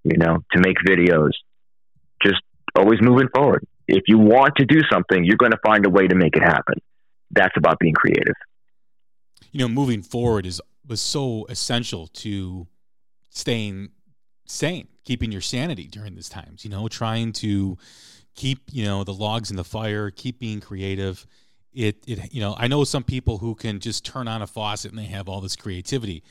you 0.06 0.18
know, 0.18 0.38
to 0.54 0.60
make 0.62 0.78
videos. 0.88 1.32
Just 2.24 2.42
always 2.78 3.00
moving 3.02 3.28
forward. 3.36 3.68
If 3.90 4.04
you 4.08 4.20
want 4.20 4.54
to 4.58 4.66
do 4.66 4.80
something, 4.90 5.26
you're 5.26 5.38
going 5.38 5.52
to 5.52 5.60
find 5.66 5.86
a 5.86 5.90
way 5.90 6.08
to 6.08 6.16
make 6.16 6.38
it 6.38 6.44
happen. 6.44 6.76
That's 7.32 7.56
about 7.58 7.78
being 7.80 7.94
creative. 7.94 8.36
You 9.52 9.62
know, 9.62 9.68
moving 9.68 10.02
forward 10.02 10.46
is 10.46 10.62
was 10.90 11.00
so 11.00 11.46
essential 11.50 12.08
to 12.08 12.68
staying 13.30 13.90
sane, 14.46 14.88
keeping 15.06 15.32
your 15.32 15.42
sanity 15.42 15.88
during 15.88 16.16
these 16.16 16.30
times, 16.30 16.66
you 16.66 16.72
know, 16.72 16.88
trying 16.88 17.32
to 17.32 17.78
keep, 18.36 18.64
you 18.72 18.84
know, 18.84 19.04
the 19.04 19.14
logs 19.14 19.52
in 19.52 19.58
the 19.58 19.64
fire, 19.64 20.10
keep 20.10 20.40
being 20.40 20.60
creative. 20.60 21.26
It, 21.72 22.04
it, 22.08 22.34
you 22.34 22.42
know, 22.42 22.56
I 22.58 22.68
know 22.68 22.84
some 22.84 23.04
people 23.04 23.38
who 23.38 23.54
can 23.54 23.80
just 23.80 24.04
turn 24.04 24.28
on 24.28 24.42
a 24.42 24.48
faucet 24.48 24.92
and 24.92 25.00
they 25.00 25.06
have 25.06 25.30
all 25.30 25.40
this 25.40 25.56
creativity. 25.56 26.24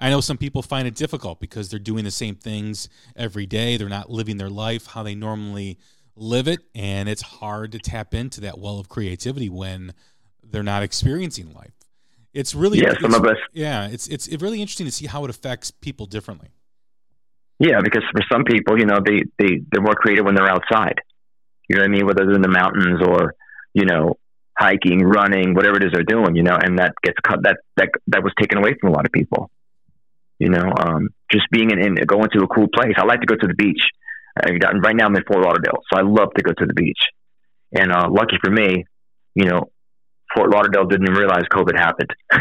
I 0.00 0.10
know 0.10 0.20
some 0.20 0.38
people 0.38 0.62
find 0.62 0.88
it 0.88 0.94
difficult 0.94 1.38
because 1.38 1.68
they're 1.68 1.78
doing 1.78 2.04
the 2.04 2.10
same 2.10 2.34
things 2.34 2.88
every 3.14 3.46
day. 3.46 3.76
They're 3.76 3.88
not 3.88 4.10
living 4.10 4.38
their 4.38 4.50
life 4.50 4.86
how 4.86 5.02
they 5.02 5.14
normally 5.14 5.78
live 6.16 6.48
it. 6.48 6.60
And 6.74 7.08
it's 7.08 7.22
hard 7.22 7.72
to 7.72 7.78
tap 7.78 8.14
into 8.14 8.40
that 8.42 8.58
well 8.58 8.78
of 8.78 8.88
creativity 8.88 9.48
when 9.48 9.92
they're 10.42 10.62
not 10.62 10.82
experiencing 10.82 11.52
life 11.52 11.72
it's 12.36 12.54
really 12.54 12.78
yeah. 12.78 12.92
Some 13.00 13.14
of 13.14 13.24
us. 13.24 13.38
Yeah, 13.54 13.88
it's 13.88 14.06
it's 14.08 14.28
really 14.42 14.60
interesting 14.60 14.86
to 14.86 14.92
see 14.92 15.06
how 15.06 15.24
it 15.24 15.30
affects 15.30 15.70
people 15.70 16.04
differently. 16.04 16.50
Yeah, 17.58 17.80
because 17.82 18.02
for 18.12 18.20
some 18.30 18.44
people, 18.44 18.78
you 18.78 18.84
know, 18.84 18.98
they 19.04 19.22
they 19.38 19.62
they're 19.72 19.80
more 19.80 19.94
creative 19.94 20.26
when 20.26 20.34
they're 20.34 20.48
outside. 20.48 21.00
You 21.68 21.76
know 21.76 21.82
what 21.82 21.88
I 21.88 21.92
mean? 21.92 22.06
Whether 22.06 22.26
they're 22.26 22.34
in 22.34 22.42
the 22.42 22.48
mountains 22.48 23.00
or 23.02 23.34
you 23.72 23.86
know 23.86 24.18
hiking, 24.58 25.00
running, 25.00 25.54
whatever 25.54 25.76
it 25.76 25.84
is 25.84 25.92
they're 25.92 26.04
doing, 26.04 26.36
you 26.36 26.42
know, 26.42 26.56
and 26.60 26.78
that 26.78 26.92
gets 27.02 27.16
cut. 27.26 27.38
That 27.42 27.56
that 27.78 27.88
that 28.08 28.22
was 28.22 28.32
taken 28.38 28.58
away 28.58 28.74
from 28.78 28.90
a 28.90 28.92
lot 28.92 29.06
of 29.06 29.12
people. 29.12 29.50
You 30.38 30.50
know, 30.50 30.70
um, 30.78 31.08
just 31.32 31.46
being 31.50 31.70
in, 31.70 31.78
in 31.78 31.94
going 32.06 32.28
to 32.34 32.44
a 32.44 32.48
cool 32.48 32.68
place. 32.68 32.92
I 32.98 33.06
like 33.06 33.20
to 33.20 33.26
go 33.26 33.36
to 33.36 33.46
the 33.46 33.54
beach. 33.54 33.80
I 34.38 34.50
right 34.50 34.94
now 34.94 35.06
I'm 35.06 35.16
in 35.16 35.24
Fort 35.24 35.42
Lauderdale, 35.42 35.80
so 35.90 35.98
I 35.98 36.02
love 36.02 36.34
to 36.36 36.42
go 36.42 36.52
to 36.52 36.66
the 36.66 36.74
beach. 36.74 37.00
And 37.72 37.90
uh, 37.90 38.08
lucky 38.10 38.36
for 38.44 38.50
me, 38.50 38.84
you 39.34 39.46
know, 39.46 39.70
Fort 40.36 40.50
Lauderdale 40.50 40.84
didn't 40.84 41.12
realize 41.14 41.44
COVID 41.50 41.76
happened. 41.76 42.10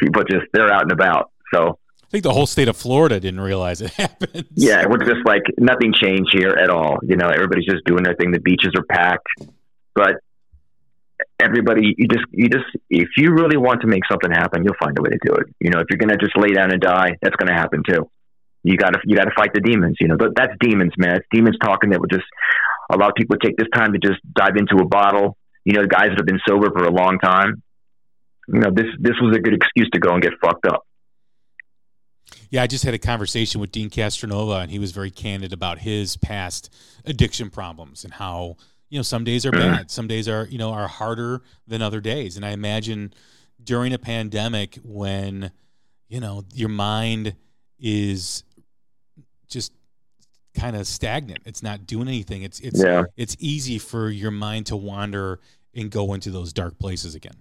People 0.00 0.22
just 0.24 0.46
they're 0.52 0.72
out 0.72 0.82
and 0.82 0.92
about. 0.92 1.30
So 1.52 1.78
I 2.08 2.10
think 2.10 2.24
the 2.24 2.32
whole 2.32 2.46
state 2.46 2.68
of 2.68 2.76
Florida 2.76 3.20
didn't 3.20 3.40
realize 3.40 3.82
it 3.82 3.90
happened. 3.94 4.46
Yeah, 4.54 4.86
we're 4.88 4.98
just 4.98 5.26
like 5.26 5.42
nothing 5.58 5.92
changed 5.92 6.30
here 6.32 6.50
at 6.50 6.70
all. 6.70 6.98
You 7.02 7.16
know, 7.16 7.28
everybody's 7.28 7.66
just 7.66 7.84
doing 7.84 8.02
their 8.02 8.14
thing. 8.14 8.30
The 8.32 8.40
beaches 8.40 8.72
are 8.76 8.84
packed, 8.84 9.28
but 9.94 10.16
everybody, 11.40 11.94
you 11.96 12.08
just, 12.08 12.24
you 12.30 12.48
just, 12.48 12.66
if 12.90 13.08
you 13.16 13.32
really 13.32 13.56
want 13.56 13.80
to 13.82 13.86
make 13.86 14.02
something 14.10 14.30
happen, 14.30 14.64
you'll 14.64 14.78
find 14.82 14.98
a 14.98 15.02
way 15.02 15.10
to 15.10 15.18
do 15.24 15.34
it. 15.34 15.46
You 15.60 15.70
know, 15.70 15.80
if 15.80 15.86
you're 15.90 15.98
gonna 15.98 16.16
just 16.16 16.36
lay 16.36 16.52
down 16.52 16.72
and 16.72 16.80
die, 16.80 17.18
that's 17.20 17.36
gonna 17.36 17.54
happen 17.54 17.82
too. 17.88 18.08
You 18.62 18.76
gotta, 18.76 18.98
you 19.04 19.16
gotta 19.16 19.32
fight 19.36 19.50
the 19.54 19.60
demons. 19.60 19.96
You 20.00 20.08
know, 20.08 20.16
that's 20.34 20.52
demons, 20.60 20.92
man. 20.96 21.16
It's 21.16 21.26
demons 21.30 21.56
talking 21.62 21.90
that 21.90 22.00
would 22.00 22.10
just 22.10 22.26
a 22.90 22.96
lot 22.96 23.10
of 23.10 23.14
people 23.16 23.36
take 23.36 23.56
this 23.56 23.68
time 23.74 23.92
to 23.92 23.98
just 23.98 24.20
dive 24.34 24.56
into 24.56 24.76
a 24.82 24.86
bottle 24.86 25.36
you 25.68 25.74
know, 25.74 25.86
guys 25.86 26.08
that 26.08 26.16
have 26.16 26.24
been 26.24 26.40
sober 26.48 26.70
for 26.70 26.84
a 26.84 26.90
long 26.90 27.18
time, 27.18 27.62
you 28.48 28.60
know, 28.60 28.70
this 28.72 28.86
this 28.98 29.12
was 29.20 29.36
a 29.36 29.38
good 29.38 29.52
excuse 29.52 29.86
to 29.92 29.98
go 29.98 30.14
and 30.14 30.22
get 30.22 30.32
fucked 30.42 30.64
up. 30.64 30.86
Yeah, 32.48 32.62
I 32.62 32.66
just 32.66 32.84
had 32.84 32.94
a 32.94 32.98
conversation 32.98 33.60
with 33.60 33.70
Deen 33.70 33.90
Castronovo, 33.90 34.62
and 34.62 34.70
he 34.70 34.78
was 34.78 34.92
very 34.92 35.10
candid 35.10 35.52
about 35.52 35.80
his 35.80 36.16
past 36.16 36.74
addiction 37.04 37.50
problems 37.50 38.02
and 38.02 38.14
how 38.14 38.56
you 38.88 38.98
know 38.98 39.02
some 39.02 39.24
days 39.24 39.44
are 39.44 39.50
mm-hmm. 39.50 39.76
bad, 39.76 39.90
some 39.90 40.08
days 40.08 40.26
are 40.26 40.46
you 40.46 40.56
know 40.56 40.70
are 40.70 40.88
harder 40.88 41.42
than 41.66 41.82
other 41.82 42.00
days, 42.00 42.36
and 42.36 42.46
I 42.46 42.52
imagine 42.52 43.12
during 43.62 43.92
a 43.92 43.98
pandemic 43.98 44.78
when 44.82 45.52
you 46.08 46.20
know 46.20 46.44
your 46.54 46.70
mind 46.70 47.34
is 47.78 48.42
just 49.50 49.74
kind 50.58 50.76
of 50.76 50.86
stagnant. 50.86 51.40
It's 51.44 51.62
not 51.62 51.86
doing 51.86 52.08
anything. 52.08 52.42
It's 52.42 52.58
it's 52.60 52.82
yeah. 52.82 53.04
it's 53.18 53.36
easy 53.38 53.78
for 53.78 54.08
your 54.08 54.30
mind 54.30 54.64
to 54.66 54.76
wander 54.76 55.40
and 55.78 55.90
go 55.90 56.14
into 56.14 56.30
those 56.30 56.52
dark 56.52 56.78
places 56.78 57.14
again. 57.14 57.36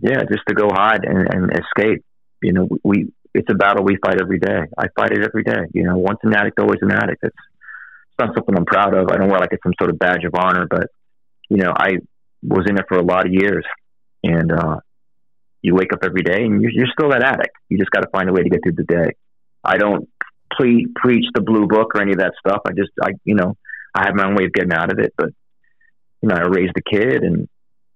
Yeah, 0.00 0.22
just 0.30 0.42
to 0.48 0.54
go 0.54 0.68
hide 0.72 1.04
and, 1.04 1.28
and 1.32 1.50
escape. 1.52 2.04
You 2.42 2.52
know, 2.52 2.68
we 2.82 3.12
it's 3.34 3.48
a 3.50 3.54
battle 3.54 3.84
we 3.84 3.96
fight 4.04 4.20
every 4.20 4.38
day. 4.38 4.60
I 4.76 4.86
fight 4.96 5.12
it 5.12 5.24
every 5.24 5.44
day. 5.44 5.66
You 5.72 5.84
know, 5.84 5.96
once 5.96 6.18
an 6.22 6.34
addict, 6.34 6.58
always 6.58 6.80
an 6.82 6.92
addict. 6.92 7.22
It's 7.22 7.36
it's 7.36 8.18
not 8.18 8.34
something 8.34 8.56
I'm 8.56 8.64
proud 8.64 8.94
of. 8.94 9.08
I 9.10 9.16
don't 9.16 9.28
wear 9.28 9.40
like 9.40 9.52
it's 9.52 9.62
some 9.62 9.74
sort 9.78 9.90
of 9.90 9.98
badge 9.98 10.24
of 10.24 10.34
honor, 10.34 10.66
but 10.68 10.88
you 11.48 11.58
know, 11.58 11.72
I 11.76 11.98
was 12.42 12.66
in 12.68 12.78
it 12.78 12.84
for 12.88 12.98
a 12.98 13.04
lot 13.04 13.26
of 13.26 13.32
years, 13.32 13.64
and 14.22 14.52
uh, 14.52 14.78
you 15.64 15.74
wake 15.74 15.92
up 15.94 16.00
every 16.04 16.22
day 16.22 16.44
and 16.44 16.60
you're, 16.60 16.70
you're 16.70 16.92
still 16.92 17.10
that 17.10 17.22
addict. 17.22 17.56
You 17.70 17.78
just 17.78 17.90
got 17.90 18.00
to 18.00 18.10
find 18.10 18.28
a 18.28 18.32
way 18.32 18.42
to 18.42 18.50
get 18.50 18.60
through 18.62 18.74
the 18.76 18.84
day. 18.84 19.12
I 19.64 19.78
don't 19.78 20.08
pre- 20.50 20.86
preach 20.94 21.24
the 21.34 21.40
blue 21.40 21.66
book 21.66 21.94
or 21.94 22.02
any 22.02 22.12
of 22.12 22.18
that 22.18 22.34
stuff. 22.38 22.60
I 22.66 22.72
just, 22.72 22.90
I, 23.02 23.12
you 23.24 23.34
know, 23.34 23.56
I 23.94 24.04
have 24.04 24.14
my 24.14 24.26
own 24.26 24.34
way 24.34 24.44
of 24.44 24.52
getting 24.52 24.74
out 24.74 24.92
of 24.92 24.98
it. 24.98 25.14
But 25.16 25.30
you 26.24 26.28
know, 26.28 26.36
I 26.36 26.48
raised 26.48 26.72
a 26.78 26.90
kid, 26.90 27.22
and 27.22 27.46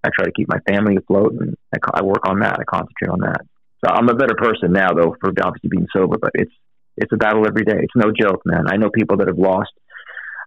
I 0.04 0.10
try 0.14 0.26
to 0.26 0.32
keep 0.32 0.48
my 0.48 0.58
family 0.68 0.96
afloat, 0.96 1.32
and 1.40 1.56
I, 1.74 2.00
I 2.00 2.02
work 2.02 2.28
on 2.28 2.40
that. 2.40 2.58
I 2.60 2.64
concentrate 2.64 3.08
on 3.10 3.20
that. 3.20 3.40
So 3.82 3.90
I'm 3.90 4.10
a 4.10 4.14
better 4.14 4.34
person 4.36 4.72
now, 4.72 4.92
though, 4.92 5.16
for 5.18 5.30
obviously 5.30 5.70
being 5.70 5.86
sober. 5.96 6.18
But 6.20 6.32
it's 6.34 6.52
it's 6.98 7.12
a 7.12 7.16
battle 7.16 7.46
every 7.46 7.64
day. 7.64 7.78
It's 7.78 7.96
no 7.96 8.12
joke, 8.12 8.42
man. 8.44 8.64
I 8.68 8.76
know 8.76 8.90
people 8.90 9.16
that 9.18 9.28
have 9.28 9.38
lost 9.38 9.72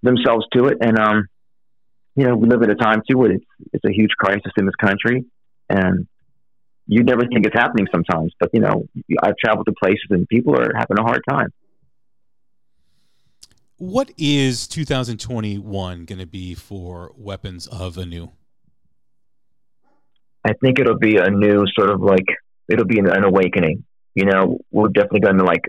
themselves 0.04 0.46
to 0.54 0.66
it, 0.66 0.78
and 0.80 1.00
um, 1.00 1.28
you 2.16 2.28
know, 2.28 2.36
we 2.36 2.48
live 2.48 2.62
at 2.62 2.70
a 2.70 2.76
time 2.76 3.02
too 3.10 3.18
where 3.18 3.32
it's 3.32 3.46
it's 3.74 3.86
a 3.86 3.92
huge 3.92 4.12
crisis 4.12 4.52
in 4.58 4.66
this 4.66 4.76
country, 4.76 5.26
and 5.68 6.08
you 6.86 7.04
never 7.04 7.22
think 7.22 7.48
it's 7.48 7.58
happening 7.58 7.88
sometimes. 7.92 8.32
But 8.40 8.52
you 8.54 8.60
know, 8.60 8.86
I've 9.24 9.38
traveled 9.44 9.66
to 9.66 9.74
places 9.82 10.06
and 10.12 10.28
people 10.28 10.56
are 10.56 10.72
having 10.78 11.00
a 11.00 11.04
hard 11.04 11.22
time. 11.28 11.50
What 13.82 14.12
is 14.16 14.68
2021 14.68 16.06
going 16.06 16.20
to 16.20 16.28
be 16.28 16.54
for 16.54 17.14
Weapons 17.18 17.66
of 17.66 17.98
Anew? 17.98 18.30
I 20.46 20.54
think 20.54 20.78
it'll 20.78 21.00
be 21.00 21.18
a 21.18 21.32
new 21.32 21.66
sort 21.76 21.90
of 21.90 22.00
like 22.00 22.28
it'll 22.72 22.86
be 22.86 23.00
an, 23.00 23.10
an 23.10 23.24
awakening. 23.24 23.84
You 24.14 24.26
know, 24.26 24.60
we're 24.70 24.90
definitely 24.90 25.22
going 25.22 25.40
to 25.40 25.46
like 25.46 25.64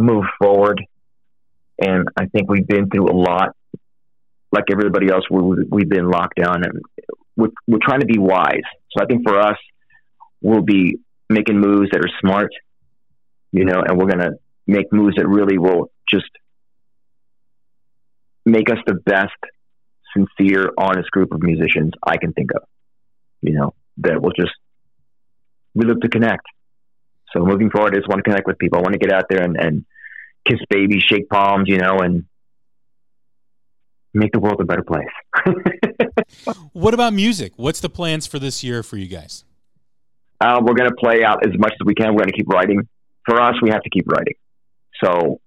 move 0.00 0.24
forward, 0.40 0.82
and 1.78 2.08
I 2.16 2.26
think 2.26 2.50
we've 2.50 2.66
been 2.66 2.90
through 2.90 3.08
a 3.08 3.14
lot. 3.16 3.54
Like 4.50 4.64
everybody 4.68 5.12
else, 5.12 5.22
we, 5.30 5.64
we've 5.70 5.88
been 5.88 6.10
locked 6.10 6.40
down, 6.42 6.64
and 6.64 6.82
we're, 7.36 7.52
we're 7.68 7.78
trying 7.80 8.00
to 8.00 8.06
be 8.06 8.18
wise. 8.18 8.66
So 8.90 9.00
I 9.00 9.06
think 9.06 9.22
for 9.22 9.38
us, 9.38 9.58
we'll 10.40 10.62
be 10.62 10.98
making 11.30 11.60
moves 11.60 11.90
that 11.92 12.00
are 12.00 12.10
smart, 12.20 12.50
you 13.52 13.64
know, 13.64 13.80
and 13.86 13.96
we're 13.96 14.08
going 14.08 14.28
to 14.28 14.32
make 14.66 14.92
moves 14.92 15.16
that 15.16 15.26
really 15.26 15.58
will 15.58 15.90
just 16.08 16.30
make 18.44 18.70
us 18.70 18.78
the 18.86 18.94
best, 18.94 19.30
sincere, 20.16 20.70
honest 20.76 21.10
group 21.10 21.32
of 21.32 21.42
musicians 21.42 21.92
I 22.06 22.16
can 22.16 22.32
think 22.32 22.50
of. 22.54 22.62
You 23.40 23.54
know, 23.54 23.74
that 23.98 24.22
will 24.22 24.32
just 24.32 24.52
we 25.74 25.86
look 25.86 26.00
to 26.00 26.08
connect. 26.08 26.44
So 27.32 27.44
moving 27.44 27.70
forward, 27.70 27.94
I 27.94 27.98
just 27.98 28.08
want 28.08 28.18
to 28.18 28.28
connect 28.28 28.46
with 28.46 28.58
people. 28.58 28.78
I 28.78 28.82
want 28.82 28.92
to 28.92 28.98
get 28.98 29.12
out 29.12 29.24
there 29.30 29.42
and, 29.42 29.56
and 29.56 29.84
kiss 30.46 30.58
babies, 30.68 31.02
shake 31.02 31.28
palms, 31.28 31.64
you 31.66 31.78
know, 31.78 31.98
and 31.98 32.24
make 34.12 34.32
the 34.32 34.40
world 34.40 34.60
a 34.60 34.64
better 34.64 34.82
place. 34.82 36.54
what 36.72 36.92
about 36.92 37.14
music? 37.14 37.52
What's 37.56 37.80
the 37.80 37.88
plans 37.88 38.26
for 38.26 38.38
this 38.38 38.62
year 38.62 38.82
for 38.82 38.96
you 38.96 39.08
guys? 39.08 39.44
Uh, 40.40 40.60
we're 40.62 40.74
going 40.74 40.90
to 40.90 40.96
play 40.96 41.24
out 41.24 41.46
as 41.46 41.56
much 41.58 41.72
as 41.72 41.86
we 41.86 41.94
can. 41.94 42.08
We're 42.08 42.24
going 42.24 42.32
to 42.32 42.36
keep 42.36 42.48
writing. 42.48 42.86
For 43.24 43.40
us, 43.40 43.54
we 43.62 43.70
have 43.70 43.82
to 43.82 43.90
keep 43.90 44.10
writing. 44.10 44.34
So 45.02 45.40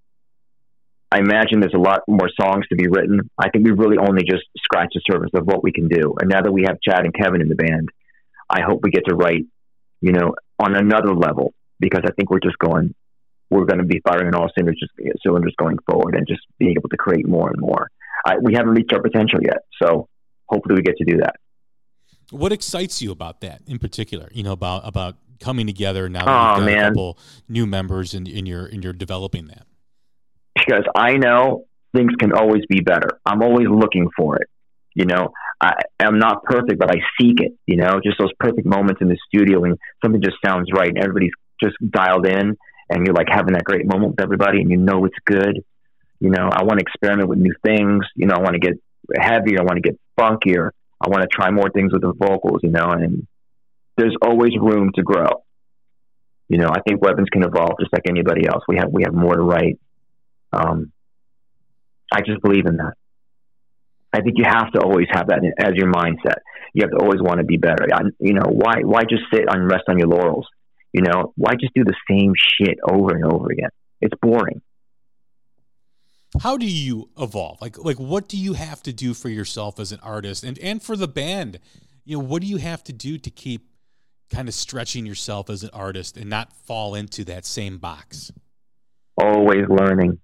I 1.11 1.19
imagine 1.19 1.59
there's 1.59 1.73
a 1.73 1.77
lot 1.77 2.01
more 2.07 2.29
songs 2.39 2.67
to 2.67 2.75
be 2.75 2.87
written. 2.87 3.29
I 3.37 3.49
think 3.49 3.65
we've 3.65 3.77
really 3.77 3.97
only 3.97 4.23
just 4.23 4.43
scratched 4.57 4.95
the 4.95 5.01
surface 5.09 5.31
of 5.33 5.45
what 5.45 5.63
we 5.63 5.71
can 5.71 5.87
do. 5.87 6.15
And 6.19 6.29
now 6.29 6.41
that 6.41 6.51
we 6.51 6.63
have 6.67 6.77
Chad 6.81 7.05
and 7.05 7.13
Kevin 7.13 7.41
in 7.41 7.47
the 7.47 7.55
band, 7.55 7.89
I 8.49 8.61
hope 8.61 8.81
we 8.83 8.91
get 8.91 9.05
to 9.07 9.15
write, 9.15 9.45
you 10.01 10.11
know, 10.11 10.35
on 10.59 10.75
another 10.75 11.13
level 11.13 11.53
because 11.79 12.01
I 12.05 12.11
think 12.11 12.29
we're 12.29 12.39
just 12.39 12.57
going, 12.57 12.93
we're 13.49 13.65
going 13.65 13.79
to 13.79 13.85
be 13.85 14.01
firing 14.07 14.27
on 14.27 14.35
all 14.35 14.49
cylinders, 14.57 14.79
just, 14.79 15.21
cylinders 15.23 15.53
going 15.57 15.77
forward 15.89 16.15
and 16.15 16.27
just 16.27 16.41
being 16.59 16.75
able 16.77 16.89
to 16.89 16.97
create 16.97 17.27
more 17.27 17.49
and 17.49 17.59
more. 17.59 17.89
I, 18.25 18.37
we 18.41 18.53
haven't 18.53 18.73
reached 18.73 18.93
our 18.93 19.01
potential 19.01 19.39
yet, 19.41 19.59
so 19.81 20.07
hopefully 20.47 20.75
we 20.75 20.81
get 20.81 20.97
to 20.97 21.05
do 21.05 21.17
that. 21.17 21.35
What 22.31 22.51
excites 22.51 23.01
you 23.01 23.11
about 23.11 23.41
that 23.41 23.61
in 23.67 23.77
particular? 23.77 24.29
You 24.33 24.43
know 24.43 24.53
about 24.53 24.81
about 24.87 25.15
coming 25.39 25.67
together 25.67 26.09
now 26.09 26.25
that 26.25 26.29
oh, 26.29 26.59
you've 26.59 26.67
got 26.67 26.75
man. 26.75 26.85
a 26.85 26.87
couple 26.89 27.19
new 27.47 27.65
members 27.65 28.13
and, 28.13 28.27
and 28.27 28.47
you're 28.47 28.65
and 28.65 28.83
you're 28.83 28.93
developing 28.93 29.47
that. 29.47 29.65
Because 30.55 30.85
I 30.95 31.17
know 31.17 31.65
things 31.95 32.11
can 32.19 32.33
always 32.33 32.63
be 32.67 32.81
better. 32.81 33.09
I'm 33.25 33.41
always 33.41 33.67
looking 33.69 34.09
for 34.17 34.37
it. 34.37 34.47
You 34.93 35.05
know, 35.05 35.29
I 35.59 35.73
am 35.99 36.19
not 36.19 36.43
perfect, 36.43 36.79
but 36.79 36.89
I 36.89 36.99
seek 37.19 37.41
it. 37.41 37.53
You 37.65 37.77
know, 37.77 37.99
just 38.03 38.17
those 38.19 38.31
perfect 38.39 38.65
moments 38.65 39.01
in 39.01 39.09
the 39.09 39.17
studio 39.27 39.61
when 39.61 39.75
something 40.03 40.21
just 40.21 40.37
sounds 40.45 40.69
right 40.73 40.89
and 40.89 40.97
everybody's 40.97 41.31
just 41.61 41.75
dialed 41.89 42.25
in, 42.25 42.55
and 42.89 43.05
you're 43.05 43.15
like 43.15 43.27
having 43.29 43.53
that 43.53 43.63
great 43.63 43.85
moment 43.85 44.11
with 44.11 44.21
everybody, 44.21 44.61
and 44.61 44.69
you 44.69 44.77
know 44.77 45.05
it's 45.05 45.17
good. 45.25 45.63
You 46.19 46.29
know, 46.29 46.49
I 46.51 46.63
want 46.63 46.79
to 46.79 46.85
experiment 46.85 47.29
with 47.29 47.39
new 47.39 47.53
things. 47.65 48.05
You 48.15 48.27
know, 48.27 48.35
I 48.35 48.39
want 48.39 48.53
to 48.53 48.59
get 48.59 48.73
heavier. 49.19 49.59
I 49.59 49.63
want 49.63 49.75
to 49.75 49.81
get 49.81 49.99
funkier. 50.17 50.71
I 51.01 51.09
want 51.09 51.23
to 51.23 51.27
try 51.27 51.51
more 51.51 51.69
things 51.69 51.91
with 51.91 52.01
the 52.01 52.13
vocals. 52.13 52.61
You 52.63 52.71
know, 52.71 52.91
and 52.91 53.27
there's 53.97 54.15
always 54.21 54.51
room 54.59 54.91
to 54.95 55.03
grow. 55.03 55.43
You 56.47 56.59
know, 56.59 56.69
I 56.69 56.81
think 56.81 57.01
weapons 57.01 57.27
can 57.31 57.43
evolve 57.43 57.73
just 57.79 57.91
like 57.91 58.03
anybody 58.07 58.47
else. 58.47 58.63
We 58.67 58.77
have 58.77 58.89
we 58.91 59.03
have 59.03 59.13
more 59.13 59.35
to 59.35 59.41
write. 59.41 59.79
Um, 60.53 60.91
I 62.13 62.21
just 62.21 62.41
believe 62.41 62.65
in 62.65 62.77
that. 62.77 62.93
I 64.13 64.21
think 64.21 64.37
you 64.37 64.45
have 64.47 64.71
to 64.73 64.81
always 64.81 65.07
have 65.11 65.27
that 65.27 65.39
as 65.59 65.73
your 65.73 65.91
mindset. 65.91 66.37
You 66.73 66.83
have 66.83 66.91
to 66.91 66.97
always 66.97 67.21
want 67.21 67.39
to 67.39 67.45
be 67.45 67.57
better. 67.57 67.87
I, 67.93 68.01
you 68.19 68.33
know, 68.33 68.45
why 68.47 68.81
why 68.83 69.01
just 69.01 69.23
sit 69.33 69.45
and 69.47 69.69
rest 69.69 69.83
on 69.87 69.97
your 69.97 70.07
laurels? 70.07 70.47
You 70.93 71.01
know, 71.01 71.33
why 71.35 71.55
just 71.59 71.73
do 71.73 71.83
the 71.83 71.95
same 72.09 72.33
shit 72.37 72.77
over 72.87 73.13
and 73.15 73.25
over 73.25 73.51
again? 73.51 73.69
It's 74.01 74.13
boring. 74.21 74.61
How 76.41 76.57
do 76.57 76.65
you 76.65 77.09
evolve? 77.19 77.61
Like 77.61 77.77
like 77.77 77.99
what 77.99 78.29
do 78.29 78.37
you 78.37 78.53
have 78.53 78.83
to 78.83 78.93
do 78.93 79.13
for 79.13 79.29
yourself 79.29 79.79
as 79.79 79.91
an 79.91 79.99
artist 80.01 80.43
and 80.43 80.59
and 80.59 80.81
for 80.81 80.95
the 80.95 81.07
band? 81.07 81.59
You 82.05 82.17
know, 82.17 82.23
what 82.23 82.41
do 82.41 82.47
you 82.47 82.57
have 82.57 82.83
to 82.85 82.93
do 82.93 83.17
to 83.17 83.29
keep 83.29 83.67
kind 84.29 84.47
of 84.47 84.53
stretching 84.53 85.05
yourself 85.05 85.49
as 85.49 85.63
an 85.63 85.69
artist 85.73 86.17
and 86.17 86.29
not 86.29 86.51
fall 86.51 86.95
into 86.95 87.23
that 87.25 87.45
same 87.45 87.77
box? 87.77 88.31
Always 89.17 89.63
learning, 89.69 90.19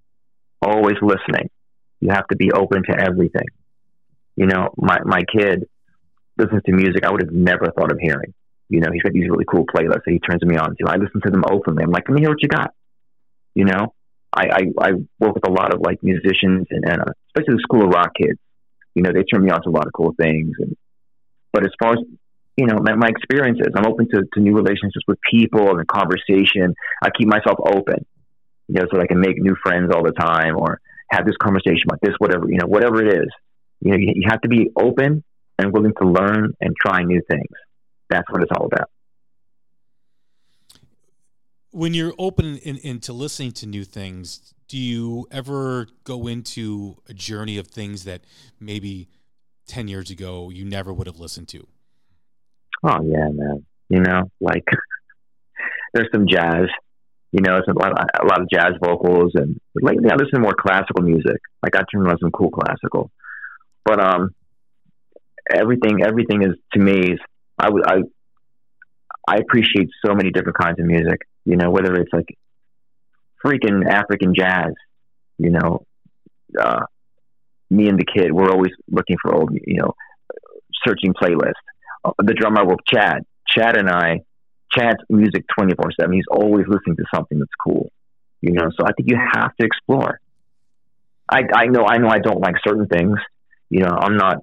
always 0.62 0.98
listening. 1.02 1.50
You 2.00 2.10
have 2.12 2.28
to 2.28 2.36
be 2.36 2.52
open 2.52 2.84
to 2.90 3.00
everything. 3.00 3.48
You 4.36 4.48
know, 4.48 4.70
my 4.78 5.00
my 5.06 5.22
kid 5.24 5.66
listens 6.38 6.64
to 6.66 6.72
music 6.72 7.06
I 7.06 7.12
would 7.12 7.22
have 7.22 7.34
never 7.34 7.68
thought 7.78 7.92
of 7.92 8.00
hearing. 8.00 8.34
You 8.70 8.80
know, 8.80 8.90
he's 8.92 9.02
got 9.02 9.14
these 9.14 9.30
really 9.30 9.46
cool 9.46 9.66
playlists 9.66 10.04
that 10.06 10.12
he 10.12 10.20
turns 10.20 10.44
me 10.44 10.56
on 10.56 10.76
to. 10.80 10.88
I 10.88 10.96
listen 10.96 11.22
to 11.26 11.30
them 11.30 11.44
openly. 11.50 11.84
I'm 11.84 11.92
like, 11.92 12.08
let 12.08 12.16
me 12.16 12.22
hear 12.22 12.30
what 12.30 12.42
you 12.42 12.48
got. 12.48 12.74
You 13.54 13.66
know, 13.66 13.94
I, 14.34 14.44
I, 14.44 14.62
I 14.80 14.92
work 15.20 15.36
with 15.36 15.48
a 15.48 15.52
lot 15.52 15.74
of 15.74 15.82
like 15.82 16.02
musicians 16.02 16.68
and, 16.70 16.86
and 16.86 17.02
uh, 17.02 17.12
especially 17.28 17.56
the 17.56 17.64
school 17.64 17.84
of 17.84 17.90
rock 17.90 18.12
kids. 18.18 18.40
You 18.96 19.04
know, 19.04 19.12
they 19.14 19.24
turn 19.24 19.44
me 19.44 19.52
on 19.52 19.62
to 19.64 19.70
a 19.70 19.72
lot 19.72 19.88
of 19.88 19.94
cool 19.94 20.14
things. 20.20 20.56
And 20.60 20.76
but 21.52 21.66
as 21.66 21.72
far 21.82 21.94
as 21.94 22.00
you 22.58 22.66
know, 22.66 22.80
my, 22.82 22.96
my 22.96 23.08
experiences, 23.08 23.68
I'm 23.76 23.86
open 23.86 24.08
to, 24.10 24.24
to 24.34 24.40
new 24.40 24.54
relationships 24.54 25.06
with 25.08 25.20
people 25.30 25.78
and 25.78 25.88
conversation. 25.88 26.76
I 27.02 27.10
keep 27.18 27.28
myself 27.28 27.58
open, 27.66 28.06
you 28.68 28.76
know, 28.76 28.84
so 28.92 28.98
that 28.98 29.04
I 29.04 29.08
can 29.08 29.20
make 29.20 29.38
new 29.38 29.56
friends 29.64 29.92
all 29.94 30.04
the 30.04 30.12
time 30.12 30.56
or 30.58 30.80
have 31.10 31.26
this 31.26 31.36
conversation 31.42 31.84
about 31.88 32.00
this, 32.02 32.16
whatever 32.20 32.46
you 32.50 32.58
know, 32.58 32.68
whatever 32.68 33.06
it 33.06 33.14
is. 33.14 33.30
You 33.80 33.92
know, 33.92 33.98
you, 33.98 34.14
you 34.16 34.28
have 34.30 34.42
to 34.42 34.50
be 34.50 34.70
open 34.76 35.24
and 35.58 35.74
willing 35.74 35.94
to 36.02 36.08
learn 36.08 36.54
and 36.60 36.76
try 36.80 37.04
new 37.04 37.22
things. 37.30 37.52
That's 38.10 38.30
what 38.30 38.42
it's 38.44 38.52
all 38.56 38.66
about. 38.66 38.90
When 41.72 41.94
you're 41.94 42.14
open 42.20 42.58
in, 42.58 42.78
into 42.78 43.14
listening 43.14 43.54
to 43.54 43.66
new 43.66 43.86
things, 43.86 44.54
do 44.68 44.78
you 44.78 45.28
ever 45.32 45.88
go 46.04 46.28
into 46.28 46.98
a 47.08 47.14
journey 47.14 47.58
of 47.58 47.68
things 47.68 48.04
that 48.04 48.22
maybe 48.60 49.08
10 49.68 49.88
years 49.88 50.12
ago 50.12 50.50
you 50.50 50.66
never 50.66 50.94
would 50.94 51.08
have 51.08 51.20
listened 51.20 51.48
to? 51.50 51.66
Oh 52.84 53.04
yeah, 53.04 53.30
man. 53.32 53.66
You 53.90 54.02
know, 54.02 54.24
like 54.40 54.64
there's 55.94 56.10
some 56.14 56.26
jazz. 56.28 56.68
You 57.32 57.42
know, 57.42 57.58
it's 57.58 57.68
a 57.68 57.74
lot, 57.74 57.94
a 57.94 58.26
lot 58.26 58.42
of 58.42 58.50
jazz 58.52 58.74
vocals, 58.84 59.32
and 59.36 59.60
lately 59.76 60.10
I 60.12 60.16
listen 60.16 60.34
to 60.36 60.40
more 60.40 60.56
classical 60.60 61.04
music. 61.04 61.38
Like 61.64 61.76
I 61.76 61.84
turn 61.92 62.08
on 62.08 62.18
some 62.20 62.32
cool 62.32 62.50
classical, 62.50 63.10
but 63.86 64.04
um, 64.04 64.32
everything 65.54 66.04
everything 66.04 66.42
is 66.44 66.58
to 66.74 66.80
me. 66.80 67.14
Is, 67.14 67.20
I 67.58 67.70
would 67.70 67.84
I 67.88 67.98
I 69.28 69.38
appreciate 69.38 69.90
so 70.06 70.14
many 70.14 70.32
different 70.32 70.58
kinds 70.58 70.80
of 70.80 70.86
music. 70.86 71.22
You 71.46 71.56
know, 71.56 71.70
whether 71.70 71.94
it's 71.96 72.12
like 72.12 72.38
freaking 73.46 73.88
African 73.90 74.34
jazz. 74.36 74.74
You 75.38 75.52
know, 75.52 75.86
uh, 76.60 76.86
me 77.70 77.88
and 77.88 77.98
the 77.98 78.06
kid, 78.06 78.32
we're 78.32 78.52
always 78.52 78.72
looking 78.90 79.16
for 79.22 79.34
old, 79.34 79.52
you 79.54 79.82
know, 79.82 79.94
searching 80.86 81.14
playlists. 81.14 81.54
The 82.04 82.34
drummer 82.34 82.66
with 82.66 82.80
Chad, 82.88 83.24
Chad 83.48 83.78
and 83.78 83.90
I, 83.90 84.22
Chad's 84.72 85.00
music 85.10 85.46
twenty 85.56 85.76
four 85.76 85.92
seven. 86.00 86.14
He's 86.14 86.26
always 86.32 86.66
listening 86.68 86.96
to 86.98 87.06
something 87.14 87.40
that's 87.40 87.52
cool. 87.64 87.92
You 88.42 88.54
know, 88.54 88.70
so 88.78 88.86
I 88.86 88.92
think 88.94 89.10
you 89.10 89.18
have 89.18 89.56
to 89.58 89.66
explore. 89.66 90.20
I 91.30 91.44
I 91.54 91.66
know 91.68 91.86
I 91.86 91.98
know 91.98 92.10
I 92.10 92.20
don't 92.20 92.42
like 92.42 92.56
certain 92.66 92.88
things. 92.88 93.18
You 93.70 93.82
know, 93.82 93.96
I'm 94.00 94.18
not. 94.18 94.38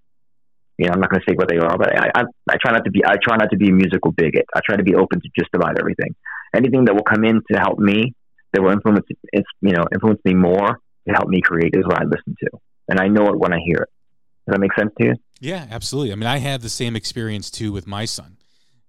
You 0.79 0.87
know, 0.87 0.93
I'm 0.95 1.01
not 1.01 1.11
going 1.11 1.21
to 1.21 1.27
say 1.29 1.35
what 1.35 1.49
they 1.49 1.59
are, 1.59 1.77
but 1.77 1.99
I, 1.99 2.11
I 2.15 2.23
I 2.49 2.57
try 2.63 2.71
not 2.73 2.85
to 2.85 2.91
be 2.91 3.05
I 3.05 3.17
try 3.21 3.37
not 3.37 3.51
to 3.51 3.57
be 3.57 3.69
a 3.69 3.73
musical 3.73 4.13
bigot. 4.13 4.47
I 4.55 4.61
try 4.65 4.77
to 4.77 4.85
be 4.85 4.95
open 4.95 5.21
to 5.21 5.29
just 5.37 5.51
about 5.55 5.79
everything. 5.79 6.15
Anything 6.55 6.85
that 6.85 6.95
will 6.95 7.03
come 7.03 7.25
in 7.25 7.43
to 7.51 7.59
help 7.59 7.81
me, 7.81 8.15
that 8.53 8.63
will 8.63 8.71
influence 8.71 9.05
you 9.33 9.73
know 9.73 9.85
influence 9.93 10.21
me 10.25 10.35
more 10.35 10.79
to 11.09 11.13
help 11.13 11.29
me 11.29 11.41
create 11.41 11.75
is 11.75 11.85
what 11.85 12.01
I 12.01 12.05
listen 12.05 12.37
to, 12.45 12.51
and 12.89 13.01
I 13.01 13.09
know 13.09 13.27
it 13.29 13.39
when 13.39 13.53
I 13.53 13.59
hear 13.65 13.79
it. 13.79 13.91
Does 14.47 14.55
that 14.55 14.61
make 14.61 14.75
sense 14.79 14.93
to 15.01 15.07
you? 15.09 15.15
Yeah, 15.41 15.66
absolutely. 15.70 16.12
I 16.12 16.16
mean, 16.16 16.26
I 16.26 16.39
had 16.39 16.62
the 16.62 16.68
same 16.68 16.97
experience 16.97 17.51
too 17.51 17.72
with 17.72 17.86
my 17.86 18.05
son. 18.05 18.36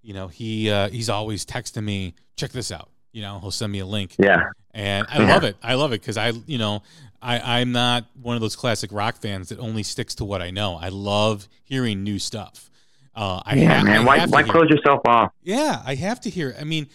You 0.02 0.14
know, 0.14 0.28
he 0.28 0.70
uh, 0.72 0.89
he's 0.89 1.10
always 1.10 1.45
texting 1.45 1.84
me, 1.84 2.16
"Check 2.38 2.52
this 2.52 2.72
out." 2.72 2.89
You 3.12 3.22
know, 3.22 3.39
he'll 3.39 3.52
send 3.52 3.72
me 3.72 3.80
a 3.80 3.86
link. 3.86 4.16
Yeah, 4.18 4.50
and 4.74 5.06
I 5.10 5.20
Yeah. 5.20 5.34
love 5.34 5.43
it. 5.43 5.58
I 5.62 5.74
love 5.76 5.91
it 5.93 6.02
because 6.02 6.18
I, 6.18 6.30
you 6.47 6.58
know, 6.58 6.82
I 7.22 7.60
I'm 7.60 7.72
not 7.72 8.06
one 8.22 8.36
of 8.36 8.41
those 8.41 8.56
classic 8.56 8.91
rock 8.91 9.18
fans 9.18 9.50
that 9.50 9.60
only 9.60 9.84
sticks 9.84 10.16
to 10.16 10.26
what 10.26 10.41
I 10.41 10.50
know. 10.52 10.76
I 10.76 10.89
love 10.89 11.47
hearing 11.64 12.04
new 12.04 12.18
stuff. 12.18 12.70
Uh, 13.14 13.41
I 13.45 13.56
yeah, 13.56 13.80
ha- 13.80 13.84
man. 13.84 14.02
I 14.02 14.06
Why 14.06 14.18
have 14.20 14.32
why 14.32 14.43
hear- 14.43 14.52
close 14.54 14.70
yourself 14.70 15.02
off? 15.06 15.32
Yeah, 15.43 15.82
I 15.86 15.95
have 15.95 16.22
to 16.22 16.30
hear. 16.30 16.56
I 16.60 16.64
mean, 16.64 16.88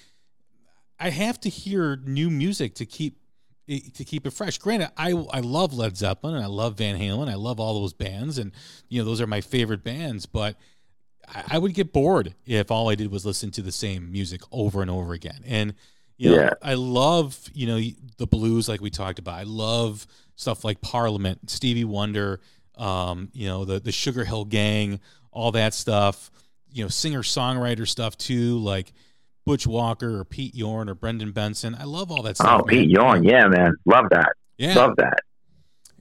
I 0.99 1.11
have 1.11 1.39
to 1.41 1.49
hear 1.49 1.97
new 1.97 2.31
music 2.31 2.75
to 2.77 2.87
keep 2.87 3.19
to 3.69 4.05
keep 4.05 4.27
it 4.27 4.31
fresh. 4.31 4.59
Granted, 4.59 4.91
I 4.97 5.13
I 5.13 5.41
love 5.41 5.73
Led 5.75 5.97
Zeppelin 5.97 6.35
and 6.35 6.45
I 6.45 6.49
love 6.49 6.77
Van 6.79 6.99
Halen. 6.99 7.29
I 7.29 7.35
love 7.35 7.59
all 7.61 7.81
those 7.81 7.93
bands, 7.93 8.39
and 8.39 8.53
you 8.89 9.01
know 9.01 9.05
those 9.07 9.21
are 9.21 9.27
my 9.27 9.41
favorite 9.41 9.83
bands. 9.83 10.27
But 10.27 10.57
I, 11.29 11.45
I 11.53 11.59
would 11.59 11.75
get 11.75 11.93
bored 11.93 12.35
if 12.47 12.71
all 12.71 12.91
I 12.91 12.95
did 12.95 13.11
was 13.11 13.25
listen 13.25 13.51
to 13.53 13.63
the 13.63 13.73
same 13.73 14.13
music 14.13 14.43
over 14.53 14.83
and 14.83 14.91
over 14.91 15.13
again. 15.13 15.41
And 15.47 15.75
you 16.17 16.31
know, 16.31 16.43
Yeah. 16.43 16.51
I 16.63 16.75
love 16.75 17.39
you 17.55 17.67
know 17.67 17.81
the 18.19 18.27
blues 18.27 18.69
like 18.69 18.81
we 18.81 18.91
talked 18.91 19.19
about. 19.19 19.39
I 19.39 19.45
love 19.45 20.07
stuff 20.37 20.65
like 20.65 20.81
Parliament, 20.81 21.49
Stevie 21.51 21.85
Wonder, 21.85 22.41
um, 22.77 23.31
you 23.33 23.47
know 23.47 23.65
the 23.65 23.81
the 23.81 23.91
Sugarhill 23.91 24.49
Gang, 24.49 25.01
all 25.33 25.53
that 25.53 25.75
stuff. 25.75 26.31
You 26.71 26.83
know, 26.83 26.89
singer 26.89 27.23
songwriter 27.23 27.87
stuff 27.87 28.19
too, 28.19 28.59
like 28.59 28.93
Butch 29.47 29.67
Walker 29.67 30.19
or 30.19 30.25
Pete 30.25 30.55
Yorn 30.55 30.89
or 30.89 30.95
Brendan 30.95 31.33
Benson. 31.33 31.77
I 31.79 31.85
love 31.85 32.11
all 32.11 32.23
that 32.23 32.37
stuff. 32.37 32.63
Oh, 32.63 32.65
Pete 32.65 32.89
Yorn, 32.91 33.25
yeah, 33.25 33.47
man, 33.47 33.75
love 33.85 34.07
that, 34.11 34.33
yeah. 34.59 34.75
love 34.75 34.97
that. 34.97 35.19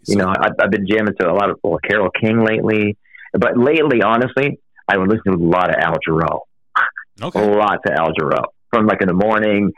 You 0.05 0.17
know, 0.17 0.27
I, 0.27 0.49
I've 0.61 0.71
been 0.71 0.85
jamming 0.87 1.15
to 1.19 1.29
a 1.29 1.33
lot 1.33 1.49
of 1.49 1.59
well, 1.63 1.79
Carole 1.87 2.09
King 2.19 2.43
lately, 2.43 2.97
but 3.33 3.57
lately, 3.57 4.01
honestly, 4.01 4.59
I've 4.87 4.99
been 4.99 5.09
listening 5.09 5.37
to 5.37 5.43
a 5.45 5.49
lot 5.49 5.69
of 5.69 5.75
Al 5.77 5.95
Jarreau, 6.07 6.39
Okay. 7.21 7.41
a 7.41 7.57
lot 7.57 7.79
to 7.85 7.93
Al 7.93 8.11
Jarreau 8.13 8.43
from 8.69 8.85
like 8.87 9.01
in 9.01 9.07
the 9.07 9.13
morning. 9.13 9.71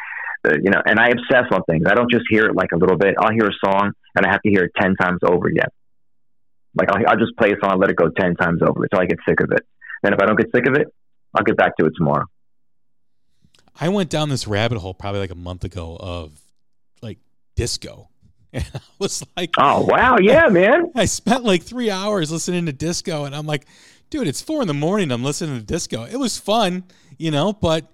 Uh, 0.47 0.53
you 0.61 0.69
know, 0.69 0.81
and 0.85 0.99
I 0.99 1.07
obsess 1.09 1.45
on 1.51 1.61
things. 1.69 1.85
I 1.89 1.95
don't 1.95 2.09
just 2.11 2.25
hear 2.29 2.45
it 2.45 2.55
like 2.55 2.71
a 2.71 2.77
little 2.77 2.97
bit. 2.97 3.15
I'll 3.19 3.31
hear 3.31 3.47
a 3.47 3.67
song 3.67 3.91
and 4.15 4.25
I 4.25 4.31
have 4.31 4.41
to 4.43 4.49
hear 4.49 4.63
it 4.63 4.71
ten 4.79 4.95
times 4.95 5.19
over 5.23 5.47
again. 5.47 5.69
Like 6.75 6.89
I'll, 6.91 7.01
I'll 7.07 7.17
just 7.17 7.35
play 7.37 7.51
a 7.51 7.55
song, 7.63 7.73
and 7.73 7.81
let 7.81 7.89
it 7.89 7.95
go 7.95 8.09
ten 8.09 8.35
times 8.35 8.61
over 8.61 8.83
until 8.83 8.99
I 8.99 9.05
get 9.05 9.17
sick 9.27 9.39
of 9.41 9.51
it. 9.51 9.61
Then 10.03 10.13
if 10.13 10.19
I 10.19 10.25
don't 10.25 10.37
get 10.37 10.47
sick 10.53 10.67
of 10.67 10.75
it, 10.75 10.87
I'll 11.33 11.43
get 11.43 11.57
back 11.57 11.75
to 11.77 11.85
it 11.85 11.93
tomorrow. 11.97 12.25
I 13.79 13.89
went 13.89 14.09
down 14.09 14.29
this 14.29 14.47
rabbit 14.47 14.77
hole 14.77 14.93
probably 14.93 15.19
like 15.19 15.31
a 15.31 15.35
month 15.35 15.63
ago 15.63 15.97
of 15.99 16.39
like 17.01 17.19
disco, 17.55 18.09
and 18.53 18.65
I 18.73 18.79
was 18.99 19.23
like, 19.35 19.51
Oh 19.57 19.81
wow, 19.85 20.17
yeah, 20.21 20.47
man. 20.47 20.91
I 20.95 21.05
spent 21.05 21.43
like 21.43 21.63
three 21.63 21.89
hours 21.89 22.31
listening 22.31 22.65
to 22.67 22.73
disco, 22.73 23.25
and 23.25 23.35
I'm 23.35 23.45
like, 23.45 23.65
dude, 24.09 24.27
it's 24.27 24.41
four 24.41 24.61
in 24.61 24.67
the 24.67 24.73
morning. 24.73 25.11
I'm 25.11 25.23
listening 25.23 25.59
to 25.59 25.65
disco. 25.65 26.03
It 26.03 26.17
was 26.17 26.37
fun, 26.37 26.83
you 27.17 27.31
know, 27.31 27.53
but 27.53 27.91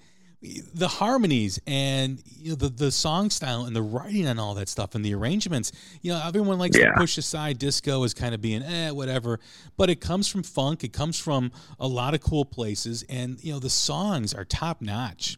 the 0.74 0.88
harmonies 0.88 1.60
and 1.68 2.20
you 2.26 2.50
know 2.50 2.56
the 2.56 2.70
the 2.70 2.92
song 2.92 3.30
style 3.30 3.66
and 3.66 3.76
the 3.76 3.82
writing 3.82 4.26
and 4.26 4.40
all 4.40 4.56
that 4.56 4.70
stuff 4.70 4.96
and 4.96 5.06
the 5.06 5.14
arrangements. 5.14 5.72
You 6.02 6.14
know, 6.14 6.22
everyone 6.26 6.58
likes 6.58 6.78
to 6.78 6.92
push 6.98 7.18
aside 7.18 7.60
disco 7.60 8.04
as 8.04 8.14
kind 8.16 8.34
of 8.34 8.42
being 8.42 8.64
eh, 8.64 8.90
whatever, 8.90 9.40
but 9.78 9.90
it 9.90 10.02
comes 10.02 10.28
from 10.28 10.42
funk. 10.42 10.84
It 10.84 10.94
comes 10.94 11.20
from 11.20 11.52
a 11.80 11.88
lot 11.88 12.16
of 12.16 12.22
cool 12.22 12.44
places, 12.46 13.04
and 13.08 13.42
you 13.44 13.54
know 13.54 13.60
the 13.60 13.70
songs 13.70 14.34
are 14.34 14.44
top 14.44 14.82
notch. 14.82 15.38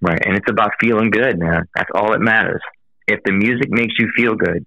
Right, 0.00 0.20
and 0.24 0.36
it's 0.36 0.48
about 0.48 0.70
feeling 0.80 1.10
good, 1.10 1.38
man. 1.38 1.64
That's 1.74 1.90
all 1.94 2.12
that 2.12 2.20
matters. 2.20 2.60
If 3.08 3.20
the 3.24 3.32
music 3.32 3.68
makes 3.70 3.94
you 3.98 4.08
feel 4.16 4.36
good, 4.36 4.64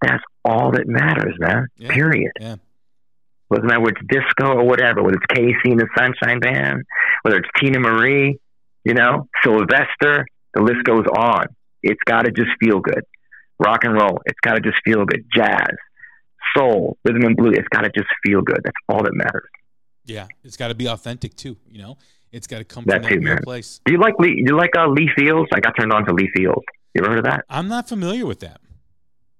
that's 0.00 0.22
all 0.44 0.72
that 0.72 0.86
matters, 0.86 1.34
man. 1.38 1.68
Yeah. 1.76 1.92
Period. 1.92 2.32
Yeah. 2.40 2.56
Doesn't 3.52 3.66
matter 3.66 3.80
whether 3.80 3.96
it's 4.00 4.06
disco 4.08 4.54
or 4.54 4.64
whatever, 4.64 5.02
whether 5.02 5.16
it's 5.16 5.26
KC 5.38 5.70
and 5.70 5.78
the 5.78 5.86
Sunshine 5.96 6.40
Band, 6.40 6.82
whether 7.22 7.36
it's 7.36 7.48
Teena 7.56 7.80
Marie, 7.80 8.38
you 8.84 8.94
know, 8.94 9.28
Sylvester, 9.44 10.26
the 10.54 10.62
list 10.62 10.84
goes 10.84 11.04
on. 11.16 11.46
It's 11.82 12.00
got 12.04 12.22
to 12.22 12.32
just 12.32 12.50
feel 12.58 12.80
good. 12.80 13.02
Rock 13.58 13.84
and 13.84 13.94
roll, 13.94 14.18
it's 14.26 14.40
got 14.40 14.54
to 14.54 14.60
just 14.60 14.78
feel 14.84 15.04
good. 15.04 15.24
Jazz, 15.32 15.68
soul, 16.56 16.96
rhythm 17.04 17.22
and 17.24 17.36
blues, 17.36 17.54
it's 17.56 17.68
got 17.68 17.82
to 17.82 17.90
just 17.90 18.08
feel 18.24 18.40
good. 18.40 18.60
That's 18.64 18.76
all 18.88 19.04
that 19.04 19.14
matters. 19.14 19.48
Yeah, 20.04 20.26
it's 20.42 20.56
got 20.56 20.68
to 20.68 20.74
be 20.74 20.86
authentic 20.86 21.36
too. 21.36 21.56
You 21.70 21.78
know, 21.78 21.98
it's 22.34 22.46
got 22.46 22.58
to 22.58 22.64
come 22.64 22.84
That 22.86 23.06
from 23.06 23.24
that 23.24 23.44
place. 23.44 23.80
Do 23.84 23.92
you 23.92 23.98
like 23.98 24.14
Lee? 24.18 24.42
Do 24.44 24.52
you 24.52 24.56
like 24.56 24.70
uh, 24.76 24.88
Lee 24.88 25.08
Fields? 25.16 25.48
I 25.54 25.60
got 25.60 25.74
turned 25.78 25.92
on 25.92 26.04
to 26.06 26.12
Lee 26.12 26.28
Fields. 26.34 26.64
You 26.92 27.02
ever 27.02 27.10
heard 27.10 27.18
of 27.18 27.24
that? 27.24 27.44
I'm 27.48 27.68
not 27.68 27.88
familiar 27.88 28.26
with 28.26 28.40
that. 28.40 28.60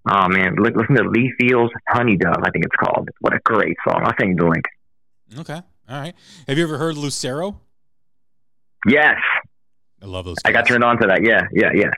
Oh 0.09 0.29
man, 0.29 0.55
li- 0.57 0.73
listen 0.75 0.97
to 0.97 1.09
Lee 1.09 1.33
Fields' 1.41 1.73
"Honey 1.89 2.17
Dove." 2.17 2.37
I 2.43 2.51
think 2.51 2.65
it's 2.65 2.77
called. 2.77 3.09
What 3.21 3.35
a 3.35 3.41
great 3.45 3.77
song! 3.89 4.03
I'll 4.05 4.13
send 4.19 4.31
you 4.31 4.37
the 4.37 4.49
link. 4.49 4.65
Okay, 5.39 5.61
all 5.89 6.01
right. 6.01 6.15
Have 6.47 6.57
you 6.57 6.65
ever 6.65 6.79
heard 6.79 6.97
Lucero? 6.97 7.61
Yes, 8.87 9.17
I 10.03 10.07
love 10.07 10.27
those. 10.27 10.37
I 10.45 10.53
got 10.53 10.67
turned 10.67 10.85
on 10.85 10.99
to 11.01 11.07
that. 11.09 11.25
Yeah, 11.25 11.43
yeah, 11.53 11.71
yeah. 11.75 11.91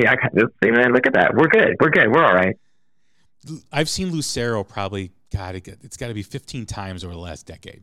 Yeah, 0.00 0.14
I 0.14 0.70
man, 0.70 0.92
look 0.92 1.06
at 1.06 1.14
that. 1.14 1.34
We're 1.34 1.48
good. 1.48 1.76
We're 1.80 1.90
good. 1.90 2.10
We're 2.10 2.24
all 2.24 2.34
right. 2.34 2.56
I've 3.72 3.88
seen 3.88 4.12
Lucero 4.12 4.62
probably 4.62 5.10
God, 5.32 5.56
it, 5.56 5.68
it's 5.82 5.96
got 5.96 6.08
to 6.08 6.14
be 6.14 6.22
15 6.22 6.66
times 6.66 7.04
over 7.04 7.12
the 7.12 7.20
last 7.20 7.46
decade. 7.46 7.82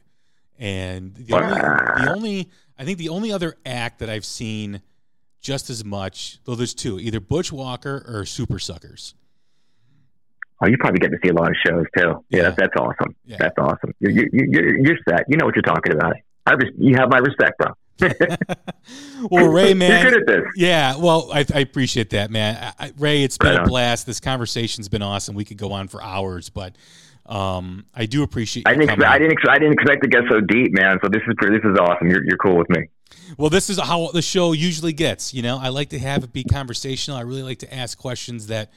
And 0.57 1.13
the 1.15 1.33
only, 1.33 1.59
the 1.59 2.13
only, 2.15 2.49
I 2.77 2.85
think 2.85 2.97
the 2.97 3.09
only 3.09 3.31
other 3.31 3.55
act 3.65 3.99
that 3.99 4.09
I've 4.09 4.25
seen 4.25 4.81
just 5.41 5.69
as 5.69 5.83
much, 5.83 6.39
though 6.45 6.55
there's 6.55 6.73
two, 6.73 6.99
either 6.99 7.19
Butch 7.19 7.51
Walker 7.51 8.03
or 8.07 8.23
Supersuckers. 8.23 9.13
Oh, 10.61 10.67
you 10.67 10.77
probably 10.77 10.99
get 10.99 11.11
to 11.11 11.17
see 11.23 11.29
a 11.29 11.33
lot 11.33 11.49
of 11.49 11.55
shows 11.65 11.85
too. 11.97 12.23
Yeah, 12.29 12.37
Yeah. 12.37 12.41
That's, 12.43 12.55
that's 12.55 12.75
awesome. 12.77 13.15
Yeah. 13.25 13.37
That's 13.39 13.55
awesome. 13.57 13.93
You're, 13.99 14.11
you're, 14.11 14.27
you're, 14.31 14.77
you're 14.85 14.97
set. 15.07 15.25
You 15.27 15.37
know 15.37 15.45
what 15.45 15.55
you're 15.55 15.61
talking 15.61 15.93
about. 15.93 16.15
I 16.45 16.53
res- 16.53 16.73
you 16.77 16.95
have 16.95 17.09
my 17.09 17.17
respect, 17.17 17.57
bro. 17.59 17.73
well, 19.29 19.47
Ray, 19.47 19.73
man, 19.73 20.03
You're 20.03 20.11
good 20.11 20.21
at 20.21 20.27
this. 20.27 20.51
Yeah, 20.55 20.97
well, 20.97 21.29
I, 21.33 21.45
I 21.53 21.59
appreciate 21.59 22.11
that, 22.11 22.29
man. 22.31 22.73
I, 22.79 22.85
I, 22.85 22.93
Ray, 22.97 23.23
it's 23.23 23.37
been 23.37 23.55
Right 23.55 23.65
a 23.65 23.69
blast. 23.69 24.05
This 24.05 24.19
conversation's 24.19 24.89
been 24.89 25.01
awesome. 25.01 25.35
We 25.35 25.45
could 25.45 25.57
go 25.57 25.71
on 25.71 25.87
for 25.87 26.01
hours, 26.01 26.49
but 26.49 26.75
um, 27.25 27.85
I 27.93 28.05
do 28.05 28.23
appreciate. 28.23 28.67
I 28.67 28.73
didn't, 28.73 28.89
expect, 28.89 29.09
I 29.09 29.17
didn't, 29.17 29.31
ex- 29.31 29.49
I 29.49 29.57
didn't 29.57 29.73
expect 29.73 30.03
to 30.03 30.09
get 30.09 30.23
so 30.29 30.41
deep, 30.41 30.73
man. 30.73 30.99
So 31.03 31.09
this 31.09 31.21
is 31.27 31.35
this 31.41 31.63
is 31.63 31.77
awesome. 31.79 32.09
You're, 32.09 32.23
you're 32.23 32.37
cool 32.37 32.57
with 32.57 32.69
me. 32.69 32.87
Well, 33.37 33.49
this 33.49 33.69
is 33.69 33.79
how 33.79 34.11
the 34.11 34.21
show 34.21 34.51
usually 34.51 34.93
gets. 34.93 35.33
You 35.33 35.41
know, 35.41 35.57
I 35.57 35.69
like 35.69 35.89
to 35.89 35.99
have 35.99 36.23
it 36.23 36.33
be 36.33 36.43
conversational. 36.43 37.17
I 37.17 37.21
really 37.21 37.43
like 37.43 37.59
to 37.59 37.73
ask 37.73 37.97
questions 37.97 38.47
that 38.47 38.71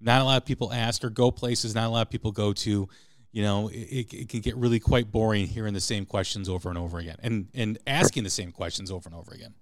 not 0.00 0.22
a 0.22 0.24
lot 0.24 0.38
of 0.38 0.46
people 0.46 0.72
ask 0.72 1.04
or 1.04 1.10
go 1.10 1.30
places 1.30 1.74
not 1.74 1.86
a 1.86 1.90
lot 1.90 2.02
of 2.02 2.10
people 2.10 2.32
go 2.32 2.52
to. 2.52 2.88
You 3.32 3.42
know, 3.42 3.68
it, 3.68 4.12
it, 4.12 4.28
can 4.28 4.40
get 4.40 4.56
really 4.56 4.80
quite 4.80 5.12
boring 5.12 5.46
hearing 5.46 5.72
the 5.72 5.80
same 5.80 6.04
questions 6.04 6.48
over 6.48 6.68
and 6.68 6.76
over 6.76 6.98
again, 6.98 7.16
and 7.22 7.48
and 7.54 7.78
asking 7.86 8.24
the 8.24 8.30
same 8.30 8.50
questions 8.50 8.90
over 8.90 9.08
and 9.08 9.16
over 9.16 9.32
again. 9.32 9.54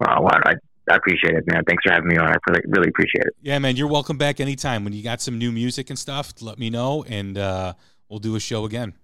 Wow, 0.00 0.26
I, 0.28 0.54
I 0.88 0.96
appreciate 0.96 1.34
it, 1.34 1.44
man. 1.46 1.62
Thanks 1.66 1.82
for 1.84 1.92
having 1.92 2.08
me 2.08 2.16
on. 2.16 2.28
I 2.28 2.36
really, 2.48 2.62
really 2.66 2.88
appreciate 2.88 3.24
it. 3.26 3.34
Yeah, 3.42 3.58
man, 3.58 3.76
you're 3.76 3.88
welcome 3.88 4.18
back 4.18 4.40
anytime. 4.40 4.84
When 4.84 4.92
you 4.92 5.02
got 5.02 5.20
some 5.20 5.38
new 5.38 5.52
music 5.52 5.90
and 5.90 5.98
stuff, 5.98 6.32
let 6.40 6.58
me 6.58 6.70
know, 6.70 7.04
and 7.04 7.36
uh, 7.38 7.74
we'll 8.08 8.18
do 8.18 8.36
a 8.36 8.40
show 8.40 8.64
again. 8.64 8.94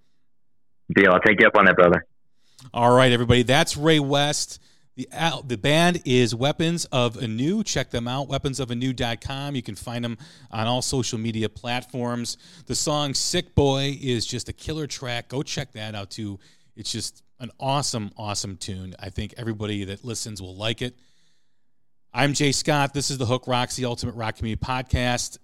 Deal. 0.94 1.12
I'll 1.12 1.20
take 1.20 1.40
you 1.40 1.46
up 1.46 1.56
on 1.56 1.64
that, 1.66 1.76
brother. 1.76 2.04
All 2.72 2.94
right, 2.94 3.12
everybody. 3.12 3.42
That's 3.42 3.76
Ray 3.76 4.00
West. 4.00 4.60
The 4.96 5.08
the 5.46 5.58
band 5.58 6.00
is 6.06 6.34
Weapons 6.34 6.86
of 6.86 7.18
Anew. 7.18 7.62
Check 7.64 7.90
them 7.90 8.08
out, 8.08 8.28
weaponsofanew.com. 8.28 9.54
You 9.54 9.62
can 9.62 9.74
find 9.74 10.02
them 10.02 10.16
on 10.50 10.66
all 10.66 10.80
social 10.80 11.18
media 11.18 11.50
platforms. 11.50 12.38
The 12.64 12.74
song 12.74 13.12
Sick 13.12 13.54
Boy 13.54 13.98
is 14.00 14.24
just 14.24 14.48
a 14.48 14.54
killer 14.54 14.86
track. 14.86 15.28
Go 15.28 15.42
check 15.42 15.72
that 15.72 15.94
out 15.94 16.10
too. 16.10 16.38
It's 16.76 16.90
just 16.90 17.22
an 17.40 17.50
awesome, 17.60 18.10
awesome 18.16 18.56
tune. 18.56 18.94
I 18.98 19.10
think 19.10 19.34
everybody 19.36 19.84
that 19.84 20.02
listens 20.02 20.40
will 20.40 20.56
like 20.56 20.80
it. 20.80 20.96
I'm 22.12 22.32
Jay 22.32 22.52
Scott. 22.52 22.94
This 22.94 23.10
is 23.10 23.18
the 23.18 23.26
Hook 23.26 23.46
Rocks, 23.46 23.76
the 23.76 23.84
Ultimate 23.84 24.14
Rock 24.14 24.36
Community 24.36 24.64
Podcast. 24.64 25.38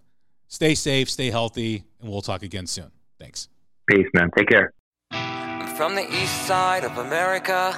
Stay 0.48 0.74
safe, 0.74 1.10
stay 1.10 1.30
healthy, 1.30 1.84
and 2.00 2.10
we'll 2.10 2.22
talk 2.22 2.42
again 2.42 2.66
soon. 2.66 2.90
Thanks. 3.18 3.48
Peace, 3.90 4.06
man. 4.14 4.30
Take 4.36 4.48
care. 4.48 4.72
I'm 5.10 5.74
from 5.76 5.94
the 5.94 6.10
east 6.10 6.46
side 6.46 6.84
of 6.84 6.96
America, 6.98 7.72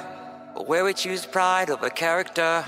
where 0.66 0.84
we 0.84 0.92
choose 0.94 1.26
pride 1.26 1.70
over 1.70 1.90
character. 1.90 2.64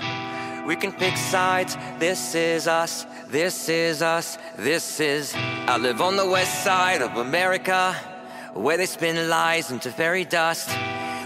We 0.65 0.75
can 0.75 0.91
pick 0.91 1.15
sides, 1.15 1.77
this 1.97 2.35
is 2.35 2.67
us, 2.67 3.05
this 3.29 3.69
is 3.69 4.01
us, 4.01 4.37
this 4.57 4.99
is. 4.99 5.33
I 5.35 5.77
live 5.77 6.01
on 6.01 6.17
the 6.17 6.25
west 6.29 6.63
side 6.63 7.01
of 7.01 7.15
America, 7.15 7.93
where 8.53 8.75
they 8.75 8.85
spin 8.85 9.29
lies 9.29 9.71
into 9.71 9.91
fairy 9.91 10.25
dust. 10.25 10.69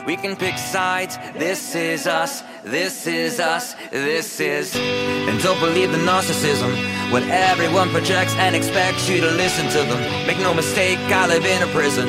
We 0.05 0.15
can 0.15 0.35
pick 0.35 0.57
sides, 0.59 1.17
this 1.33 1.73
is 1.73 2.05
us, 2.05 2.43
this 2.63 3.07
is 3.07 3.39
us, 3.39 3.73
this 3.91 4.39
is. 4.39 4.75
And 4.75 5.41
don't 5.41 5.59
believe 5.59 5.91
the 5.91 5.97
narcissism 5.97 6.71
when 7.11 7.23
everyone 7.29 7.89
projects 7.89 8.35
and 8.35 8.55
expects 8.55 9.09
you 9.09 9.21
to 9.21 9.31
listen 9.31 9.67
to 9.69 9.79
them. 9.89 10.27
Make 10.27 10.37
no 10.39 10.53
mistake, 10.53 10.99
I 10.99 11.27
live 11.27 11.45
in 11.45 11.61
a 11.63 11.71
prison 11.73 12.07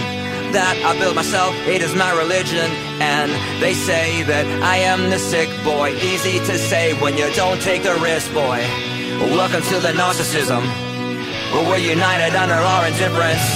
that 0.52 0.76
I 0.84 0.98
built 0.98 1.16
myself. 1.16 1.54
It 1.66 1.80
is 1.80 1.94
my 1.94 2.12
religion, 2.12 2.70
and 3.00 3.32
they 3.62 3.72
say 3.72 4.22
that 4.24 4.44
I 4.62 4.76
am 4.76 5.08
the 5.08 5.18
sick 5.18 5.48
boy. 5.64 5.96
Easy 5.96 6.38
to 6.44 6.58
say 6.58 6.92
when 7.00 7.16
you 7.16 7.32
don't 7.34 7.60
take 7.62 7.82
the 7.82 7.94
risk, 7.96 8.32
boy. 8.34 8.60
Welcome 9.32 9.62
to 9.62 9.80
the 9.80 9.92
narcissism, 9.92 10.60
where 11.52 11.64
we're 11.70 11.78
united 11.78 12.36
under 12.36 12.54
our 12.54 12.86
indifference. 12.86 13.46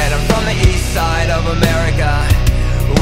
And 0.00 0.14
I'm 0.14 0.24
from 0.28 0.44
the 0.44 0.56
east 0.68 0.94
side 0.94 1.28
of 1.28 1.44
America. 1.46 2.10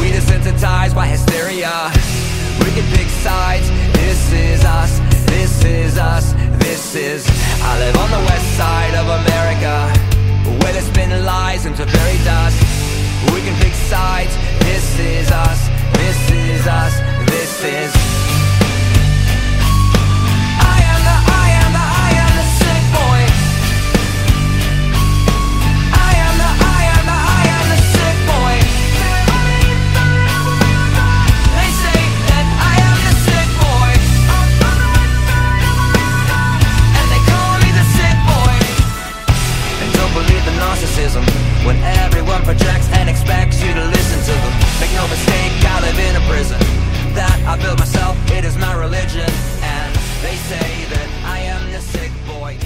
We 0.00 0.10
desensitized 0.10 0.94
by 0.94 1.06
hysteria. 1.06 2.23
We 2.64 2.70
can 2.70 2.96
pick 2.96 3.08
sides. 3.08 3.68
This 3.92 4.32
is 4.32 4.64
us. 4.64 4.98
This 5.26 5.64
is 5.64 5.98
us. 5.98 6.32
This 6.58 6.94
is. 6.96 7.26
I 7.62 7.78
live 7.78 7.96
on 7.96 8.10
the 8.10 8.24
west 8.30 8.56
side 8.56 8.94
of 8.94 9.06
America, 9.20 9.74
where 10.64 10.72
they 10.72 10.80
spin 10.80 11.10
lies 11.24 11.66
into 11.66 11.84
very 11.84 12.18
dust. 12.24 12.56
We 13.34 13.42
can 13.42 13.54
pick 13.60 13.74
sides. 13.74 14.34
This 14.60 14.98
is 14.98 15.30
us. 15.30 15.60
This 15.92 16.30
is 16.30 16.66
us. 16.66 16.94
This 17.30 17.64
is. 17.64 18.23
up 42.34 42.44
for 42.44 42.54
tracks 42.54 42.88
and 42.98 43.08
expects 43.08 43.62
you 43.62 43.72
to 43.72 43.84
listen 43.86 44.18
to 44.26 44.34
them. 44.34 44.54
Make 44.80 44.92
no 44.94 45.06
mistake, 45.06 45.52
I 45.62 45.80
live 45.86 45.98
in 45.98 46.16
a 46.16 46.24
prison. 46.28 46.58
That 47.14 47.38
I 47.46 47.56
built 47.62 47.78
myself, 47.78 48.16
it 48.32 48.44
is 48.44 48.56
my 48.58 48.74
religion. 48.74 49.30
And 49.62 49.94
they 50.22 50.34
say 50.50 50.68
that 50.90 51.08
I 51.24 51.38
am 51.38 51.70
the 51.70 51.80
sick 51.80 52.10
boy. 52.26 52.58